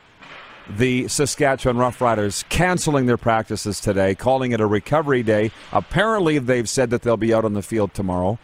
The 0.77 1.07
Saskatchewan 1.07 1.77
Roughriders 1.77 2.47
canceling 2.49 3.05
their 3.07 3.17
practices 3.17 3.81
today, 3.81 4.15
calling 4.15 4.51
it 4.51 4.61
a 4.61 4.67
recovery 4.67 5.23
day. 5.23 5.51
Apparently, 5.71 6.37
they've 6.37 6.69
said 6.69 6.91
that 6.91 7.01
they'll 7.01 7.17
be 7.17 7.33
out 7.33 7.43
on 7.43 7.53
the 7.53 7.63
field 7.63 7.93
tomorrow, 7.93 8.39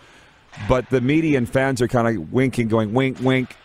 but 0.68 0.90
the 0.90 1.02
media 1.02 1.38
and 1.38 1.48
fans 1.48 1.82
are 1.82 1.88
kind 1.88 2.08
of 2.08 2.34
winking, 2.34 2.68
going 2.68 2.94
wink, 2.94 3.20
wink. 3.22 3.56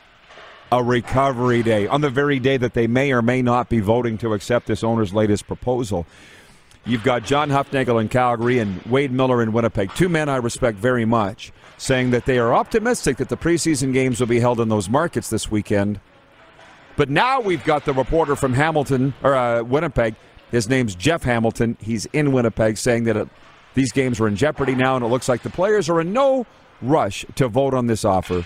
A 0.72 0.84
recovery 0.84 1.64
day 1.64 1.88
on 1.88 2.00
the 2.00 2.10
very 2.10 2.38
day 2.38 2.56
that 2.56 2.74
they 2.74 2.86
may 2.86 3.10
or 3.10 3.22
may 3.22 3.42
not 3.42 3.68
be 3.68 3.80
voting 3.80 4.16
to 4.18 4.34
accept 4.34 4.68
this 4.68 4.84
owner's 4.84 5.12
latest 5.12 5.48
proposal. 5.48 6.06
You've 6.86 7.04
got 7.04 7.24
John 7.24 7.50
Hufnagel 7.50 8.00
in 8.00 8.08
Calgary 8.08 8.58
and 8.58 8.82
Wade 8.82 9.12
Miller 9.12 9.42
in 9.42 9.52
Winnipeg, 9.52 9.94
two 9.94 10.08
men 10.08 10.28
I 10.28 10.36
respect 10.36 10.78
very 10.78 11.04
much, 11.04 11.52
saying 11.76 12.10
that 12.12 12.24
they 12.24 12.38
are 12.38 12.54
optimistic 12.54 13.18
that 13.18 13.28
the 13.28 13.36
preseason 13.36 13.92
games 13.92 14.18
will 14.18 14.26
be 14.26 14.40
held 14.40 14.60
in 14.60 14.68
those 14.68 14.88
markets 14.88 15.28
this 15.28 15.50
weekend. 15.50 16.00
But 16.96 17.10
now 17.10 17.40
we've 17.40 17.64
got 17.64 17.84
the 17.84 17.92
reporter 17.92 18.34
from 18.34 18.54
Hamilton 18.54 19.14
or 19.22 19.34
uh, 19.34 19.62
Winnipeg. 19.62 20.14
His 20.50 20.68
name's 20.68 20.94
Jeff 20.94 21.22
Hamilton. 21.22 21.76
He's 21.80 22.06
in 22.06 22.32
Winnipeg, 22.32 22.76
saying 22.76 23.04
that 23.04 23.16
it, 23.16 23.28
these 23.74 23.92
games 23.92 24.18
are 24.18 24.26
in 24.26 24.34
jeopardy 24.34 24.74
now, 24.74 24.96
and 24.96 25.04
it 25.04 25.08
looks 25.08 25.28
like 25.28 25.42
the 25.42 25.50
players 25.50 25.88
are 25.88 26.00
in 26.00 26.12
no 26.12 26.46
rush 26.82 27.24
to 27.36 27.46
vote 27.46 27.74
on 27.74 27.86
this 27.86 28.04
offer. 28.04 28.44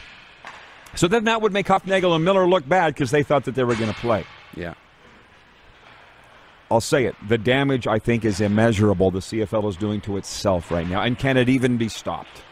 So 0.97 1.09
then 1.09 1.25
that 1.25 1.41
would 1.41 1.53
make 1.53 1.67
Hufnagel 1.67 2.15
and 2.15 2.25
Miller 2.25 2.47
look 2.47 2.69
bad 2.69 2.95
because 2.95 3.11
they 3.11 3.23
thought 3.23 3.45
that 3.45 3.55
they 3.55 3.65
were 3.65 3.75
going 3.75 3.93
to 3.93 4.01
play. 4.01 4.25
Yeah. 4.57 4.75
I'll 6.71 6.81
say 6.81 7.05
it. 7.05 7.15
The 7.29 7.39
damage, 7.39 7.87
I 7.87 7.99
think, 7.99 8.25
is 8.25 8.41
immeasurable 8.41 9.11
the 9.11 9.21
CFL 9.21 9.69
is 9.69 9.77
doing 9.77 10.01
to 10.03 10.17
itself 10.17 10.71
right 10.71 10.89
now. 10.89 11.03
And 11.03 11.19
can 11.19 11.37
it 11.37 11.49
even 11.49 11.77
be 11.77 11.89
stopped? 11.89 12.43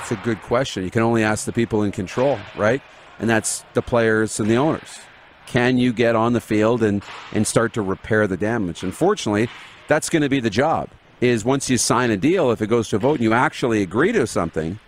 It's 0.00 0.10
a 0.10 0.16
good 0.16 0.42
question. 0.42 0.84
You 0.84 0.90
can 0.90 1.02
only 1.02 1.22
ask 1.22 1.44
the 1.44 1.52
people 1.52 1.82
in 1.82 1.92
control, 1.92 2.38
right? 2.56 2.82
And 3.18 3.28
that's 3.28 3.64
the 3.74 3.82
players 3.82 4.40
and 4.40 4.50
the 4.50 4.56
owners. 4.56 5.00
Can 5.46 5.78
you 5.78 5.92
get 5.92 6.16
on 6.16 6.32
the 6.32 6.40
field 6.40 6.82
and, 6.82 7.02
and 7.32 7.46
start 7.46 7.72
to 7.74 7.82
repair 7.82 8.26
the 8.26 8.36
damage? 8.36 8.82
Unfortunately, 8.82 9.48
that's 9.88 10.08
going 10.08 10.22
to 10.22 10.28
be 10.28 10.40
the 10.40 10.50
job. 10.50 10.88
Is 11.20 11.44
once 11.44 11.68
you 11.68 11.76
sign 11.76 12.10
a 12.10 12.16
deal, 12.16 12.50
if 12.50 12.62
it 12.62 12.68
goes 12.68 12.88
to 12.90 12.96
a 12.96 12.98
vote 12.98 13.14
and 13.14 13.22
you 13.24 13.34
actually 13.34 13.82
agree 13.82 14.12
to 14.12 14.26
something, 14.26 14.78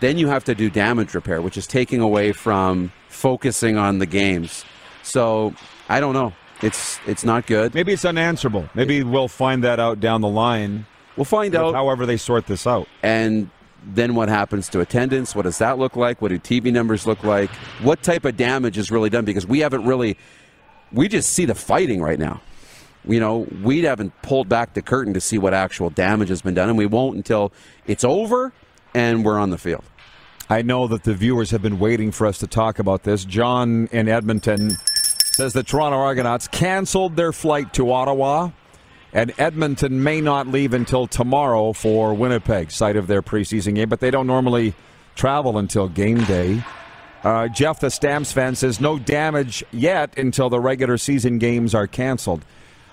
then 0.00 0.18
you 0.18 0.28
have 0.28 0.44
to 0.44 0.54
do 0.54 0.68
damage 0.68 1.14
repair, 1.14 1.40
which 1.40 1.56
is 1.56 1.66
taking 1.66 2.00
away 2.00 2.32
from 2.32 2.92
focusing 3.08 3.78
on 3.78 3.98
the 3.98 4.06
games. 4.06 4.64
So 5.02 5.54
I 5.88 6.00
don't 6.00 6.14
know. 6.14 6.32
It's 6.62 7.00
it's 7.06 7.24
not 7.24 7.46
good. 7.46 7.74
Maybe 7.74 7.92
it's 7.92 8.04
unanswerable. 8.04 8.68
Maybe 8.74 9.02
we'll 9.02 9.28
find 9.28 9.64
that 9.64 9.80
out 9.80 10.00
down 10.00 10.20
the 10.20 10.28
line. 10.28 10.86
We'll 11.16 11.24
find 11.24 11.54
out. 11.54 11.74
However, 11.74 12.06
they 12.06 12.16
sort 12.16 12.46
this 12.46 12.66
out. 12.66 12.88
And 13.02 13.50
then 13.84 14.14
what 14.14 14.28
happens 14.28 14.68
to 14.70 14.80
attendance? 14.80 15.34
What 15.34 15.42
does 15.42 15.58
that 15.58 15.78
look 15.78 15.96
like? 15.96 16.20
What 16.20 16.28
do 16.28 16.38
TV 16.38 16.72
numbers 16.72 17.06
look 17.06 17.24
like? 17.24 17.50
What 17.82 18.02
type 18.02 18.24
of 18.24 18.36
damage 18.36 18.78
is 18.78 18.90
really 18.90 19.10
done? 19.10 19.24
Because 19.24 19.46
we 19.46 19.60
haven't 19.60 19.86
really, 19.86 20.18
we 20.92 21.08
just 21.08 21.32
see 21.32 21.46
the 21.46 21.54
fighting 21.54 22.02
right 22.02 22.18
now. 22.18 22.40
You 23.06 23.18
know, 23.18 23.46
we 23.62 23.82
haven't 23.82 24.12
pulled 24.22 24.48
back 24.48 24.74
the 24.74 24.82
curtain 24.82 25.14
to 25.14 25.20
see 25.20 25.38
what 25.38 25.54
actual 25.54 25.88
damage 25.88 26.28
has 26.28 26.42
been 26.42 26.54
done, 26.54 26.68
and 26.68 26.76
we 26.76 26.84
won't 26.86 27.16
until 27.16 27.52
it's 27.86 28.04
over 28.04 28.52
and 28.94 29.24
we're 29.24 29.38
on 29.38 29.50
the 29.50 29.58
field. 29.58 29.84
I 30.50 30.62
know 30.62 30.86
that 30.88 31.04
the 31.04 31.14
viewers 31.14 31.50
have 31.52 31.62
been 31.62 31.78
waiting 31.78 32.10
for 32.10 32.26
us 32.26 32.38
to 32.38 32.46
talk 32.46 32.78
about 32.78 33.04
this. 33.04 33.24
John 33.24 33.88
in 33.92 34.08
Edmonton 34.08 34.72
says 35.40 35.54
the 35.54 35.62
Toronto 35.62 35.96
Argonauts 35.96 36.48
canceled 36.48 37.16
their 37.16 37.32
flight 37.32 37.72
to 37.72 37.90
Ottawa, 37.90 38.50
and 39.10 39.32
Edmonton 39.38 40.02
may 40.02 40.20
not 40.20 40.46
leave 40.46 40.74
until 40.74 41.06
tomorrow 41.06 41.72
for 41.72 42.12
Winnipeg, 42.12 42.70
site 42.70 42.94
of 42.94 43.06
their 43.06 43.22
preseason 43.22 43.74
game, 43.74 43.88
but 43.88 44.00
they 44.00 44.10
don't 44.10 44.26
normally 44.26 44.74
travel 45.14 45.56
until 45.56 45.88
game 45.88 46.22
day. 46.24 46.62
Uh, 47.24 47.48
Jeff, 47.48 47.80
the 47.80 47.88
Stamps 47.88 48.32
fan, 48.32 48.54
says 48.54 48.82
no 48.82 48.98
damage 48.98 49.64
yet 49.72 50.18
until 50.18 50.50
the 50.50 50.60
regular 50.60 50.98
season 50.98 51.38
games 51.38 51.74
are 51.74 51.86
canceled. 51.86 52.44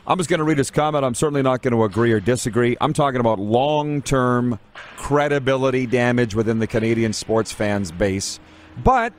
I'm 0.07 0.17
just 0.17 0.29
going 0.29 0.38
to 0.38 0.45
read 0.45 0.57
his 0.57 0.71
comment. 0.71 1.03
I'm 1.03 1.15
certainly 1.15 1.41
not 1.41 1.62
going 1.62 1.73
to 1.73 1.83
agree 1.83 2.13
or 2.13 2.21
disagree. 2.21 2.77
I'm 2.79 2.93
talking 2.93 3.19
about 3.19 3.39
long 3.39 4.01
term 4.01 4.57
credibility 4.95 5.86
damage 5.86 6.33
within 6.33 6.60
the 6.60 6.67
Canadian 6.67 7.12
sports 7.12 7.51
fans 7.51 7.91
base. 7.91 8.39
But 8.81 9.12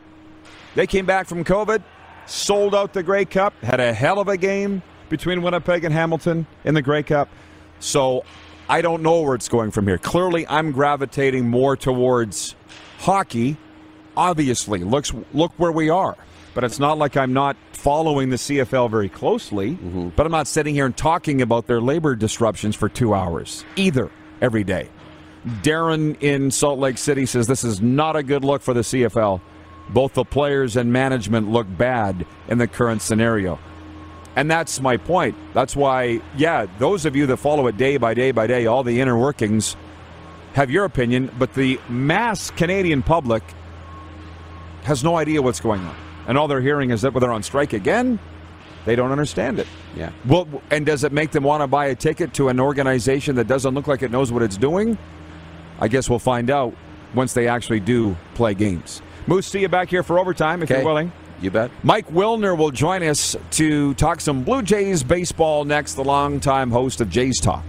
they 0.77 0.87
came 0.87 1.05
back 1.05 1.27
from 1.27 1.45
COVID 1.45 1.83
sold 2.29 2.75
out 2.75 2.93
the 2.93 3.03
Grey 3.03 3.25
Cup, 3.25 3.55
had 3.63 3.81
a 3.81 3.93
hell 3.93 4.21
of 4.21 4.29
a 4.29 4.37
game 4.37 4.83
between 5.09 5.43
Winnipeg 5.43 5.85
and 5.85 5.93
Hamilton 5.93 6.47
in 6.65 6.75
the 6.75 6.83
Grey 6.83 7.03
Cup. 7.03 7.29
So 7.81 8.25
I 8.69 8.83
don't 8.83 9.03
know 9.03 9.23
where 9.23 9.35
it's 9.35 9.49
going 9.49 9.71
from 9.71 9.87
here. 9.87 9.99
Clearly, 9.99 10.47
I'm 10.47 10.73
gravitating 10.73 11.49
more 11.49 11.77
towards 11.77 12.55
hockey. 12.99 13.57
Obviously, 14.17 14.81
looks 14.81 15.13
look 15.33 15.53
where 15.57 15.73
we 15.73 15.89
are. 15.91 16.17
But 16.55 16.65
it's 16.65 16.79
not 16.79 16.99
like 16.99 17.17
I'm 17.17 17.33
not 17.33 17.57
following 17.73 18.31
the 18.31 18.37
CFL 18.37 18.91
very 18.91 19.09
closely. 19.09 19.73
Mm-hmm. 19.73 20.09
But 20.17 20.27
I'm 20.27 20.33
not 20.33 20.49
sitting 20.49 20.75
here 20.75 20.87
and 20.87 20.97
talking 20.97 21.41
about 21.41 21.67
their 21.67 21.81
labor 21.81 22.17
disruptions 22.17 22.75
for 22.75 22.89
two 22.89 23.15
hours 23.15 23.65
either 23.77 24.11
every 24.41 24.65
day. 24.65 24.89
Darren 25.63 26.21
in 26.21 26.51
Salt 26.51 26.79
Lake 26.79 26.99
City 26.99 27.25
says 27.27 27.47
this 27.47 27.65
is 27.65 27.81
not 27.81 28.17
a 28.17 28.23
good 28.23 28.45
look 28.45 28.61
for 28.61 28.75
the 28.75 28.81
CFL 28.81 29.41
both 29.89 30.15
the 30.15 30.25
players 30.25 30.77
and 30.77 30.93
management 30.93 31.51
look 31.51 31.67
bad 31.77 32.27
in 32.49 32.59
the 32.59 32.67
current 32.67 33.03
scenario. 33.03 33.59
And 34.37 34.51
that's 34.51 34.81
my 34.81 34.97
point. 34.97 35.37
That's 35.55 35.75
why, 35.75 36.21
yeah, 36.37 36.67
those 36.79 37.07
of 37.07 37.17
you 37.17 37.27
that 37.27 37.39
follow 37.39 37.67
it 37.67 37.77
day 37.77 37.97
by 37.97 38.15
day 38.15 38.31
by 38.31 38.47
day, 38.47 38.67
all 38.67 38.85
the 38.85 39.01
inner 39.01 39.19
workings, 39.19 39.77
have 40.53 40.71
your 40.71 40.85
opinion, 40.85 41.31
but 41.39 41.55
the 41.55 41.81
mass 41.89 42.51
Canadian 42.51 43.03
public 43.03 43.43
has 44.85 45.03
no 45.03 45.17
idea 45.17 45.43
what's 45.43 45.61
going 45.61 45.81
on. 45.81 45.97
And 46.27 46.39
all 46.39 46.47
they're 46.47 46.61
hearing 46.61 46.91
is 46.91 47.03
that 47.03 47.13
they're 47.15 47.33
on 47.33 47.43
strike 47.43 47.73
again, 47.73 48.19
they 48.85 48.97
don't 48.97 49.13
understand 49.13 49.59
it. 49.59 49.67
Yeah. 49.97 50.13
Well, 50.25 50.47
and 50.71 50.87
does 50.87 51.05
it 51.05 51.13
make 51.13 51.31
them 51.31 51.43
want 51.43 51.63
to 51.63 51.67
buy 51.67 51.87
a 51.87 51.95
ticket 51.95 52.33
to 52.35 52.49
an 52.49 52.61
organization 52.61 53.37
that 53.37 53.47
doesn't 53.47 53.75
look 53.75 53.87
like 53.87 54.03
it 54.03 54.11
knows 54.11 54.33
what 54.33 54.43
it's 54.43 54.57
doing? 54.57 54.97
I 55.81 55.89
guess 55.89 56.09
we'll 56.09 56.19
find 56.19 56.51
out 56.51 56.75
once 57.15 57.35
they 57.35 57.49
actually 57.49 57.81
do 57.81 58.17
play 58.35 58.55
games. 58.55 59.03
Moose, 59.29 59.47
see 59.47 59.61
you 59.61 59.69
back 59.69 59.91
here 59.91 60.03
for 60.03 60.19
overtime 60.19 60.63
if 60.63 60.71
okay. 60.71 60.81
you're 60.81 60.87
willing. 60.87 61.13
You 61.43 61.51
bet. 61.51 61.71
Mike 61.83 62.09
Wilner 62.09 62.57
will 62.57 62.71
join 62.71 63.03
us 63.03 63.37
to 63.53 63.93
talk 63.95 64.23
some 64.23 64.43
Blue 64.43 64.63
Jays 64.63 65.03
baseball 65.03 65.67
next, 65.67 65.95
the 65.95 66.03
longtime 66.03 66.71
host 66.71 67.03
of 67.03 67.11
Jays 67.11 67.39
Talk. 67.39 67.63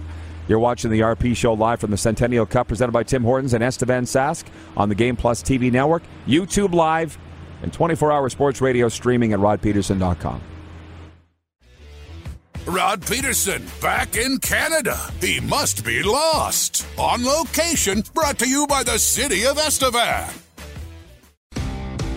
You're 0.48 0.58
watching 0.58 0.90
the 0.90 1.00
RP 1.00 1.36
show 1.36 1.52
live 1.52 1.78
from 1.78 1.90
the 1.90 1.98
Centennial 1.98 2.46
Cup 2.46 2.68
presented 2.68 2.92
by 2.92 3.02
Tim 3.02 3.22
Hortons 3.22 3.52
and 3.52 3.62
Estevan 3.62 4.04
Sask 4.04 4.44
on 4.74 4.88
the 4.88 4.94
Game 4.94 5.16
Plus 5.16 5.42
TV 5.42 5.70
network, 5.70 6.02
YouTube 6.26 6.72
Live, 6.72 7.18
and 7.62 7.70
24 7.72 8.10
hour 8.10 8.30
sports 8.30 8.62
radio 8.62 8.88
streaming 8.88 9.34
at 9.34 9.38
rodpedersen.com. 9.38 10.40
Rod 12.66 13.02
Pedersen 13.02 13.66
back 13.82 14.16
in 14.16 14.38
Canada. 14.38 14.96
He 15.20 15.40
must 15.40 15.84
be 15.84 16.02
lost. 16.02 16.86
On 16.98 17.22
location, 17.22 18.02
brought 18.14 18.38
to 18.38 18.48
you 18.48 18.66
by 18.66 18.82
the 18.82 18.98
City 18.98 19.46
of 19.46 19.58
Estevan. 19.58 20.30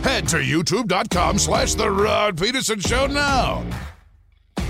Head 0.03 0.27
to 0.27 0.37
youtube.com 0.37 1.39
slash 1.39 1.75
The 1.75 1.89
Rod 1.89 2.37
Pedersen 2.37 2.81
Show 2.81 3.07
now. 3.07 3.65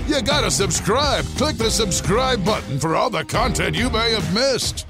You 0.06 0.22
gotta 0.22 0.50
subscribe. 0.50 1.24
Click 1.36 1.56
the 1.56 1.70
subscribe 1.70 2.44
button 2.44 2.78
for 2.78 2.94
all 2.94 3.10
the 3.10 3.24
content 3.24 3.74
you 3.74 3.90
may 3.90 4.12
have 4.12 4.32
missed. 4.32 4.86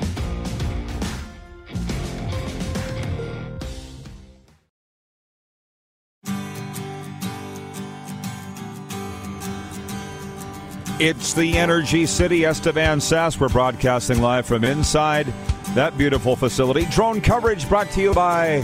It's 11.00 11.32
the 11.32 11.56
Energy 11.58 12.06
City, 12.06 12.44
Estevan 12.44 12.98
Sask. 12.98 13.40
We're 13.40 13.48
broadcasting 13.48 14.20
live 14.20 14.46
from 14.46 14.62
inside 14.62 15.26
that 15.74 15.96
beautiful 15.96 16.36
facility. 16.36 16.84
Drone 16.86 17.20
coverage 17.20 17.68
brought 17.68 17.90
to 17.92 18.00
you 18.00 18.12
by 18.14 18.62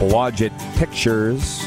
Blodgett 0.00 0.58
Pictures. 0.76 1.62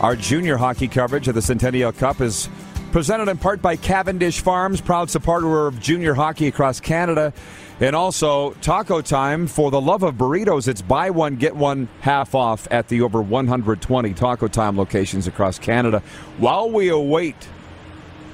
Our 0.00 0.16
junior 0.16 0.56
hockey 0.56 0.88
coverage 0.88 1.28
of 1.28 1.36
the 1.36 1.40
Centennial 1.40 1.92
Cup 1.92 2.20
is 2.20 2.48
presented 2.90 3.28
in 3.28 3.38
part 3.38 3.62
by 3.62 3.76
Cavendish 3.76 4.40
Farms, 4.40 4.80
proud 4.80 5.08
supporter 5.08 5.68
of 5.68 5.78
junior 5.78 6.14
hockey 6.14 6.48
across 6.48 6.80
Canada. 6.80 7.32
And 7.78 7.94
also, 7.94 8.54
taco 8.54 9.00
time 9.02 9.46
for 9.46 9.70
the 9.70 9.80
love 9.80 10.02
of 10.02 10.16
burritos. 10.16 10.66
It's 10.66 10.82
buy 10.82 11.10
one, 11.10 11.36
get 11.36 11.54
one 11.54 11.86
half 12.00 12.34
off 12.34 12.66
at 12.72 12.88
the 12.88 13.02
over 13.02 13.22
120 13.22 14.14
taco 14.14 14.48
time 14.48 14.76
locations 14.76 15.28
across 15.28 15.60
Canada. 15.60 16.02
While 16.38 16.72
we 16.72 16.88
await 16.88 17.36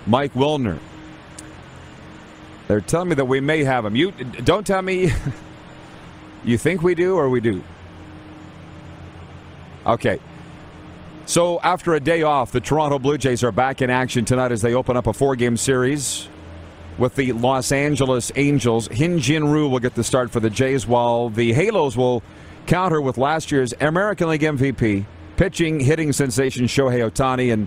Mike 0.07 0.33
Wilner, 0.33 0.79
they're 2.69 2.81
telling 2.81 3.11
me 3.11 3.17
that 3.17 3.27
we 3.27 3.40
may 3.40 3.64
have 3.64 3.85
him. 3.85 3.97
You 3.97 4.12
don't 4.12 4.67
tell 4.67 4.81
me 4.81 5.12
you 6.45 6.57
think 6.57 6.83
we 6.83 6.95
do 6.95 7.17
or 7.17 7.29
we 7.29 7.43
do. 7.43 7.62
Okay. 9.87 10.18
So 11.27 11.61
after 11.61 11.94
a 11.94 12.01
day 12.01 12.23
off, 12.23 12.53
the 12.53 12.61
Toronto 12.61 12.99
Blue 12.99 13.16
Jays 13.16 13.42
are 13.42 13.53
back 13.53 13.81
in 13.81 13.90
action 13.90 14.25
tonight 14.25 14.53
as 14.53 14.61
they 14.61 14.75
open 14.75 14.97
up 14.97 15.07
a 15.07 15.12
four-game 15.12 15.57
series 15.57 16.29
with 16.99 17.16
the 17.16 17.33
Los 17.33 17.73
Angeles 17.73 18.31
Angels. 18.37 18.88
Hyun 18.88 19.18
Jin 19.20 19.51
will 19.51 19.79
get 19.79 19.94
the 19.94 20.05
start 20.05 20.31
for 20.31 20.40
the 20.40 20.51
Jays, 20.51 20.87
while 20.87 21.31
the 21.31 21.53
Halos 21.53 21.97
will 21.97 22.23
counter 22.66 23.01
with 23.01 23.18
last 23.18 23.51
year's 23.51 23.75
American 23.81 24.29
League 24.29 24.42
MVP, 24.42 25.07
pitching, 25.37 25.81
hitting 25.81 26.12
sensation 26.12 26.66
Shohei 26.66 27.11
Ohtani, 27.11 27.53
and 27.53 27.66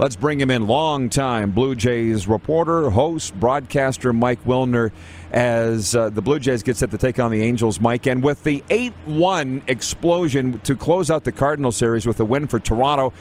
let's 0.00 0.16
bring 0.16 0.40
him 0.40 0.50
in. 0.50 0.66
Long-time 0.66 1.50
Blue 1.50 1.74
Jays 1.74 2.26
reporter, 2.26 2.88
host, 2.88 3.38
broadcaster 3.38 4.14
Mike 4.14 4.42
Wilner 4.44 4.92
as 5.30 5.94
uh, 5.94 6.08
the 6.08 6.22
Blue 6.22 6.38
Jays 6.38 6.62
get 6.62 6.78
set 6.78 6.90
to 6.92 6.98
take 6.98 7.18
on 7.18 7.30
the 7.30 7.42
Angels, 7.42 7.78
Mike. 7.80 8.06
And 8.06 8.22
with 8.22 8.42
the 8.42 8.64
8 8.70 8.94
1 9.04 9.62
explosion 9.68 10.58
to 10.60 10.74
close 10.74 11.10
out 11.10 11.24
the 11.24 11.32
Cardinal 11.32 11.70
series 11.70 12.06
with 12.06 12.18
a 12.18 12.24
win 12.24 12.46
for 12.46 12.58
Toronto, 12.58 13.12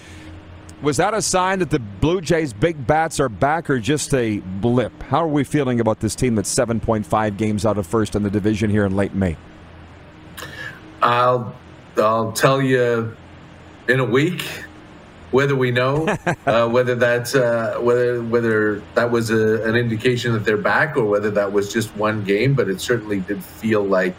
was 0.81 0.95
that 0.97 1.13
a 1.13 1.21
sign 1.21 1.59
that 1.59 1.69
the 1.69 1.79
Blue 1.79 2.21
Jays' 2.21 2.53
big 2.53 2.87
bats 2.87 3.19
are 3.19 3.27
back 3.27 3.69
or 3.69 3.79
just 3.79 4.13
a 4.13 4.37
blip? 4.39 5.03
How 5.03 5.21
are 5.21 5.27
we 5.27 5.43
feeling 5.43 5.81
about 5.81 5.99
this 5.99 6.15
team 6.15 6.35
that's 6.35 6.53
7.5 6.53 7.35
games 7.35 7.65
out 7.65 7.77
of 7.77 7.85
first 7.85 8.15
in 8.15 8.23
the 8.23 8.29
division 8.29 8.69
here 8.69 8.85
in 8.85 8.95
late 8.95 9.13
May? 9.13 9.35
I'll, 11.01 11.53
I'll 11.97 12.31
tell 12.31 12.61
you 12.61 13.13
in 13.89 13.99
a 13.99 14.05
week 14.05 14.45
whether 15.31 15.55
we 15.55 15.71
know 15.71 16.07
uh, 16.45 16.67
whether 16.67 16.95
that's 16.95 17.35
uh, 17.35 17.77
whether 17.79 18.21
whether 18.21 18.81
that 18.95 19.11
was 19.11 19.29
a, 19.29 19.63
an 19.67 19.75
indication 19.75 20.33
that 20.33 20.45
they're 20.45 20.57
back 20.57 20.97
or 20.97 21.05
whether 21.05 21.31
that 21.31 21.51
was 21.51 21.71
just 21.71 21.95
one 21.95 22.23
game, 22.23 22.53
but 22.53 22.69
it 22.69 22.81
certainly 22.81 23.19
did 23.19 23.43
feel 23.43 23.83
like 23.83 24.15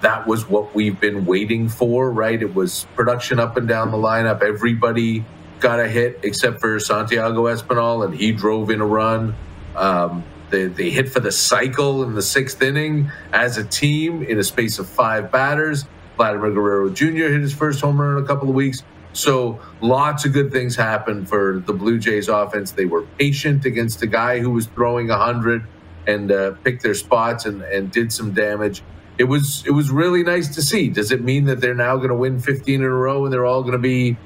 that 0.00 0.26
was 0.26 0.48
what 0.48 0.74
we've 0.74 1.00
been 1.00 1.24
waiting 1.24 1.68
for, 1.68 2.10
right? 2.10 2.40
It 2.40 2.54
was 2.54 2.86
production 2.94 3.40
up 3.40 3.56
and 3.56 3.66
down 3.66 3.90
the 3.90 3.96
lineup. 3.96 4.42
Everybody 4.42 5.24
got 5.60 5.80
a 5.80 5.88
hit 5.88 6.20
except 6.22 6.60
for 6.60 6.78
Santiago 6.78 7.44
Espinal, 7.44 8.04
and 8.04 8.14
he 8.14 8.32
drove 8.32 8.70
in 8.70 8.80
a 8.80 8.86
run. 8.86 9.34
Um, 9.74 10.24
they, 10.50 10.66
they 10.66 10.90
hit 10.90 11.08
for 11.08 11.20
the 11.20 11.32
cycle 11.32 12.02
in 12.04 12.14
the 12.14 12.22
sixth 12.22 12.60
inning 12.60 13.10
as 13.32 13.56
a 13.56 13.64
team 13.64 14.22
in 14.22 14.38
a 14.38 14.44
space 14.44 14.78
of 14.78 14.88
five 14.88 15.32
batters. 15.32 15.86
Vladimir 16.16 16.52
Guerrero 16.52 16.90
Jr. 16.90 17.06
hit 17.06 17.40
his 17.40 17.54
first 17.54 17.80
home 17.80 18.00
run 18.00 18.18
in 18.18 18.22
a 18.22 18.26
couple 18.26 18.48
of 18.48 18.54
weeks. 18.54 18.82
So 19.14 19.60
lots 19.80 20.24
of 20.24 20.32
good 20.32 20.50
things 20.52 20.74
happened 20.74 21.28
for 21.28 21.62
the 21.64 21.72
Blue 21.72 21.98
Jays 21.98 22.28
offense. 22.28 22.72
They 22.72 22.84
were 22.84 23.02
patient 23.18 23.64
against 23.64 24.02
a 24.02 24.08
guy 24.08 24.40
who 24.40 24.50
was 24.50 24.66
throwing 24.66 25.08
100 25.08 25.64
and 26.06 26.32
uh, 26.32 26.52
picked 26.64 26.82
their 26.82 26.94
spots 26.94 27.46
and, 27.46 27.62
and 27.62 27.90
did 27.90 28.12
some 28.12 28.32
damage. 28.32 28.82
It 29.16 29.24
was 29.24 29.62
it 29.64 29.70
was 29.70 29.90
really 29.90 30.24
nice 30.24 30.52
to 30.56 30.62
see. 30.62 30.88
Does 30.88 31.12
it 31.12 31.22
mean 31.22 31.44
that 31.44 31.60
they're 31.60 31.76
now 31.76 31.96
going 31.96 32.08
to 32.08 32.16
win 32.16 32.40
15 32.40 32.74
in 32.74 32.82
a 32.82 32.88
row 32.88 33.24
and 33.24 33.32
they're 33.32 33.46
all 33.46 33.62
going 33.62 33.72
to 33.72 33.78
be 33.78 34.16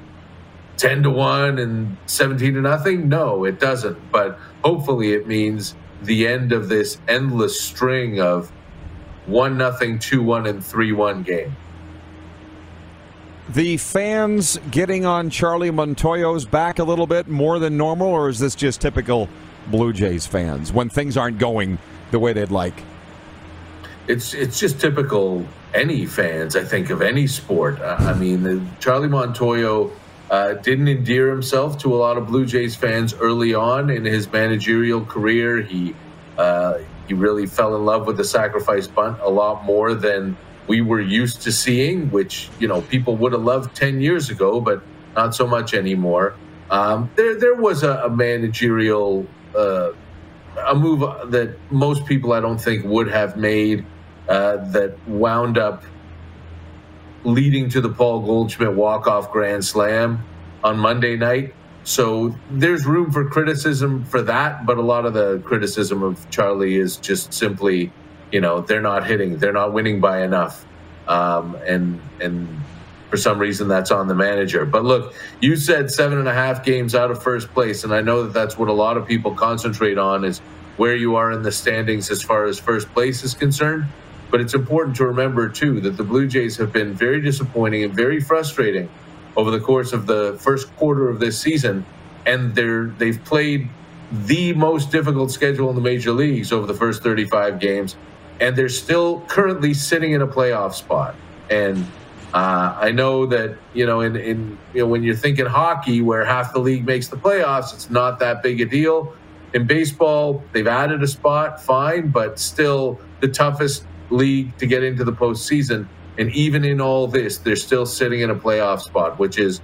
10 0.77 1.03
to 1.03 1.11
1 1.11 1.59
and 1.59 1.95
17 2.07 2.55
to 2.55 2.61
nothing? 2.61 3.07
No, 3.07 3.45
it 3.45 3.59
doesn't. 3.59 4.11
But 4.11 4.39
hopefully 4.63 5.13
it 5.13 5.27
means 5.27 5.75
the 6.01 6.27
end 6.27 6.51
of 6.51 6.67
this 6.67 6.99
endless 7.07 7.61
string 7.61 8.19
of 8.19 8.51
1 9.27 9.55
nothing, 9.55 9.99
2 9.99 10.23
1 10.23 10.47
and 10.47 10.65
3 10.65 10.91
1 10.93 11.21
game. 11.21 11.55
The 13.53 13.77
fans 13.77 14.59
getting 14.69 15.07
on 15.07 15.31
Charlie 15.31 15.71
Montoyo's 15.71 16.45
back 16.45 16.77
a 16.77 16.83
little 16.83 17.07
bit 17.07 17.27
more 17.27 17.57
than 17.57 17.77
normal, 17.77 18.07
or 18.07 18.29
is 18.29 18.37
this 18.37 18.53
just 18.53 18.79
typical 18.79 19.27
Blue 19.71 19.91
Jays 19.91 20.27
fans 20.27 20.71
when 20.71 20.87
things 20.87 21.17
aren't 21.17 21.39
going 21.39 21.79
the 22.11 22.19
way 22.19 22.31
they'd 22.31 22.51
like? 22.51 22.83
It's 24.07 24.35
it's 24.35 24.59
just 24.59 24.79
typical 24.79 25.47
any 25.73 26.05
fans, 26.05 26.55
I 26.55 26.63
think, 26.63 26.91
of 26.91 27.01
any 27.01 27.25
sport. 27.25 27.81
Uh, 27.81 27.95
I 27.99 28.13
mean, 28.13 28.69
Charlie 28.79 29.07
Montoyo 29.07 29.91
uh, 30.29 30.53
didn't 30.53 30.87
endear 30.87 31.31
himself 31.31 31.79
to 31.79 31.95
a 31.95 31.97
lot 31.97 32.17
of 32.17 32.27
Blue 32.27 32.45
Jays 32.45 32.75
fans 32.75 33.15
early 33.15 33.55
on 33.55 33.89
in 33.89 34.05
his 34.05 34.31
managerial 34.31 35.03
career. 35.03 35.63
He 35.63 35.95
uh, 36.37 36.77
he 37.07 37.15
really 37.15 37.47
fell 37.47 37.75
in 37.75 37.83
love 37.83 38.05
with 38.05 38.17
the 38.17 38.23
sacrifice 38.23 38.85
bunt 38.85 39.19
a 39.21 39.29
lot 39.29 39.65
more 39.65 39.95
than 39.95 40.37
we 40.69 40.81
were 40.81 41.01
used 41.01 41.41
to 41.41 41.51
seeing, 41.51 42.11
which 42.11 42.49
you 42.59 42.67
know 42.69 42.81
people 42.83 43.17
would 43.17 43.33
have 43.33 43.41
loved 43.41 43.75
ten 43.75 43.99
years 43.99 44.29
ago, 44.29 44.61
but 44.61 44.81
not 45.15 45.35
so 45.35 45.45
much 45.45 45.73
anymore. 45.73 46.35
Um, 46.69 47.09
there, 47.15 47.35
there 47.37 47.55
was 47.55 47.83
a, 47.83 48.03
a 48.03 48.09
managerial 48.09 49.25
uh, 49.57 49.91
a 50.67 50.75
move 50.75 50.99
that 51.31 51.57
most 51.71 52.05
people 52.05 52.33
I 52.33 52.39
don't 52.39 52.61
think 52.61 52.85
would 52.85 53.09
have 53.09 53.35
made 53.35 53.83
uh, 54.27 54.57
that 54.71 54.95
wound 55.07 55.57
up 55.57 55.83
leading 57.23 57.69
to 57.69 57.81
the 57.81 57.89
Paul 57.89 58.21
Goldschmidt 58.21 58.73
walk 58.73 59.07
off 59.07 59.31
grand 59.31 59.65
slam 59.65 60.23
on 60.63 60.77
Monday 60.77 61.17
night. 61.17 61.55
So 61.83 62.35
there's 62.51 62.85
room 62.85 63.11
for 63.11 63.27
criticism 63.27 64.05
for 64.05 64.21
that, 64.21 64.65
but 64.65 64.77
a 64.77 64.81
lot 64.81 65.05
of 65.05 65.13
the 65.13 65.39
criticism 65.39 66.03
of 66.03 66.29
Charlie 66.29 66.75
is 66.75 66.97
just 66.97 67.33
simply 67.33 67.91
you 68.31 68.41
know 68.41 68.61
they're 68.61 68.81
not 68.81 69.05
hitting, 69.05 69.37
they're 69.37 69.53
not 69.53 69.73
winning 69.73 69.99
by 69.99 70.23
enough, 70.23 70.65
um, 71.07 71.55
and 71.67 71.99
and 72.21 72.47
for 73.09 73.17
some 73.17 73.39
reason 73.39 73.67
that's 73.67 73.91
on 73.91 74.07
the 74.07 74.15
manager. 74.15 74.65
But 74.65 74.85
look, 74.85 75.13
you 75.41 75.55
said 75.55 75.89
seven 75.89 76.19
and 76.19 76.27
a 76.27 76.33
half 76.33 76.63
games 76.63 76.93
out 76.93 77.09
of 77.11 77.21
first 77.21 77.49
place, 77.53 77.83
and 77.83 77.93
I 77.93 78.01
know 78.01 78.23
that 78.23 78.33
that's 78.33 78.57
what 78.57 78.69
a 78.69 78.73
lot 78.73 78.97
of 78.97 79.07
people 79.07 79.33
concentrate 79.33 79.97
on 79.97 80.23
is 80.23 80.39
where 80.77 80.95
you 80.95 81.15
are 81.15 81.31
in 81.31 81.41
the 81.41 81.51
standings 81.51 82.09
as 82.11 82.21
far 82.21 82.45
as 82.45 82.59
first 82.59 82.91
place 82.93 83.23
is 83.23 83.33
concerned. 83.33 83.85
But 84.31 84.41
it's 84.41 84.53
important 84.53 84.95
to 84.97 85.07
remember 85.07 85.49
too 85.49 85.81
that 85.81 85.97
the 85.97 86.03
Blue 86.03 86.27
Jays 86.27 86.55
have 86.57 86.71
been 86.71 86.93
very 86.93 87.19
disappointing 87.19 87.83
and 87.83 87.93
very 87.93 88.19
frustrating 88.19 88.87
over 89.35 89.49
the 89.49 89.59
course 89.59 89.91
of 89.91 90.05
the 90.05 90.37
first 90.39 90.73
quarter 90.77 91.09
of 91.09 91.19
this 91.19 91.39
season, 91.39 91.85
and 92.27 92.53
they're 92.53 92.85
they've 92.85 93.23
played 93.25 93.69
the 94.11 94.53
most 94.53 94.91
difficult 94.91 95.31
schedule 95.31 95.69
in 95.69 95.75
the 95.75 95.81
major 95.81 96.11
leagues 96.11 96.51
over 96.51 96.65
the 96.65 96.73
first 96.73 97.03
35 97.03 97.59
games 97.59 97.95
and 98.39 98.55
they're 98.55 98.69
still 98.69 99.21
currently 99.21 99.73
sitting 99.73 100.13
in 100.13 100.21
a 100.21 100.27
playoff 100.27 100.73
spot. 100.73 101.15
And 101.49 101.85
uh, 102.33 102.77
I 102.79 102.91
know 102.91 103.25
that 103.27 103.57
you 103.73 103.85
know, 103.85 104.01
in, 104.01 104.15
in 104.15 104.57
you 104.73 104.81
know, 104.81 104.87
when 104.87 105.03
you're 105.03 105.15
thinking 105.15 105.45
hockey, 105.45 106.01
where 106.01 106.23
half 106.25 106.53
the 106.53 106.59
league 106.59 106.85
makes 106.85 107.07
the 107.07 107.17
playoffs, 107.17 107.73
it's 107.73 107.89
not 107.89 108.19
that 108.19 108.43
big 108.43 108.61
a 108.61 108.65
deal. 108.65 109.13
In 109.53 109.65
baseball, 109.65 110.43
they've 110.51 110.67
added 110.67 111.01
a 111.01 111.07
spot, 111.07 111.61
fine, 111.63 112.09
but 112.09 112.39
still 112.39 112.99
the 113.19 113.27
toughest 113.27 113.83
league 114.11 114.55
to 114.59 114.67
get 114.67 114.83
into 114.83 115.03
the 115.03 115.11
postseason. 115.11 115.87
And 116.19 116.31
even 116.35 116.63
in 116.63 116.81
all 116.81 117.07
this, 117.07 117.39
they're 117.39 117.55
still 117.55 117.85
sitting 117.85 118.19
in 118.19 118.29
a 118.29 118.35
playoff 118.35 118.81
spot, 118.81 119.17
which 119.17 119.39
is 119.39 119.61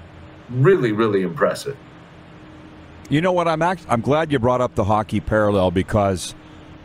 really, 0.49 0.91
really 0.91 1.21
impressive. 1.21 1.77
You 3.09 3.21
know 3.21 3.31
what? 3.31 3.47
I'm 3.47 3.61
act- 3.61 3.85
I'm 3.87 4.01
glad 4.01 4.31
you 4.31 4.39
brought 4.39 4.61
up 4.61 4.73
the 4.73 4.85
hockey 4.85 5.19
parallel 5.19 5.69
because 5.69 6.33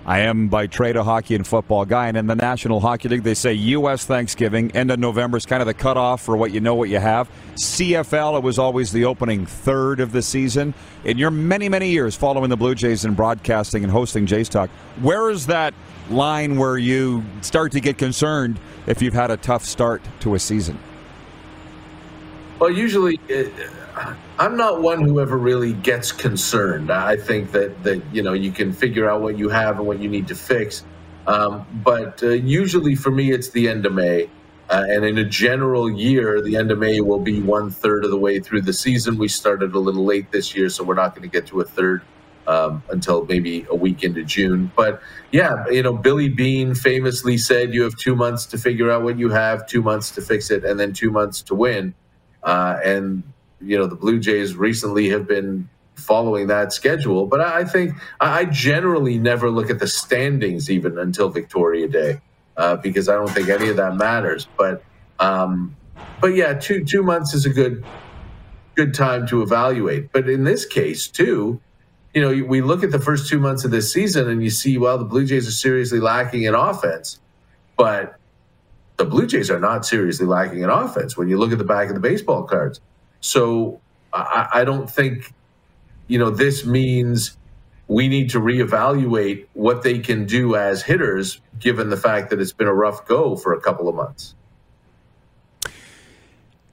I 0.06 0.20
am 0.20 0.48
by 0.48 0.66
trade 0.66 0.96
a 0.96 1.04
hockey 1.04 1.34
and 1.34 1.46
football 1.46 1.84
guy, 1.84 2.08
and 2.08 2.16
in 2.16 2.26
the 2.26 2.34
National 2.34 2.80
Hockey 2.80 3.08
League, 3.08 3.22
they 3.22 3.34
say 3.34 3.52
U.S. 3.52 4.06
Thanksgiving, 4.06 4.70
end 4.72 4.90
of 4.90 4.98
November 4.98 5.36
is 5.36 5.44
kind 5.44 5.60
of 5.60 5.66
the 5.66 5.74
cutoff 5.74 6.22
for 6.22 6.36
what 6.36 6.52
you 6.52 6.60
know 6.60 6.74
what 6.74 6.88
you 6.88 6.98
have. 6.98 7.30
CFL, 7.56 8.38
it 8.38 8.42
was 8.42 8.58
always 8.58 8.92
the 8.92 9.04
opening 9.04 9.44
third 9.44 10.00
of 10.00 10.12
the 10.12 10.22
season. 10.22 10.72
In 11.04 11.18
your 11.18 11.30
many, 11.30 11.68
many 11.68 11.90
years 11.90 12.16
following 12.16 12.48
the 12.48 12.56
Blue 12.56 12.74
Jays 12.74 13.04
and 13.04 13.14
broadcasting 13.14 13.84
and 13.84 13.92
hosting 13.92 14.24
Jays 14.24 14.48
Talk, 14.48 14.70
where 15.00 15.28
is 15.30 15.46
that 15.46 15.74
line 16.08 16.56
where 16.56 16.78
you 16.78 17.22
start 17.42 17.72
to 17.72 17.80
get 17.80 17.98
concerned 17.98 18.58
if 18.86 19.02
you've 19.02 19.14
had 19.14 19.30
a 19.30 19.36
tough 19.36 19.64
start 19.64 20.02
to 20.20 20.34
a 20.34 20.38
season? 20.38 20.78
Well, 22.58 22.70
usually. 22.70 23.20
It, 23.28 23.52
I'm 24.38 24.56
not 24.56 24.82
one 24.82 25.02
who 25.02 25.20
ever 25.20 25.36
really 25.36 25.72
gets 25.72 26.12
concerned. 26.12 26.90
I 26.90 27.16
think 27.16 27.52
that 27.52 27.82
that 27.84 28.02
you 28.12 28.22
know 28.22 28.32
you 28.32 28.52
can 28.52 28.72
figure 28.72 29.08
out 29.08 29.20
what 29.22 29.36
you 29.38 29.48
have 29.48 29.78
and 29.78 29.86
what 29.86 30.00
you 30.00 30.08
need 30.08 30.28
to 30.28 30.34
fix. 30.34 30.84
Um, 31.26 31.66
but 31.84 32.22
uh, 32.22 32.30
usually 32.30 32.94
for 32.94 33.10
me, 33.10 33.32
it's 33.32 33.50
the 33.50 33.68
end 33.68 33.86
of 33.86 33.92
May. 33.92 34.30
Uh, 34.70 34.84
and 34.88 35.04
in 35.04 35.18
a 35.18 35.24
general 35.24 35.90
year, 35.90 36.40
the 36.40 36.56
end 36.56 36.70
of 36.70 36.78
May 36.78 37.00
will 37.00 37.18
be 37.18 37.42
one 37.42 37.70
third 37.70 38.04
of 38.04 38.10
the 38.12 38.18
way 38.18 38.38
through 38.38 38.62
the 38.62 38.72
season. 38.72 39.18
We 39.18 39.26
started 39.26 39.74
a 39.74 39.78
little 39.78 40.04
late 40.04 40.30
this 40.30 40.54
year, 40.54 40.68
so 40.68 40.84
we're 40.84 40.94
not 40.94 41.14
going 41.14 41.28
to 41.28 41.28
get 41.28 41.48
to 41.48 41.60
a 41.60 41.64
third 41.64 42.02
um, 42.46 42.82
until 42.88 43.26
maybe 43.26 43.66
a 43.68 43.74
week 43.74 44.04
into 44.04 44.24
June. 44.24 44.70
But 44.76 45.02
yeah, 45.32 45.66
you 45.70 45.82
know, 45.82 45.92
Billy 45.92 46.28
Beane 46.28 46.74
famously 46.74 47.36
said 47.36 47.74
you 47.74 47.82
have 47.82 47.96
two 47.96 48.14
months 48.14 48.46
to 48.46 48.58
figure 48.58 48.90
out 48.90 49.02
what 49.02 49.18
you 49.18 49.28
have, 49.30 49.66
two 49.66 49.82
months 49.82 50.12
to 50.12 50.20
fix 50.20 50.50
it, 50.50 50.64
and 50.64 50.78
then 50.78 50.92
two 50.92 51.10
months 51.10 51.42
to 51.42 51.54
win. 51.54 51.94
Uh, 52.42 52.78
and 52.84 53.22
you 53.60 53.78
know 53.78 53.86
the 53.86 53.96
Blue 53.96 54.18
Jays 54.18 54.54
recently 54.54 55.08
have 55.10 55.26
been 55.26 55.68
following 55.94 56.46
that 56.48 56.72
schedule. 56.72 57.26
But 57.26 57.40
I 57.40 57.64
think 57.64 57.94
I 58.20 58.46
generally 58.46 59.18
never 59.18 59.50
look 59.50 59.70
at 59.70 59.78
the 59.78 59.86
standings 59.86 60.70
even 60.70 60.98
until 60.98 61.28
Victoria 61.28 61.88
Day 61.88 62.20
uh, 62.56 62.76
because 62.76 63.08
I 63.08 63.14
don't 63.14 63.30
think 63.30 63.48
any 63.48 63.68
of 63.68 63.76
that 63.76 63.96
matters. 63.96 64.46
But 64.56 64.82
um, 65.18 65.76
but 66.20 66.34
yeah, 66.34 66.54
two 66.54 66.84
two 66.84 67.02
months 67.02 67.34
is 67.34 67.46
a 67.46 67.50
good 67.50 67.84
good 68.74 68.94
time 68.94 69.26
to 69.28 69.42
evaluate. 69.42 70.12
But 70.12 70.28
in 70.28 70.44
this 70.44 70.64
case, 70.64 71.08
too, 71.08 71.60
you 72.14 72.20
know, 72.22 72.44
we 72.46 72.62
look 72.62 72.82
at 72.82 72.90
the 72.90 72.98
first 72.98 73.28
two 73.28 73.38
months 73.38 73.64
of 73.64 73.70
this 73.70 73.92
season 73.92 74.28
and 74.28 74.42
you 74.42 74.50
see, 74.50 74.78
well, 74.78 74.98
the 74.98 75.04
Blue 75.04 75.24
Jays 75.24 75.46
are 75.46 75.52
seriously 75.52 76.00
lacking 76.00 76.44
in 76.44 76.54
offense, 76.54 77.20
but 77.76 78.16
the 78.96 79.04
Blue 79.04 79.26
Jays 79.26 79.50
are 79.50 79.60
not 79.60 79.86
seriously 79.86 80.26
lacking 80.26 80.62
in 80.62 80.70
offense 80.70 81.16
when 81.16 81.28
you 81.28 81.38
look 81.38 81.52
at 81.52 81.58
the 81.58 81.64
back 81.64 81.88
of 81.88 81.94
the 81.94 82.00
baseball 82.00 82.44
cards. 82.44 82.80
So 83.20 83.80
I, 84.12 84.48
I 84.54 84.64
don't 84.64 84.90
think, 84.90 85.32
you 86.08 86.18
know, 86.18 86.30
this 86.30 86.64
means 86.64 87.36
we 87.88 88.08
need 88.08 88.30
to 88.30 88.40
reevaluate 88.40 89.46
what 89.54 89.82
they 89.82 89.98
can 89.98 90.24
do 90.24 90.56
as 90.56 90.82
hitters, 90.82 91.40
given 91.58 91.90
the 91.90 91.96
fact 91.96 92.30
that 92.30 92.40
it's 92.40 92.52
been 92.52 92.68
a 92.68 92.74
rough 92.74 93.06
go 93.06 93.36
for 93.36 93.52
a 93.52 93.60
couple 93.60 93.88
of 93.88 93.94
months. 93.94 94.34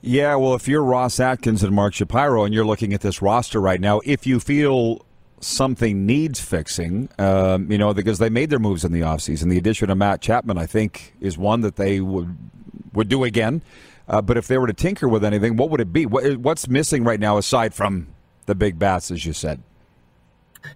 Yeah, 0.01 0.35
well, 0.35 0.53
if 0.53 0.67
you're 0.67 0.83
Ross 0.83 1.19
Atkins 1.19 1.63
and 1.63 1.73
Mark 1.73 1.93
Shapiro 1.93 2.45
and 2.45 2.53
you're 2.53 2.65
looking 2.65 2.93
at 2.93 3.01
this 3.01 3.21
roster 3.21 3.59
right 3.59 3.81
now, 3.81 3.99
if 4.05 4.27
you 4.27 4.39
feel 4.39 5.05
something 5.39 6.05
needs 6.05 6.39
fixing, 6.39 7.09
um, 7.19 7.71
you 7.71 7.77
know, 7.77 7.93
because 7.93 8.19
they 8.19 8.29
made 8.29 8.49
their 8.49 8.59
moves 8.59 8.85
in 8.85 8.91
the 8.91 9.01
offseason, 9.01 9.49
the 9.49 9.57
addition 9.57 9.89
of 9.89 9.97
Matt 9.97 10.21
Chapman, 10.21 10.57
I 10.57 10.65
think, 10.65 11.15
is 11.19 11.37
one 11.37 11.61
that 11.61 11.75
they 11.75 11.99
would 11.99 12.37
would 12.93 13.09
do 13.09 13.23
again. 13.23 13.61
Uh, 14.07 14.21
but 14.21 14.37
if 14.37 14.47
they 14.47 14.57
were 14.57 14.67
to 14.67 14.73
tinker 14.73 15.07
with 15.07 15.23
anything, 15.23 15.57
what 15.57 15.69
would 15.69 15.81
it 15.81 15.91
be? 15.91 16.05
What, 16.05 16.37
what's 16.37 16.67
missing 16.67 17.03
right 17.03 17.19
now 17.19 17.37
aside 17.37 17.73
from 17.73 18.07
the 18.45 18.55
big 18.55 18.79
bats, 18.79 19.11
as 19.11 19.25
you 19.25 19.33
said? 19.33 19.61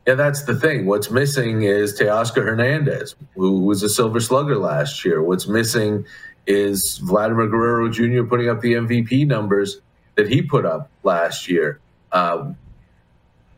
Yeah, 0.05 0.15
that's 0.15 0.43
the 0.43 0.55
thing. 0.55 0.85
What's 0.85 1.09
missing 1.09 1.63
is 1.63 1.99
Teoscar 1.99 2.43
Hernandez, 2.43 3.15
who 3.35 3.61
was 3.61 3.83
a 3.83 3.89
Silver 3.89 4.19
Slugger 4.19 4.57
last 4.57 5.03
year. 5.03 5.21
What's 5.21 5.47
missing 5.47 6.05
is 6.47 6.97
Vladimir 6.99 7.47
Guerrero 7.47 7.89
Jr. 7.89 8.23
putting 8.23 8.49
up 8.49 8.61
the 8.61 8.73
MVP 8.73 9.27
numbers 9.27 9.81
that 10.15 10.27
he 10.27 10.41
put 10.41 10.65
up 10.65 10.89
last 11.03 11.49
year. 11.49 11.79
Um, 12.11 12.57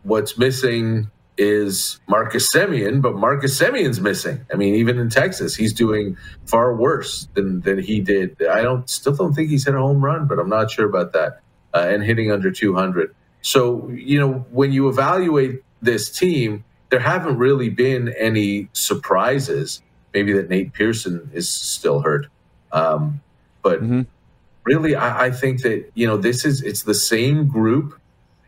what's 0.04 0.38
missing 0.38 1.10
is 1.38 2.00
Marcus 2.08 2.54
Semien, 2.54 3.02
but 3.02 3.16
Marcus 3.16 3.60
Semien's 3.60 4.00
missing. 4.00 4.46
I 4.52 4.56
mean, 4.56 4.76
even 4.76 5.00
in 5.00 5.10
Texas, 5.10 5.56
he's 5.56 5.74
doing 5.74 6.18
far 6.46 6.76
worse 6.76 7.28
than 7.34 7.62
than 7.62 7.80
he 7.80 8.00
did. 8.00 8.38
I 8.48 8.62
don't 8.62 8.90
still 8.90 9.16
don't 9.16 9.34
think 9.34 9.50
he's 9.50 9.66
hit 9.66 9.76
a 9.76 9.80
home 9.80 10.04
run, 10.04 10.28
but 10.28 10.40
I'm 10.40 10.50
not 10.50 10.72
sure 10.72 10.86
about 10.86 11.14
that. 11.14 11.42
Uh, 11.74 11.88
and 11.90 12.04
hitting 12.04 12.32
under 12.32 12.52
200. 12.52 13.16
So 13.42 13.90
you 13.90 14.20
know, 14.20 14.46
when 14.52 14.72
you 14.72 14.90
evaluate 14.90 15.64
this 15.82 16.10
team, 16.10 16.64
there 16.90 17.00
haven't 17.00 17.38
really 17.38 17.70
been 17.70 18.10
any 18.20 18.70
surprises. 18.74 19.82
Maybe 20.14 20.34
that 20.34 20.50
Nate 20.50 20.74
Pearson 20.74 21.30
is 21.34 21.50
still 21.50 22.02
hurt, 22.02 22.28
um, 22.72 23.22
but 23.64 23.82
mm-hmm. 23.82 24.02
really, 24.64 24.96
I, 24.96 25.26
I 25.26 25.32
think 25.32 25.64
that 25.64 25.90
you 25.96 26.06
know 26.06 26.18
this 26.18 26.46
is 26.46 26.62
it's 26.62 26.84
the 26.84 26.94
same 26.94 27.48
group 27.48 28.00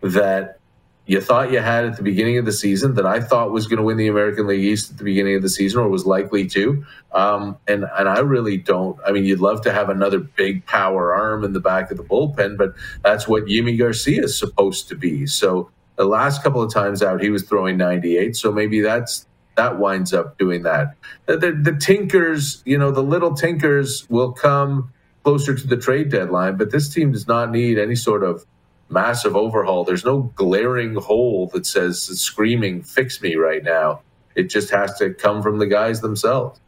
that 0.02 0.60
you 1.08 1.22
thought 1.22 1.52
you 1.52 1.60
had 1.60 1.86
at 1.86 1.98
the 1.98 2.04
beginning 2.04 2.38
of 2.38 2.46
the 2.46 2.52
season 2.52 2.96
that 2.96 3.06
I 3.06 3.20
thought 3.20 3.52
was 3.52 3.68
going 3.68 3.78
to 3.78 3.84
win 3.84 3.98
the 3.98 4.08
American 4.08 4.48
League 4.48 4.64
East 4.64 4.92
at 4.92 4.98
the 4.98 5.04
beginning 5.04 5.36
of 5.36 5.44
the 5.44 5.50
season 5.50 5.82
or 5.82 5.88
was 5.88 6.06
likely 6.06 6.48
to. 6.48 6.84
Um, 7.12 7.58
and 7.68 7.86
and 7.98 8.10
I 8.10 8.20
really 8.20 8.58
don't. 8.58 8.98
I 9.06 9.12
mean, 9.12 9.24
you'd 9.26 9.40
love 9.40 9.62
to 9.62 9.72
have 9.72 9.90
another 9.90 10.20
big 10.20 10.66
power 10.66 11.14
arm 11.14 11.44
in 11.44 11.54
the 11.54 11.60
back 11.60 11.92
of 11.92 11.98
the 11.98 12.04
bullpen, 12.04 12.58
but 12.58 12.74
that's 13.04 13.28
what 13.28 13.46
Yimi 13.46 13.78
Garcia 13.78 14.24
is 14.24 14.38
supposed 14.38 14.90
to 14.90 14.96
be. 14.96 15.28
So 15.28 15.70
the 15.96 16.06
last 16.06 16.44
couple 16.44 16.62
of 16.62 16.74
times 16.74 17.04
out, 17.04 17.22
he 17.22 17.30
was 17.30 17.44
throwing 17.44 17.78
98. 17.78 18.36
So 18.36 18.52
maybe 18.52 18.82
that's 18.82 19.28
that 19.56 19.80
winds 19.80 20.14
up 20.14 20.38
doing 20.38 20.64
that. 20.64 20.96
The, 21.28 21.38
the, 21.38 21.52
the 21.52 21.78
tinkers, 21.78 22.62
you 22.66 22.78
know, 22.78 22.92
the 22.92 23.04
little 23.04 23.34
tinkers 23.34 24.06
will 24.10 24.34
come 24.34 24.92
closer 25.24 25.56
to 25.56 25.68
the 25.68 25.78
trade 25.78 26.10
deadline, 26.10 26.58
but 26.58 26.72
this 26.72 26.94
team 26.94 27.12
does 27.12 27.28
not 27.28 27.52
need 27.52 27.80
any 27.80 27.96
sort 27.96 28.24
of 28.24 28.46
massive 28.90 29.36
overhaul. 29.36 29.84
There's 29.84 30.06
no 30.06 30.32
glaring 30.36 30.96
hole 30.96 31.48
that 31.54 31.66
says 31.66 32.02
screaming, 32.20 32.84
fix 32.84 33.22
me 33.22 33.36
right 33.36 33.64
now. 33.64 34.02
It 34.36 34.50
just 34.50 34.70
has 34.70 34.98
to 35.00 35.14
come 35.14 35.42
from 35.42 35.60
the 35.60 35.68
guys 35.68 36.02
themselves. 36.02 36.60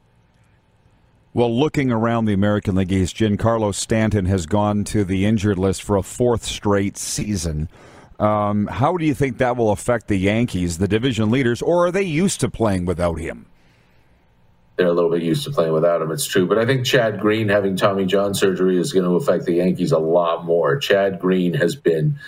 Well, 1.33 1.55
looking 1.55 1.91
around 1.91 2.25
the 2.25 2.33
American 2.33 2.75
League 2.75 2.91
East, 2.91 3.15
Giancarlo 3.17 3.75
Stanton 3.75 4.25
has 4.25 4.47
gone 4.47 4.83
to 4.85 5.03
the 5.03 5.25
injured 5.25 5.59
list 5.59 5.83
for 5.83 5.95
a 5.95 6.01
fourth 6.01 6.43
straight 6.43 6.97
season. 6.97 7.69
Um, 8.19 8.65
how 8.65 8.97
do 8.97 9.05
you 9.05 9.13
think 9.13 9.37
that 9.37 9.55
will 9.55 9.69
affect 9.69 10.07
the 10.07 10.17
Yankees, 10.17 10.79
the 10.79 10.87
division 10.87 11.29
leaders, 11.29 11.61
or 11.61 11.85
are 11.85 11.91
they 11.91 12.01
used 12.01 12.39
to 12.39 12.49
playing 12.49 12.85
without 12.85 13.19
him? 13.19 13.45
They're 14.77 14.87
a 14.87 14.93
little 14.93 15.09
bit 15.09 15.23
used 15.23 15.43
to 15.45 15.51
playing 15.51 15.73
without 15.73 16.01
him. 16.01 16.11
It's 16.11 16.25
true, 16.25 16.47
but 16.47 16.59
I 16.59 16.65
think 16.65 16.85
Chad 16.85 17.19
Green 17.19 17.49
having 17.49 17.75
Tommy 17.75 18.05
John 18.05 18.35
surgery 18.35 18.77
is 18.77 18.93
going 18.93 19.05
to 19.05 19.15
affect 19.15 19.45
the 19.45 19.55
Yankees 19.55 19.91
a 19.91 19.97
lot 19.97 20.45
more. 20.45 20.77
Chad 20.77 21.19
Green 21.19 21.55
has 21.55 21.75
been, 21.75 22.19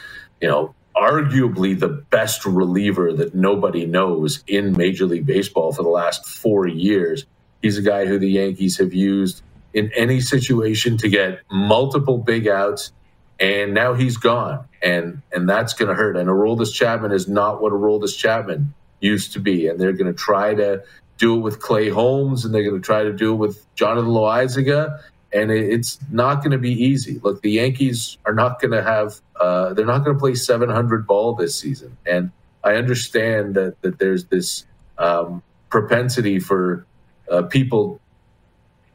you 0.41 0.47
know, 0.47 0.73
arguably 0.95 1.79
the 1.79 1.87
best 1.87 2.45
reliever 2.45 3.13
that 3.13 3.35
nobody 3.35 3.85
knows 3.85 4.43
in 4.47 4.75
Major 4.75 5.05
League 5.05 5.27
Baseball 5.27 5.71
for 5.71 5.83
the 5.83 5.89
last 5.89 6.27
four 6.27 6.67
years. 6.67 7.25
He's 7.61 7.77
a 7.77 7.83
guy 7.83 8.05
who 8.05 8.17
the 8.17 8.29
Yankees 8.29 8.79
have 8.79 8.93
used 8.93 9.43
in 9.73 9.91
any 9.95 10.19
situation 10.19 10.97
to 10.97 11.09
get 11.09 11.41
multiple 11.51 12.17
big 12.17 12.47
outs, 12.47 12.91
and 13.39 13.73
now 13.73 13.93
he's 13.93 14.17
gone, 14.17 14.67
and 14.81 15.21
and 15.31 15.47
that's 15.47 15.73
going 15.73 15.89
to 15.89 15.95
hurt. 15.95 16.17
And 16.17 16.27
Aroldis 16.27 16.73
Chapman 16.73 17.11
is 17.11 17.27
not 17.27 17.61
what 17.61 17.73
Aroldis 17.73 18.17
Chapman 18.17 18.73
used 18.99 19.33
to 19.33 19.39
be, 19.39 19.67
and 19.67 19.79
they're 19.79 19.93
going 19.93 20.11
to 20.11 20.17
try 20.17 20.55
to 20.55 20.83
do 21.19 21.35
it 21.35 21.39
with 21.39 21.59
Clay 21.59 21.89
Holmes, 21.89 22.45
and 22.45 22.53
they're 22.53 22.63
going 22.63 22.81
to 22.81 22.85
try 22.85 23.03
to 23.03 23.13
do 23.13 23.33
it 23.33 23.35
with 23.35 23.63
Jonathan 23.75 24.09
Loaisiga, 24.09 24.99
and 25.31 25.51
it's 25.51 25.99
not 26.09 26.39
going 26.39 26.51
to 26.51 26.57
be 26.57 26.71
easy. 26.71 27.19
Look, 27.21 27.43
the 27.43 27.51
Yankees 27.51 28.17
are 28.25 28.33
not 28.33 28.59
going 28.59 28.71
to 28.71 28.81
have, 28.81 29.21
uh, 29.39 29.73
they're 29.73 29.85
not 29.85 30.03
going 30.03 30.15
to 30.15 30.19
play 30.19 30.33
700 30.33 31.05
ball 31.05 31.35
this 31.35 31.59
season, 31.59 31.97
and 32.05 32.31
I 32.63 32.75
understand 32.75 33.55
that 33.55 33.81
that 33.81 33.99
there's 33.99 34.25
this 34.25 34.65
um, 34.97 35.43
propensity 35.69 36.39
for 36.39 36.85
uh, 37.29 37.43
people 37.43 38.01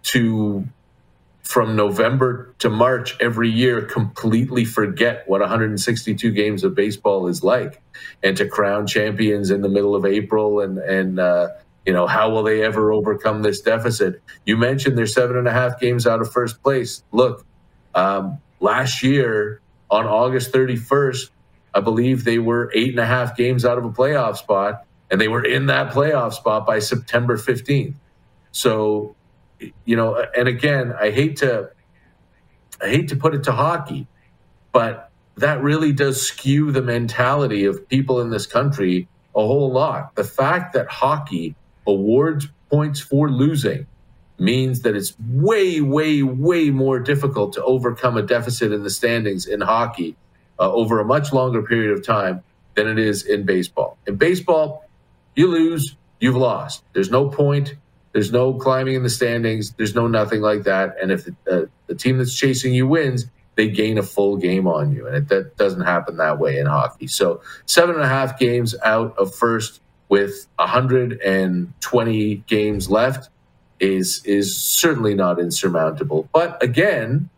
to 0.05 0.67
from 1.43 1.77
November 1.77 2.55
to 2.59 2.71
March 2.71 3.17
every 3.21 3.51
year 3.51 3.83
completely 3.83 4.65
forget 4.65 5.25
what 5.29 5.41
162 5.41 6.31
games 6.33 6.65
of 6.65 6.75
baseball 6.75 7.29
is 7.29 7.45
like, 7.45 7.81
and 8.23 8.37
to 8.37 8.49
crown 8.49 8.87
champions 8.87 9.51
in 9.51 9.61
the 9.61 9.69
middle 9.69 9.95
of 9.95 10.05
April 10.05 10.61
and 10.61 10.79
and 10.79 11.21
uh, 11.21 11.49
you 11.87 11.93
know, 11.93 12.07
how 12.07 12.31
will 12.31 12.43
they 12.43 12.63
ever 12.63 12.93
overcome 12.93 13.43
this 13.43 13.61
deficit? 13.61 14.23
You 14.45 14.57
mentioned 14.57 14.97
they're 14.97 15.07
seven 15.07 15.37
and 15.37 15.47
a 15.47 15.53
half 15.53 15.79
games 15.79 16.07
out 16.07 16.21
of 16.21 16.33
first 16.33 16.63
place. 16.63 17.03
Look, 17.13 17.45
um, 17.95 18.39
last 18.61 19.03
year 19.03 19.61
on 19.91 20.07
August 20.07 20.53
31st, 20.53 21.31
I 21.75 21.81
believe 21.81 22.25
they 22.25 22.39
were 22.39 22.71
eight 22.75 22.91
and 22.91 23.01
a 23.01 23.07
half 23.07 23.37
games 23.37 23.65
out 23.65 23.79
of 23.79 23.85
a 23.85 23.91
playoff 23.91 24.37
spot, 24.37 24.87
and 25.11 25.21
they 25.21 25.29
were 25.29 25.45
in 25.45 25.67
that 25.67 25.93
playoff 25.93 26.33
spot 26.33 26.67
by 26.67 26.79
September 26.79 27.37
15th. 27.37 27.95
So, 28.53 29.15
you 29.85 29.97
know, 29.97 30.25
and 30.37 30.49
again, 30.49 30.95
I 30.99 31.11
hate 31.11 31.37
to, 31.39 31.71
I 32.81 32.89
hate 32.89 33.09
to 33.09 33.17
put 33.17 33.35
it 33.35 33.45
to 33.45 33.53
hockey, 33.53 34.07
but 34.73 35.11
that 35.37 35.63
really 35.63 35.93
does 35.93 36.23
skew 36.23 36.71
the 36.71 36.83
mentality 36.83 37.65
of 37.65 37.89
people 37.89 38.21
in 38.21 38.31
this 38.31 38.47
country 38.47 39.09
a 39.35 39.41
whole 39.41 39.73
lot. 39.73 40.15
The 40.15 40.25
fact 40.25 40.75
that 40.75 40.87
hockey 40.87 41.57
awards 41.87 42.49
points 42.71 43.01
for 43.01 43.31
losing 43.31 43.87
means 44.39 44.81
that 44.81 44.97
it's 44.97 45.15
way, 45.31 45.81
way, 45.81 46.23
way 46.23 46.71
more 46.71 46.99
difficult 46.99 47.53
to 47.55 47.63
overcome 47.63 48.17
a 48.17 48.23
deficit 48.23 48.73
in 48.73 48.83
the 48.83 48.91
standings 48.91 49.47
in 49.47 49.61
hockey 49.61 50.17
uh, 50.59 50.71
over 50.73 51.01
a 51.01 51.05
much 51.05 51.33
longer 51.33 51.63
period 51.63 51.97
of 51.97 52.05
time 52.05 52.43
than 52.75 52.89
it 52.89 52.99
is 52.99 53.25
in 53.25 53.45
baseball. 53.45 53.97
In 54.07 54.17
baseball, 54.17 54.85
you 55.37 55.47
lose, 55.47 55.97
you've 56.21 56.37
lost. 56.37 56.83
There's 56.93 57.11
no 57.11 57.29
point. 57.29 57.75
There's 58.13 58.33
no 58.33 58.55
climbing 58.55 58.95
in 58.95 59.03
the 59.03 59.11
standings. 59.11 59.73
There's 59.73 59.95
no 59.95 60.07
nothing 60.07 60.41
like 60.41 60.65
that. 60.65 60.97
And 61.01 61.11
if 61.11 61.25
the, 61.25 61.35
uh, 61.51 61.67
the 61.87 61.95
team 61.95 62.19
that's 62.19 62.35
chasing 62.35 62.75
you 62.75 62.87
wins, 62.87 63.27
they 63.57 63.69
gain 63.69 63.99
a 63.99 64.03
full 64.03 64.37
game 64.37 64.67
on 64.67 64.93
you. 64.93 65.07
And 65.07 65.17
it, 65.17 65.29
that 65.29 65.57
doesn't 65.57 65.83
happen 65.83 66.17
that 66.17 66.39
way 66.39 66.59
in 66.59 66.67
hockey. 66.67 67.07
So, 67.07 67.41
seven 67.67 67.95
and 67.95 68.05
a 68.05 68.09
half 68.09 68.39
games 68.39 68.75
out 68.85 69.17
of 69.17 69.35
first 69.35 69.81
with 70.15 70.47
120 70.61 72.35
games 72.47 72.89
left 72.89 73.31
is 73.81 74.25
is 74.25 74.57
certainly 74.57 75.13
not 75.13 75.41
insurmountable. 75.41 76.29
But 76.33 76.63
again, 76.63 77.31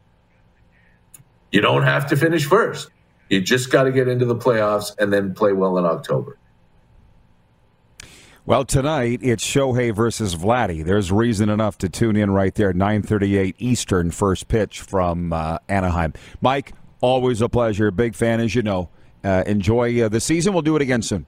you 1.50 1.62
don't 1.62 1.84
have 1.84 2.06
to 2.08 2.18
finish 2.18 2.44
first. 2.44 2.90
You 3.30 3.40
just 3.40 3.72
got 3.72 3.84
to 3.84 3.92
get 3.92 4.08
into 4.08 4.26
the 4.26 4.36
playoffs 4.36 4.94
and 4.98 5.10
then 5.10 5.32
play 5.32 5.54
well 5.54 5.78
in 5.78 5.86
October. 5.86 6.36
Well, 8.44 8.66
tonight 8.66 9.20
it's 9.22 9.42
Shohei 9.42 9.94
versus 9.94 10.34
Vladdy. 10.34 10.84
There's 10.84 11.10
reason 11.10 11.48
enough 11.48 11.78
to 11.78 11.88
tune 11.88 12.14
in 12.14 12.30
right 12.30 12.54
there. 12.54 12.74
9:38 12.74 13.54
Eastern, 13.56 14.10
first 14.10 14.48
pitch 14.48 14.82
from 14.82 15.32
uh, 15.32 15.60
Anaheim. 15.66 16.12
Mike, 16.42 16.74
always 17.00 17.40
a 17.40 17.48
pleasure. 17.48 17.90
Big 17.90 18.14
fan, 18.14 18.38
as 18.38 18.54
you 18.54 18.60
know. 18.60 18.90
Uh, 19.24 19.44
enjoy 19.46 20.02
uh, 20.02 20.10
the 20.10 20.20
season. 20.20 20.52
We'll 20.52 20.60
do 20.60 20.76
it 20.76 20.82
again 20.82 21.00
soon. 21.00 21.24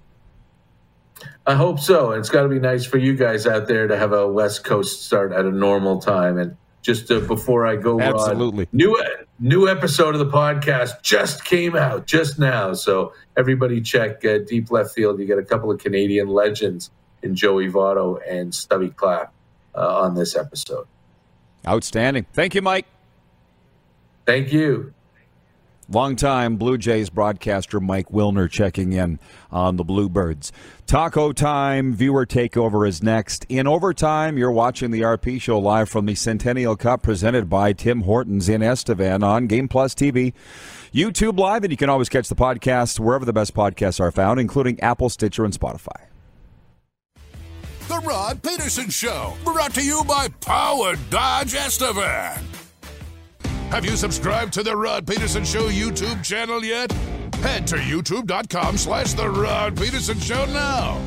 I 1.46 1.54
hope 1.54 1.80
so. 1.80 2.12
And 2.12 2.20
it's 2.20 2.28
got 2.28 2.42
to 2.42 2.48
be 2.48 2.58
nice 2.58 2.84
for 2.84 2.98
you 2.98 3.16
guys 3.16 3.46
out 3.46 3.68
there 3.68 3.86
to 3.86 3.96
have 3.96 4.12
a 4.12 4.30
West 4.30 4.64
Coast 4.64 5.04
start 5.04 5.32
at 5.32 5.44
a 5.44 5.50
normal 5.50 6.00
time. 6.00 6.38
And 6.38 6.56
just 6.82 7.10
uh, 7.10 7.20
before 7.20 7.66
I 7.66 7.76
go, 7.76 8.00
absolutely 8.00 8.64
Rod, 8.64 8.72
new 8.72 9.04
new 9.40 9.68
episode 9.68 10.14
of 10.14 10.20
the 10.20 10.30
podcast 10.30 11.02
just 11.02 11.44
came 11.44 11.76
out 11.76 12.06
just 12.06 12.38
now. 12.38 12.72
So 12.74 13.12
everybody 13.36 13.80
check 13.80 14.24
uh, 14.24 14.38
Deep 14.46 14.70
Left 14.70 14.94
Field. 14.94 15.18
You 15.18 15.26
get 15.26 15.38
a 15.38 15.44
couple 15.44 15.70
of 15.70 15.80
Canadian 15.80 16.28
legends 16.28 16.90
in 17.22 17.34
Joey 17.34 17.68
Votto 17.68 18.20
and 18.28 18.54
Stubby 18.54 18.90
Clapp 18.90 19.32
uh, 19.74 20.02
on 20.02 20.14
this 20.14 20.36
episode. 20.36 20.86
Outstanding. 21.66 22.26
Thank 22.32 22.54
you, 22.54 22.62
Mike. 22.62 22.86
Thank 24.26 24.52
you. 24.52 24.94
Longtime 25.91 26.57
Blue 26.57 26.76
Jays 26.76 27.09
broadcaster 27.09 27.80
Mike 27.80 28.09
Wilner 28.09 28.51
checking 28.51 28.93
in 28.93 29.18
on 29.51 29.76
the 29.76 29.84
Bluebirds. 29.84 30.53
Taco 30.86 31.32
time, 31.32 31.95
viewer 31.95 32.26
takeover 32.26 32.86
is 32.86 33.03
next. 33.03 33.47
In 33.49 33.66
overtime, 33.66 34.36
you're 34.36 34.53
watching 34.53 34.91
the 34.91 35.01
RP 35.01 35.41
show 35.41 35.59
live 35.59 35.89
from 35.89 36.05
the 36.05 36.14
Centennial 36.14 36.76
Cup 36.76 37.03
presented 37.03 37.49
by 37.49 37.72
Tim 37.72 38.03
Hortons 38.03 38.51
in 38.51 38.62
Estevan 38.62 39.22
on 39.22 39.47
Game 39.47 39.66
Plus 39.66 39.95
TV, 39.95 40.34
YouTube 40.93 41.39
Live, 41.39 41.64
and 41.64 41.70
you 41.70 41.76
can 41.78 41.89
always 41.89 42.11
catch 42.11 42.28
the 42.28 42.36
podcast 42.36 43.01
wherever 43.01 43.24
the 43.24 43.32
best 43.32 43.55
podcasts 43.55 43.99
are 43.99 44.12
found, 44.12 44.39
including 44.39 44.78
Apple, 44.80 45.09
Stitcher, 45.09 45.45
and 45.47 45.59
Spotify. 45.59 46.07
The 47.89 48.03
Rod 48.07 48.43
Pedersen 48.43 48.91
Show, 48.91 49.39
brought 49.43 49.72
to 49.72 49.82
you 49.82 50.05
by 50.05 50.28
Power 50.43 50.97
Dodge 51.09 51.55
Estevan. 51.55 52.57
Have 53.70 53.84
you 53.84 53.96
subscribed 53.96 54.52
to 54.54 54.62
the 54.62 54.74
Rod 54.74 55.06
Pedersen 55.06 55.44
Show 55.44 55.68
YouTube 55.68 56.24
channel 56.24 56.64
yet? 56.64 56.90
Head 57.42 57.66
to 57.68 57.76
youtube.com 57.76 58.76
slash 58.76 59.12
The 59.12 59.28
Rod 59.28 59.76
Pedersen 59.76 60.18
Show 60.20 60.44
now. 60.46 61.00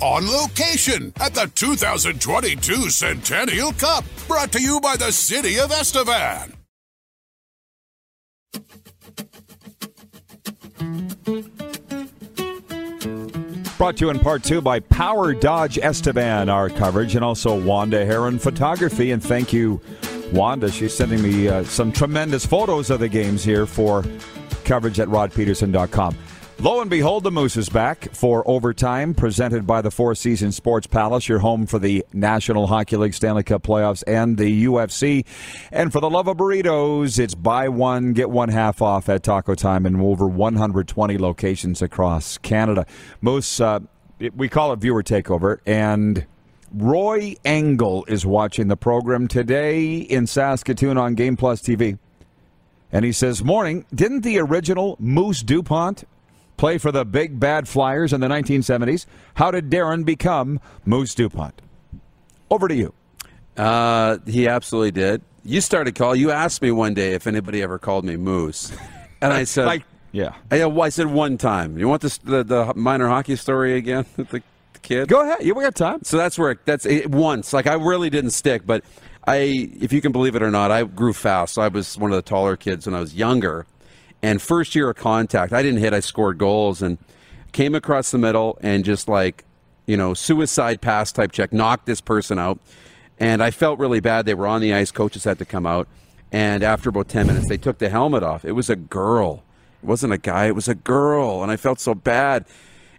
on 0.00 0.26
location 0.26 1.12
at 1.20 1.34
the 1.34 1.50
2022 1.54 2.90
Centennial 2.90 3.72
Cup, 3.72 4.04
brought 4.26 4.52
to 4.52 4.60
you 4.62 4.80
by 4.80 4.96
the 4.96 5.12
City 5.12 5.58
of 5.58 5.70
Estevan. 5.70 6.54
Brought 13.78 13.96
to 13.98 14.06
you 14.06 14.10
in 14.10 14.18
part 14.18 14.42
two 14.42 14.60
by 14.60 14.80
Power 14.80 15.32
Dodge 15.32 15.78
Estevan, 15.78 16.48
our 16.48 16.68
coverage, 16.68 17.14
and 17.14 17.24
also 17.24 17.56
Wanda 17.56 18.04
Heron 18.04 18.40
Photography. 18.40 19.12
And 19.12 19.22
thank 19.22 19.52
you, 19.52 19.80
Wanda. 20.32 20.68
She's 20.72 20.92
sending 20.92 21.22
me 21.22 21.46
uh, 21.46 21.62
some 21.62 21.92
tremendous 21.92 22.44
photos 22.44 22.90
of 22.90 22.98
the 22.98 23.08
games 23.08 23.44
here 23.44 23.66
for 23.66 24.04
coverage 24.64 24.98
at 24.98 25.06
rodpedersen.com. 25.06 26.16
Lo 26.60 26.80
and 26.80 26.90
behold, 26.90 27.22
the 27.22 27.30
Moose 27.30 27.56
is 27.56 27.68
back 27.68 28.12
for 28.12 28.42
overtime, 28.50 29.14
presented 29.14 29.64
by 29.64 29.80
the 29.80 29.92
Four 29.92 30.16
Seasons 30.16 30.56
Sports 30.56 30.88
Palace, 30.88 31.28
your 31.28 31.38
home 31.38 31.66
for 31.66 31.78
the 31.78 32.04
National 32.12 32.66
Hockey 32.66 32.96
League 32.96 33.14
Stanley 33.14 33.44
Cup 33.44 33.62
playoffs 33.62 34.02
and 34.08 34.36
the 34.36 34.64
UFC. 34.64 35.24
And 35.70 35.92
for 35.92 36.00
the 36.00 36.10
love 36.10 36.26
of 36.26 36.36
burritos, 36.36 37.20
it's 37.20 37.36
buy 37.36 37.68
one, 37.68 38.12
get 38.12 38.28
one 38.28 38.48
half 38.48 38.82
off 38.82 39.08
at 39.08 39.22
Taco 39.22 39.54
Time 39.54 39.86
in 39.86 40.00
over 40.00 40.26
120 40.26 41.16
locations 41.16 41.80
across 41.80 42.38
Canada. 42.38 42.86
Moose, 43.20 43.60
uh, 43.60 43.78
we 44.34 44.48
call 44.48 44.72
it 44.72 44.80
viewer 44.80 45.04
takeover, 45.04 45.58
and 45.64 46.26
Roy 46.74 47.36
Engel 47.44 48.04
is 48.08 48.26
watching 48.26 48.66
the 48.66 48.76
program 48.76 49.28
today 49.28 49.98
in 49.98 50.26
Saskatoon 50.26 50.98
on 50.98 51.14
Game 51.14 51.36
Plus 51.36 51.62
TV. 51.62 52.00
And 52.90 53.04
he 53.04 53.12
says, 53.12 53.44
Morning, 53.44 53.86
didn't 53.94 54.22
the 54.22 54.40
original 54.40 54.96
Moose 54.98 55.44
DuPont 55.44 56.02
play 56.58 56.76
for 56.76 56.92
the 56.92 57.06
big 57.06 57.40
bad 57.40 57.66
Flyers 57.66 58.12
in 58.12 58.20
the 58.20 58.28
1970s. 58.28 59.06
How 59.34 59.50
did 59.50 59.70
Darren 59.70 60.04
become 60.04 60.60
Moose 60.84 61.14
DuPont? 61.14 61.62
Over 62.50 62.68
to 62.68 62.74
you. 62.74 62.92
Uh, 63.56 64.18
he 64.26 64.46
absolutely 64.46 64.90
did. 64.90 65.22
You 65.44 65.62
started 65.62 65.94
call. 65.94 66.14
You 66.14 66.30
asked 66.30 66.60
me 66.60 66.70
one 66.70 66.92
day 66.92 67.14
if 67.14 67.26
anybody 67.26 67.62
ever 67.62 67.78
called 67.78 68.04
me 68.04 68.16
Moose, 68.16 68.70
and 69.22 69.32
I 69.32 69.44
said, 69.44 69.66
like, 69.66 69.84
yeah. 70.12 70.34
I, 70.50 70.62
I 70.62 70.88
said 70.90 71.06
one 71.06 71.38
time. 71.38 71.78
You 71.78 71.88
want 71.88 72.02
this, 72.02 72.18
the 72.18 72.44
the 72.44 72.74
minor 72.74 73.08
hockey 73.08 73.36
story 73.36 73.76
again? 73.76 74.04
the, 74.16 74.42
kid. 74.82 75.08
Go 75.08 75.22
ahead. 75.22 75.44
You 75.44 75.54
we 75.54 75.64
got 75.64 75.74
time. 75.74 76.04
So 76.04 76.16
that's 76.16 76.38
where 76.38 76.58
that's 76.64 76.86
it, 76.86 77.10
once. 77.10 77.52
Like 77.52 77.66
I 77.66 77.74
really 77.74 78.10
didn't 78.10 78.30
stick, 78.30 78.64
but 78.64 78.84
I, 79.26 79.70
if 79.80 79.92
you 79.92 80.00
can 80.00 80.12
believe 80.12 80.36
it 80.36 80.42
or 80.42 80.50
not, 80.50 80.70
I 80.70 80.84
grew 80.84 81.12
fast. 81.12 81.54
So 81.54 81.62
I 81.62 81.68
was 81.68 81.98
one 81.98 82.12
of 82.12 82.16
the 82.16 82.22
taller 82.22 82.56
kids 82.56 82.86
when 82.86 82.94
I 82.94 83.00
was 83.00 83.14
younger 83.14 83.66
and 84.22 84.42
first 84.42 84.74
year 84.74 84.90
of 84.90 84.96
contact, 84.96 85.52
I 85.52 85.62
didn't 85.62 85.80
hit, 85.80 85.92
I 85.92 86.00
scored 86.00 86.38
goals 86.38 86.82
and 86.82 86.98
came 87.52 87.74
across 87.74 88.10
the 88.10 88.18
middle 88.18 88.58
and 88.62 88.84
just 88.84 89.08
like, 89.08 89.44
you 89.86 89.96
know, 89.96 90.14
suicide 90.14 90.80
pass 90.80 91.12
type 91.12 91.32
check, 91.32 91.52
knocked 91.52 91.86
this 91.86 92.00
person 92.00 92.38
out. 92.38 92.58
And 93.20 93.42
I 93.42 93.50
felt 93.50 93.78
really 93.78 94.00
bad. 94.00 94.26
They 94.26 94.34
were 94.34 94.46
on 94.46 94.60
the 94.60 94.74
ice, 94.74 94.90
coaches 94.90 95.24
had 95.24 95.38
to 95.38 95.44
come 95.44 95.66
out. 95.66 95.88
And 96.30 96.62
after 96.62 96.90
about 96.90 97.08
10 97.08 97.26
minutes, 97.26 97.48
they 97.48 97.56
took 97.56 97.78
the 97.78 97.88
helmet 97.88 98.22
off. 98.22 98.44
It 98.44 98.52
was 98.52 98.68
a 98.68 98.76
girl. 98.76 99.42
It 99.82 99.86
wasn't 99.86 100.12
a 100.12 100.18
guy, 100.18 100.46
it 100.46 100.54
was 100.54 100.68
a 100.68 100.74
girl. 100.74 101.42
And 101.42 101.50
I 101.50 101.56
felt 101.56 101.80
so 101.80 101.94
bad. 101.94 102.44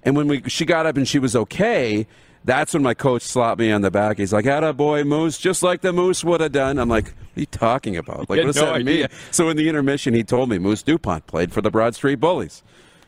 And 0.04 0.16
when 0.16 0.28
we, 0.28 0.42
she 0.48 0.66
got 0.66 0.86
up 0.86 0.98
and 0.98 1.08
she 1.08 1.20
was 1.20 1.36
okay, 1.36 2.08
that's 2.50 2.74
when 2.74 2.84
my 2.84 2.94
coach 2.94 3.22
slapped 3.22 3.60
me 3.60 3.72
on 3.72 3.82
the 3.82 3.92
back. 3.92 4.18
He's 4.18 4.34
like, 4.34 4.46
"Atta 4.46 4.74
boy, 4.74 5.04
Moose, 5.04 5.38
just 5.38 5.62
like 5.64 5.82
the 5.82 5.94
Moose 5.94 6.24
would 6.24 6.42
have 6.42 6.52
done." 6.52 6.80
I'm 6.80 6.90
like, 6.90 7.06
"What 7.06 7.38
are 7.38 7.40
you 7.40 7.46
talking 7.46 7.98
about? 7.98 8.30
Like, 8.30 8.40
what 8.40 8.46
does 8.46 8.56
no 8.56 8.66
that 8.66 8.76
idea. 8.76 9.08
mean?" 9.10 9.20
So 9.32 9.50
in 9.50 9.58
the 9.58 9.70
intermission, 9.70 10.14
he 10.14 10.24
told 10.24 10.50
me 10.50 10.58
Moose 10.58 10.84
Dupont 10.84 11.28
played 11.28 11.52
for 11.54 11.62
the 11.62 11.70
Broad 11.72 11.96
Street 11.96 12.16
Bullies, 12.20 12.64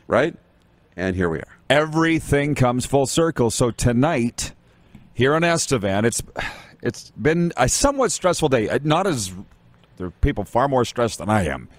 right? 0.07 0.35
And 0.95 1.15
here 1.15 1.29
we 1.29 1.39
are. 1.39 1.57
Everything 1.69 2.53
comes 2.55 2.85
full 2.85 3.07
circle. 3.07 3.49
So 3.49 3.71
tonight, 3.71 4.53
here 5.13 5.33
on 5.33 5.43
Estevan, 5.43 6.05
it's 6.05 6.21
it's 6.81 7.11
been 7.11 7.53
a 7.57 7.69
somewhat 7.69 8.11
stressful 8.11 8.49
day. 8.49 8.69
Uh, 8.69 8.79
not 8.83 9.07
as 9.07 9.33
there 9.97 10.07
are 10.07 10.11
people 10.11 10.43
far 10.43 10.67
more 10.67 10.85
stressed 10.85 11.19
than 11.19 11.29
I 11.29 11.45
am, 11.45 11.69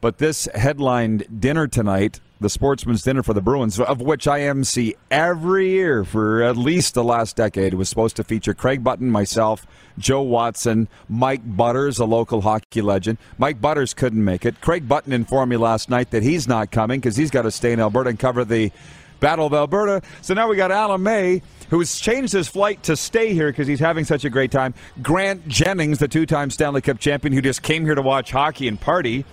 but 0.00 0.18
this 0.18 0.48
headlined 0.54 1.40
dinner 1.40 1.66
tonight 1.66 2.20
the 2.42 2.50
Sportsman's 2.50 3.02
Dinner 3.02 3.22
for 3.22 3.32
the 3.32 3.40
Bruins, 3.40 3.80
of 3.80 4.00
which 4.00 4.28
I 4.28 4.42
MC 4.42 4.94
every 5.10 5.70
year 5.70 6.04
for 6.04 6.42
at 6.42 6.56
least 6.56 6.94
the 6.94 7.04
last 7.04 7.36
decade. 7.36 7.74
Was 7.74 7.88
supposed 7.88 8.16
to 8.16 8.24
feature 8.24 8.52
Craig 8.52 8.84
Button, 8.84 9.10
myself, 9.10 9.66
Joe 9.98 10.22
Watson, 10.22 10.88
Mike 11.08 11.42
Butters, 11.44 11.98
a 11.98 12.04
local 12.04 12.42
hockey 12.42 12.82
legend. 12.82 13.18
Mike 13.38 13.60
Butters 13.60 13.94
couldn't 13.94 14.24
make 14.24 14.44
it. 14.44 14.60
Craig 14.60 14.86
Button 14.86 15.12
informed 15.12 15.50
me 15.50 15.56
last 15.56 15.88
night 15.88 16.10
that 16.10 16.22
he's 16.22 16.46
not 16.46 16.70
coming 16.70 17.00
because 17.00 17.16
he's 17.16 17.30
got 17.30 17.42
to 17.42 17.50
stay 17.50 17.72
in 17.72 17.80
Alberta 17.80 18.10
and 18.10 18.18
cover 18.18 18.44
the 18.44 18.70
Battle 19.20 19.46
of 19.46 19.54
Alberta. 19.54 20.02
So 20.20 20.34
now 20.34 20.48
we 20.48 20.56
got 20.56 20.72
Alan 20.72 21.02
May, 21.02 21.42
who's 21.70 22.00
changed 22.00 22.32
his 22.32 22.48
flight 22.48 22.82
to 22.82 22.96
stay 22.96 23.32
here 23.32 23.52
because 23.52 23.68
he's 23.68 23.78
having 23.78 24.04
such 24.04 24.24
a 24.24 24.30
great 24.30 24.50
time. 24.50 24.74
Grant 25.00 25.46
Jennings, 25.46 25.98
the 25.98 26.08
two 26.08 26.26
time 26.26 26.50
Stanley 26.50 26.80
Cup 26.80 26.98
champion, 26.98 27.32
who 27.32 27.40
just 27.40 27.62
came 27.62 27.84
here 27.84 27.94
to 27.94 28.02
watch 28.02 28.32
hockey 28.32 28.66
and 28.66 28.80
party. 28.80 29.24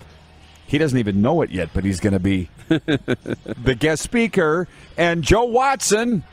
He 0.69 0.77
doesn't 0.77 0.99
even 0.99 1.19
know 1.19 1.41
it 1.41 1.49
yet, 1.49 1.69
but 1.73 1.83
he's 1.83 1.99
going 1.99 2.13
to 2.13 2.19
be 2.19 2.47
the 2.67 3.75
guest 3.77 4.03
speaker. 4.03 4.67
And 4.97 5.23
Joe 5.23 5.45
Watson, 5.45 6.23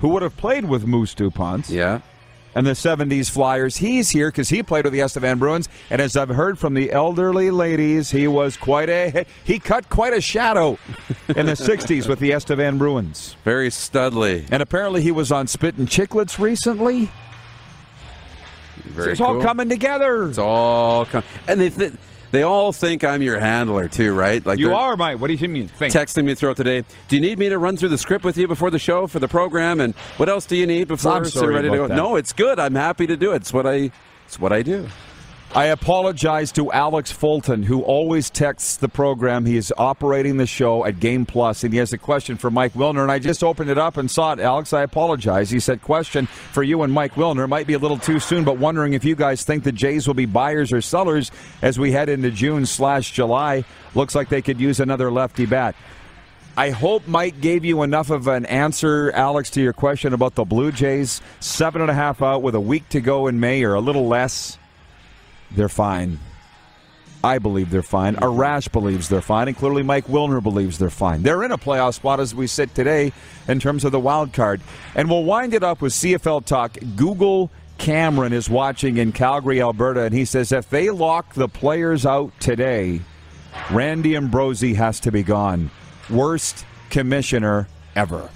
who 0.00 0.08
would 0.08 0.20
have 0.20 0.36
played 0.36 0.66
with 0.66 0.86
Moose 0.86 1.14
DuPont. 1.14 1.70
Yeah. 1.70 2.02
And 2.54 2.66
the 2.66 2.72
70s 2.72 3.30
Flyers. 3.30 3.78
He's 3.78 4.10
here 4.10 4.28
because 4.28 4.50
he 4.50 4.62
played 4.62 4.84
with 4.84 4.92
the 4.92 5.00
Estevan 5.00 5.38
Bruins. 5.38 5.70
And 5.88 6.02
as 6.02 6.18
I've 6.18 6.28
heard 6.28 6.58
from 6.58 6.74
the 6.74 6.92
elderly 6.92 7.50
ladies, 7.50 8.10
he 8.10 8.28
was 8.28 8.58
quite 8.58 8.90
a. 8.90 9.24
He 9.44 9.58
cut 9.58 9.88
quite 9.88 10.12
a 10.12 10.20
shadow 10.20 10.78
in 11.34 11.46
the 11.46 11.52
60s 11.52 12.06
with 12.06 12.18
the 12.18 12.32
Estevan 12.32 12.76
Bruins. 12.76 13.36
Very 13.42 13.70
studly. 13.70 14.46
And 14.50 14.62
apparently 14.62 15.00
he 15.00 15.12
was 15.12 15.32
on 15.32 15.46
Spittin' 15.46 15.86
Chicklets 15.86 16.38
recently. 16.38 17.10
Very 18.84 19.06
so 19.06 19.10
it's 19.12 19.20
cool. 19.20 19.28
all 19.28 19.42
coming 19.42 19.70
together. 19.70 20.28
It's 20.28 20.36
all 20.36 21.06
coming. 21.06 21.28
And 21.46 21.60
they. 21.60 21.90
Th- 22.30 22.32
they 22.32 22.42
all 22.42 22.72
think 22.72 23.04
I'm 23.04 23.22
your 23.22 23.38
handler 23.38 23.88
too, 23.88 24.14
right? 24.14 24.44
Like 24.44 24.58
you 24.58 24.74
are, 24.74 24.96
Mike. 24.96 25.20
What 25.20 25.28
do 25.28 25.34
you 25.34 25.48
mean? 25.48 25.68
Think. 25.68 25.92
Texting 25.92 26.24
me 26.24 26.34
throughout 26.34 26.56
the 26.56 26.64
day. 26.64 26.84
Do 27.08 27.16
you 27.16 27.22
need 27.22 27.38
me 27.38 27.48
to 27.48 27.58
run 27.58 27.76
through 27.76 27.88
the 27.90 27.98
script 27.98 28.24
with 28.24 28.36
you 28.36 28.46
before 28.46 28.70
the 28.70 28.78
show 28.78 29.06
for 29.06 29.18
the 29.18 29.28
program? 29.28 29.80
And 29.80 29.94
what 30.16 30.28
else 30.28 30.46
do 30.46 30.56
you 30.56 30.66
need 30.66 30.88
before 30.88 31.12
I'm 31.12 31.24
sorry 31.24 31.54
ready 31.54 31.70
to 31.70 31.76
go? 31.76 31.88
That. 31.88 31.96
No, 31.96 32.16
it's 32.16 32.32
good. 32.32 32.58
I'm 32.58 32.74
happy 32.74 33.06
to 33.06 33.16
do 33.16 33.32
it. 33.32 33.36
It's 33.36 33.52
what 33.52 33.66
I. 33.66 33.90
It's 34.26 34.38
what 34.38 34.52
I 34.52 34.62
do. 34.62 34.88
I 35.54 35.66
apologize 35.66 36.52
to 36.52 36.70
Alex 36.72 37.10
Fulton, 37.10 37.62
who 37.62 37.80
always 37.80 38.28
texts 38.28 38.76
the 38.76 38.88
program. 38.88 39.46
He 39.46 39.56
is 39.56 39.72
operating 39.78 40.36
the 40.36 40.46
show 40.46 40.84
at 40.84 41.00
Game 41.00 41.24
Plus, 41.24 41.64
and 41.64 41.72
he 41.72 41.78
has 41.78 41.90
a 41.94 41.98
question 41.98 42.36
for 42.36 42.50
Mike 42.50 42.74
Wilner. 42.74 43.02
And 43.02 43.10
I 43.10 43.18
just 43.18 43.42
opened 43.42 43.70
it 43.70 43.78
up 43.78 43.96
and 43.96 44.10
saw 44.10 44.34
it. 44.34 44.40
Alex, 44.40 44.74
I 44.74 44.82
apologize. 44.82 45.48
He 45.48 45.58
said, 45.58 45.80
Question 45.80 46.26
for 46.26 46.62
you 46.62 46.82
and 46.82 46.92
Mike 46.92 47.14
Wilner. 47.14 47.48
Might 47.48 47.66
be 47.66 47.72
a 47.72 47.78
little 47.78 47.96
too 47.98 48.20
soon, 48.20 48.44
but 48.44 48.58
wondering 48.58 48.92
if 48.92 49.06
you 49.06 49.16
guys 49.16 49.42
think 49.42 49.64
the 49.64 49.72
Jays 49.72 50.06
will 50.06 50.14
be 50.14 50.26
buyers 50.26 50.70
or 50.70 50.82
sellers 50.82 51.30
as 51.62 51.78
we 51.78 51.92
head 51.92 52.10
into 52.10 52.30
June 52.30 52.66
slash 52.66 53.12
July. 53.12 53.64
Looks 53.94 54.14
like 54.14 54.28
they 54.28 54.42
could 54.42 54.60
use 54.60 54.80
another 54.80 55.10
lefty 55.10 55.46
bat. 55.46 55.74
I 56.58 56.70
hope 56.70 57.08
Mike 57.08 57.40
gave 57.40 57.64
you 57.64 57.82
enough 57.82 58.10
of 58.10 58.28
an 58.28 58.44
answer, 58.46 59.12
Alex, 59.12 59.48
to 59.50 59.62
your 59.62 59.72
question 59.72 60.12
about 60.12 60.34
the 60.34 60.44
Blue 60.44 60.72
Jays. 60.72 61.22
Seven 61.40 61.80
and 61.80 61.90
a 61.90 61.94
half 61.94 62.20
out 62.20 62.42
with 62.42 62.54
a 62.54 62.60
week 62.60 62.86
to 62.90 63.00
go 63.00 63.28
in 63.28 63.40
May 63.40 63.64
or 63.64 63.72
a 63.72 63.80
little 63.80 64.06
less 64.06 64.58
they're 65.50 65.68
fine. 65.68 66.18
I 67.22 67.38
believe 67.38 67.70
they're 67.70 67.82
fine. 67.82 68.14
Arash 68.16 68.70
believes 68.70 69.08
they're 69.08 69.20
fine, 69.20 69.48
and 69.48 69.56
clearly 69.56 69.82
Mike 69.82 70.06
Wilner 70.06 70.42
believes 70.42 70.78
they're 70.78 70.88
fine. 70.88 71.22
They're 71.22 71.42
in 71.42 71.50
a 71.50 71.58
playoff 71.58 71.94
spot 71.94 72.20
as 72.20 72.34
we 72.34 72.46
sit 72.46 72.74
today 72.74 73.12
in 73.48 73.58
terms 73.58 73.84
of 73.84 73.90
the 73.90 73.98
wild 73.98 74.32
card. 74.32 74.60
And 74.94 75.10
we'll 75.10 75.24
wind 75.24 75.52
it 75.52 75.64
up 75.64 75.80
with 75.80 75.92
CFL 75.92 76.44
talk. 76.44 76.76
Google 76.94 77.50
Cameron 77.76 78.32
is 78.32 78.48
watching 78.48 78.98
in 78.98 79.12
Calgary, 79.12 79.60
Alberta, 79.60 80.02
and 80.02 80.14
he 80.14 80.24
says 80.24 80.52
if 80.52 80.70
they 80.70 80.90
lock 80.90 81.34
the 81.34 81.48
players 81.48 82.06
out 82.06 82.32
today, 82.40 83.00
Randy 83.70 84.16
Ambrosie 84.16 84.74
has 84.74 85.00
to 85.00 85.10
be 85.10 85.22
gone. 85.22 85.70
Worst 86.08 86.64
commissioner 86.90 87.68
ever. 87.96 88.30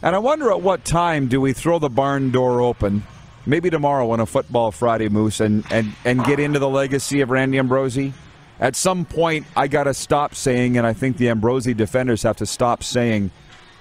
And 0.00 0.14
I 0.16 0.18
wonder 0.18 0.50
at 0.50 0.62
what 0.62 0.84
time 0.84 1.28
do 1.28 1.40
we 1.40 1.52
throw 1.52 1.78
the 1.78 1.88
barn 1.88 2.30
door 2.30 2.60
open 2.60 3.04
maybe 3.46 3.70
tomorrow 3.70 4.10
on 4.10 4.20
a 4.20 4.26
Football 4.26 4.70
Friday 4.70 5.08
Moose 5.08 5.40
and, 5.40 5.64
and, 5.70 5.92
and 6.04 6.24
get 6.24 6.38
into 6.38 6.58
the 6.58 6.68
legacy 6.68 7.20
of 7.20 7.30
Randy 7.30 7.58
Ambrosie? 7.58 8.12
At 8.60 8.76
some 8.76 9.04
point, 9.04 9.46
I 9.56 9.66
got 9.66 9.84
to 9.84 9.94
stop 9.94 10.34
saying, 10.34 10.76
and 10.76 10.86
I 10.86 10.92
think 10.92 11.16
the 11.16 11.28
Ambrosie 11.28 11.74
defenders 11.74 12.22
have 12.22 12.36
to 12.36 12.46
stop 12.46 12.84
saying, 12.84 13.30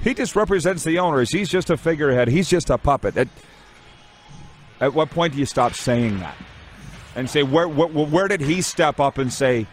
he 0.04 0.14
just 0.14 0.36
represents 0.36 0.84
the 0.84 0.98
owners. 0.98 1.32
He's 1.32 1.50
just 1.50 1.70
a 1.70 1.78
figurehead. 1.78 2.28
He's 2.28 2.50
just 2.50 2.70
a 2.72 2.78
puppet. 2.78 3.16
At, 3.16 3.28
at 4.80 4.94
what 4.94 5.12
point 5.12 5.34
do 5.34 5.40
you 5.40 5.46
stop 5.46 5.74
saying 5.74 6.20
that? 6.20 6.36
And 7.16 7.30
say, 7.30 7.44
where, 7.44 7.68
where, 7.68 7.88
where 7.88 8.28
did 8.28 8.42
he 8.42 8.62
step 8.62 9.00
up 9.00 9.20
and 9.20 9.32
say, 9.32 9.68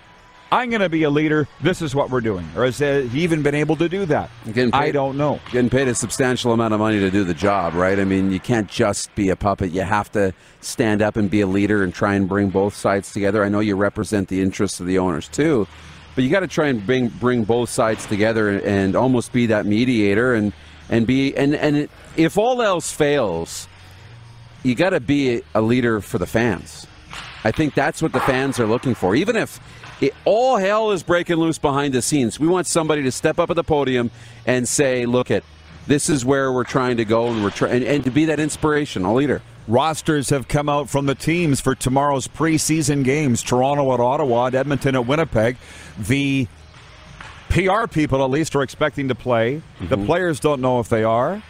I'm 0.51 0.71
going 0.71 0.81
to 0.81 0.89
be 0.89 1.03
a 1.03 1.11
leader. 1.11 1.47
This 1.61 1.83
is 1.83 1.95
what 1.95 2.09
we're 2.09 2.23
doing. 2.23 2.49
Or 2.57 2.65
has 2.65 2.79
he 2.79 3.21
even 3.21 3.43
been 3.43 3.55
able 3.55 3.77
to 3.77 3.89
do 3.89 4.07
that? 4.07 4.31
Paid, 4.47 4.75
I 4.75 4.91
don't 4.91 5.19
know. 5.19 5.41
Getting 5.53 5.69
paid 5.69 5.89
a 5.89 5.95
substantial 5.95 6.53
amount 6.53 6.73
of 6.73 6.81
money 6.81 6.99
to 7.01 7.11
do 7.11 7.23
the 7.23 7.35
job, 7.35 7.75
right? 7.75 7.99
I 7.99 8.05
mean, 8.05 8.33
you 8.33 8.41
can't 8.41 8.69
just 8.69 9.15
be 9.15 9.29
a 9.29 9.37
puppet. 9.37 9.73
You 9.73 9.83
have 9.83 10.11
to 10.13 10.33
stand 10.63 11.03
up 11.03 11.17
and 11.17 11.31
be 11.31 11.43
a 11.43 11.47
leader 11.47 11.83
and 11.83 11.93
try 11.93 12.15
and 12.15 12.27
bring 12.27 12.49
both 12.49 12.75
sides 12.75 13.13
together. 13.13 13.45
I 13.45 13.51
know 13.51 13.61
you 13.61 13.77
represent 13.77 14.29
the 14.29 14.41
interests 14.41 14.81
of 14.81 14.87
the 14.87 14.99
owners 14.99 15.29
too, 15.29 15.67
but 16.15 16.25
you 16.25 16.31
got 16.31 16.41
to 16.41 16.49
try 16.49 16.69
and 16.69 16.85
bring 16.85 17.09
bring 17.09 17.45
both 17.45 17.69
sides 17.69 18.07
together 18.07 18.49
and, 18.49 18.63
and 18.63 18.97
almost 18.97 19.33
be 19.33 19.47
that 19.47 19.67
mediator 19.67 20.35
and 20.35 20.53
and 20.89 21.07
be 21.07 21.37
and 21.37 21.55
and 21.55 21.89
if 22.17 22.39
all 22.39 22.63
else 22.63 22.91
fails, 22.91 23.69
you 24.63 24.75
got 24.75 24.91
to 24.91 25.01
be 25.01 25.43
a 25.55 25.61
leader 25.61 26.01
for 26.01 26.19
the 26.19 26.27
fans. 26.27 26.87
I 27.45 27.53
think 27.53 27.75
that's 27.75 28.03
what 28.03 28.13
the 28.13 28.21
fans 28.21 28.59
are 28.59 28.67
looking 28.67 28.95
for. 28.95 29.15
Even 29.15 29.37
if 29.37 29.61
it, 30.01 30.15
all 30.25 30.57
hell 30.57 30.91
is 30.93 31.03
breaking 31.03 31.37
loose 31.37 31.59
behind 31.59 31.95
the 31.95 32.03
scenes. 32.03 32.39
We 32.39 32.47
want 32.47 32.67
somebody 32.67 33.03
to 33.03 33.13
step 33.13 33.39
up 33.39 33.51
at 33.51 33.57
the 33.57 33.65
podium 33.65 34.11
and 34.47 34.69
say, 34.69 35.07
"Look 35.07 35.31
at 35.31 35.45
this 35.87 36.09
is 36.09 36.25
where 36.25 36.53
we're 36.53 36.65
trying 36.65 36.97
to 36.99 37.05
go, 37.05 37.29
and 37.29 37.43
we're 37.43 37.51
trying 37.51 37.77
and, 37.77 37.85
and 37.85 38.05
to 38.05 38.11
be 38.11 38.25
that 38.27 38.41
inspirational 38.41 39.15
leader." 39.15 39.43
Rosters 39.67 40.31
have 40.31 40.49
come 40.49 40.71
out 40.71 40.89
from 40.89 41.05
the 41.05 41.15
teams 41.15 41.61
for 41.61 41.75
tomorrow's 41.75 42.27
preseason 42.27 43.05
games 43.05 43.43
Toronto 43.43 43.93
at 43.93 44.01
Ottawa, 44.01 44.47
Edmonton 44.47 44.95
at 44.95 45.07
Winnipeg. 45.07 45.59
The 45.99 46.49
PR 47.51 47.87
people, 47.87 48.25
at 48.25 48.31
least, 48.31 48.57
are 48.57 48.63
expecting 48.63 49.09
to 49.09 49.15
play. 49.15 49.57
Mm-hmm. 49.57 49.89
The 49.89 49.99
players 49.99 50.41
don't 50.41 50.63
know 50.63 50.81
if 50.81 50.89
they 50.89 51.05
are. 51.05 51.43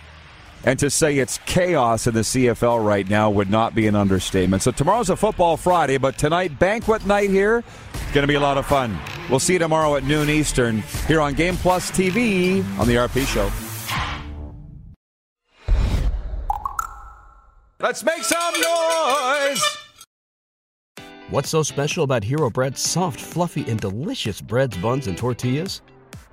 And 0.64 0.78
to 0.80 0.90
say 0.90 1.18
it's 1.18 1.38
chaos 1.46 2.06
in 2.06 2.14
the 2.14 2.20
CFL 2.20 2.84
right 2.84 3.08
now 3.08 3.30
would 3.30 3.50
not 3.50 3.74
be 3.74 3.86
an 3.86 3.94
understatement. 3.94 4.62
So 4.62 4.70
tomorrow's 4.70 5.10
a 5.10 5.16
football 5.16 5.56
Friday, 5.56 5.98
but 5.98 6.18
tonight, 6.18 6.58
banquet 6.58 7.06
night 7.06 7.30
here. 7.30 7.62
It's 7.94 8.12
going 8.12 8.22
to 8.22 8.28
be 8.28 8.34
a 8.34 8.40
lot 8.40 8.58
of 8.58 8.66
fun. 8.66 8.98
We'll 9.30 9.38
see 9.38 9.54
you 9.54 9.58
tomorrow 9.58 9.96
at 9.96 10.04
noon 10.04 10.28
Eastern 10.28 10.82
here 11.06 11.20
on 11.20 11.34
Game 11.34 11.56
Plus 11.56 11.90
TV 11.90 12.64
on 12.78 12.86
the 12.86 12.94
RP 12.94 13.26
Show. 13.26 13.50
Let's 17.80 18.02
make 18.02 18.24
some 18.24 18.54
noise! 18.54 19.62
What's 21.30 21.50
so 21.50 21.62
special 21.62 22.04
about 22.04 22.24
Hero 22.24 22.50
Bread's 22.50 22.80
soft, 22.80 23.20
fluffy, 23.20 23.68
and 23.70 23.78
delicious 23.78 24.40
breads, 24.40 24.76
buns, 24.78 25.06
and 25.06 25.16
tortillas? 25.16 25.82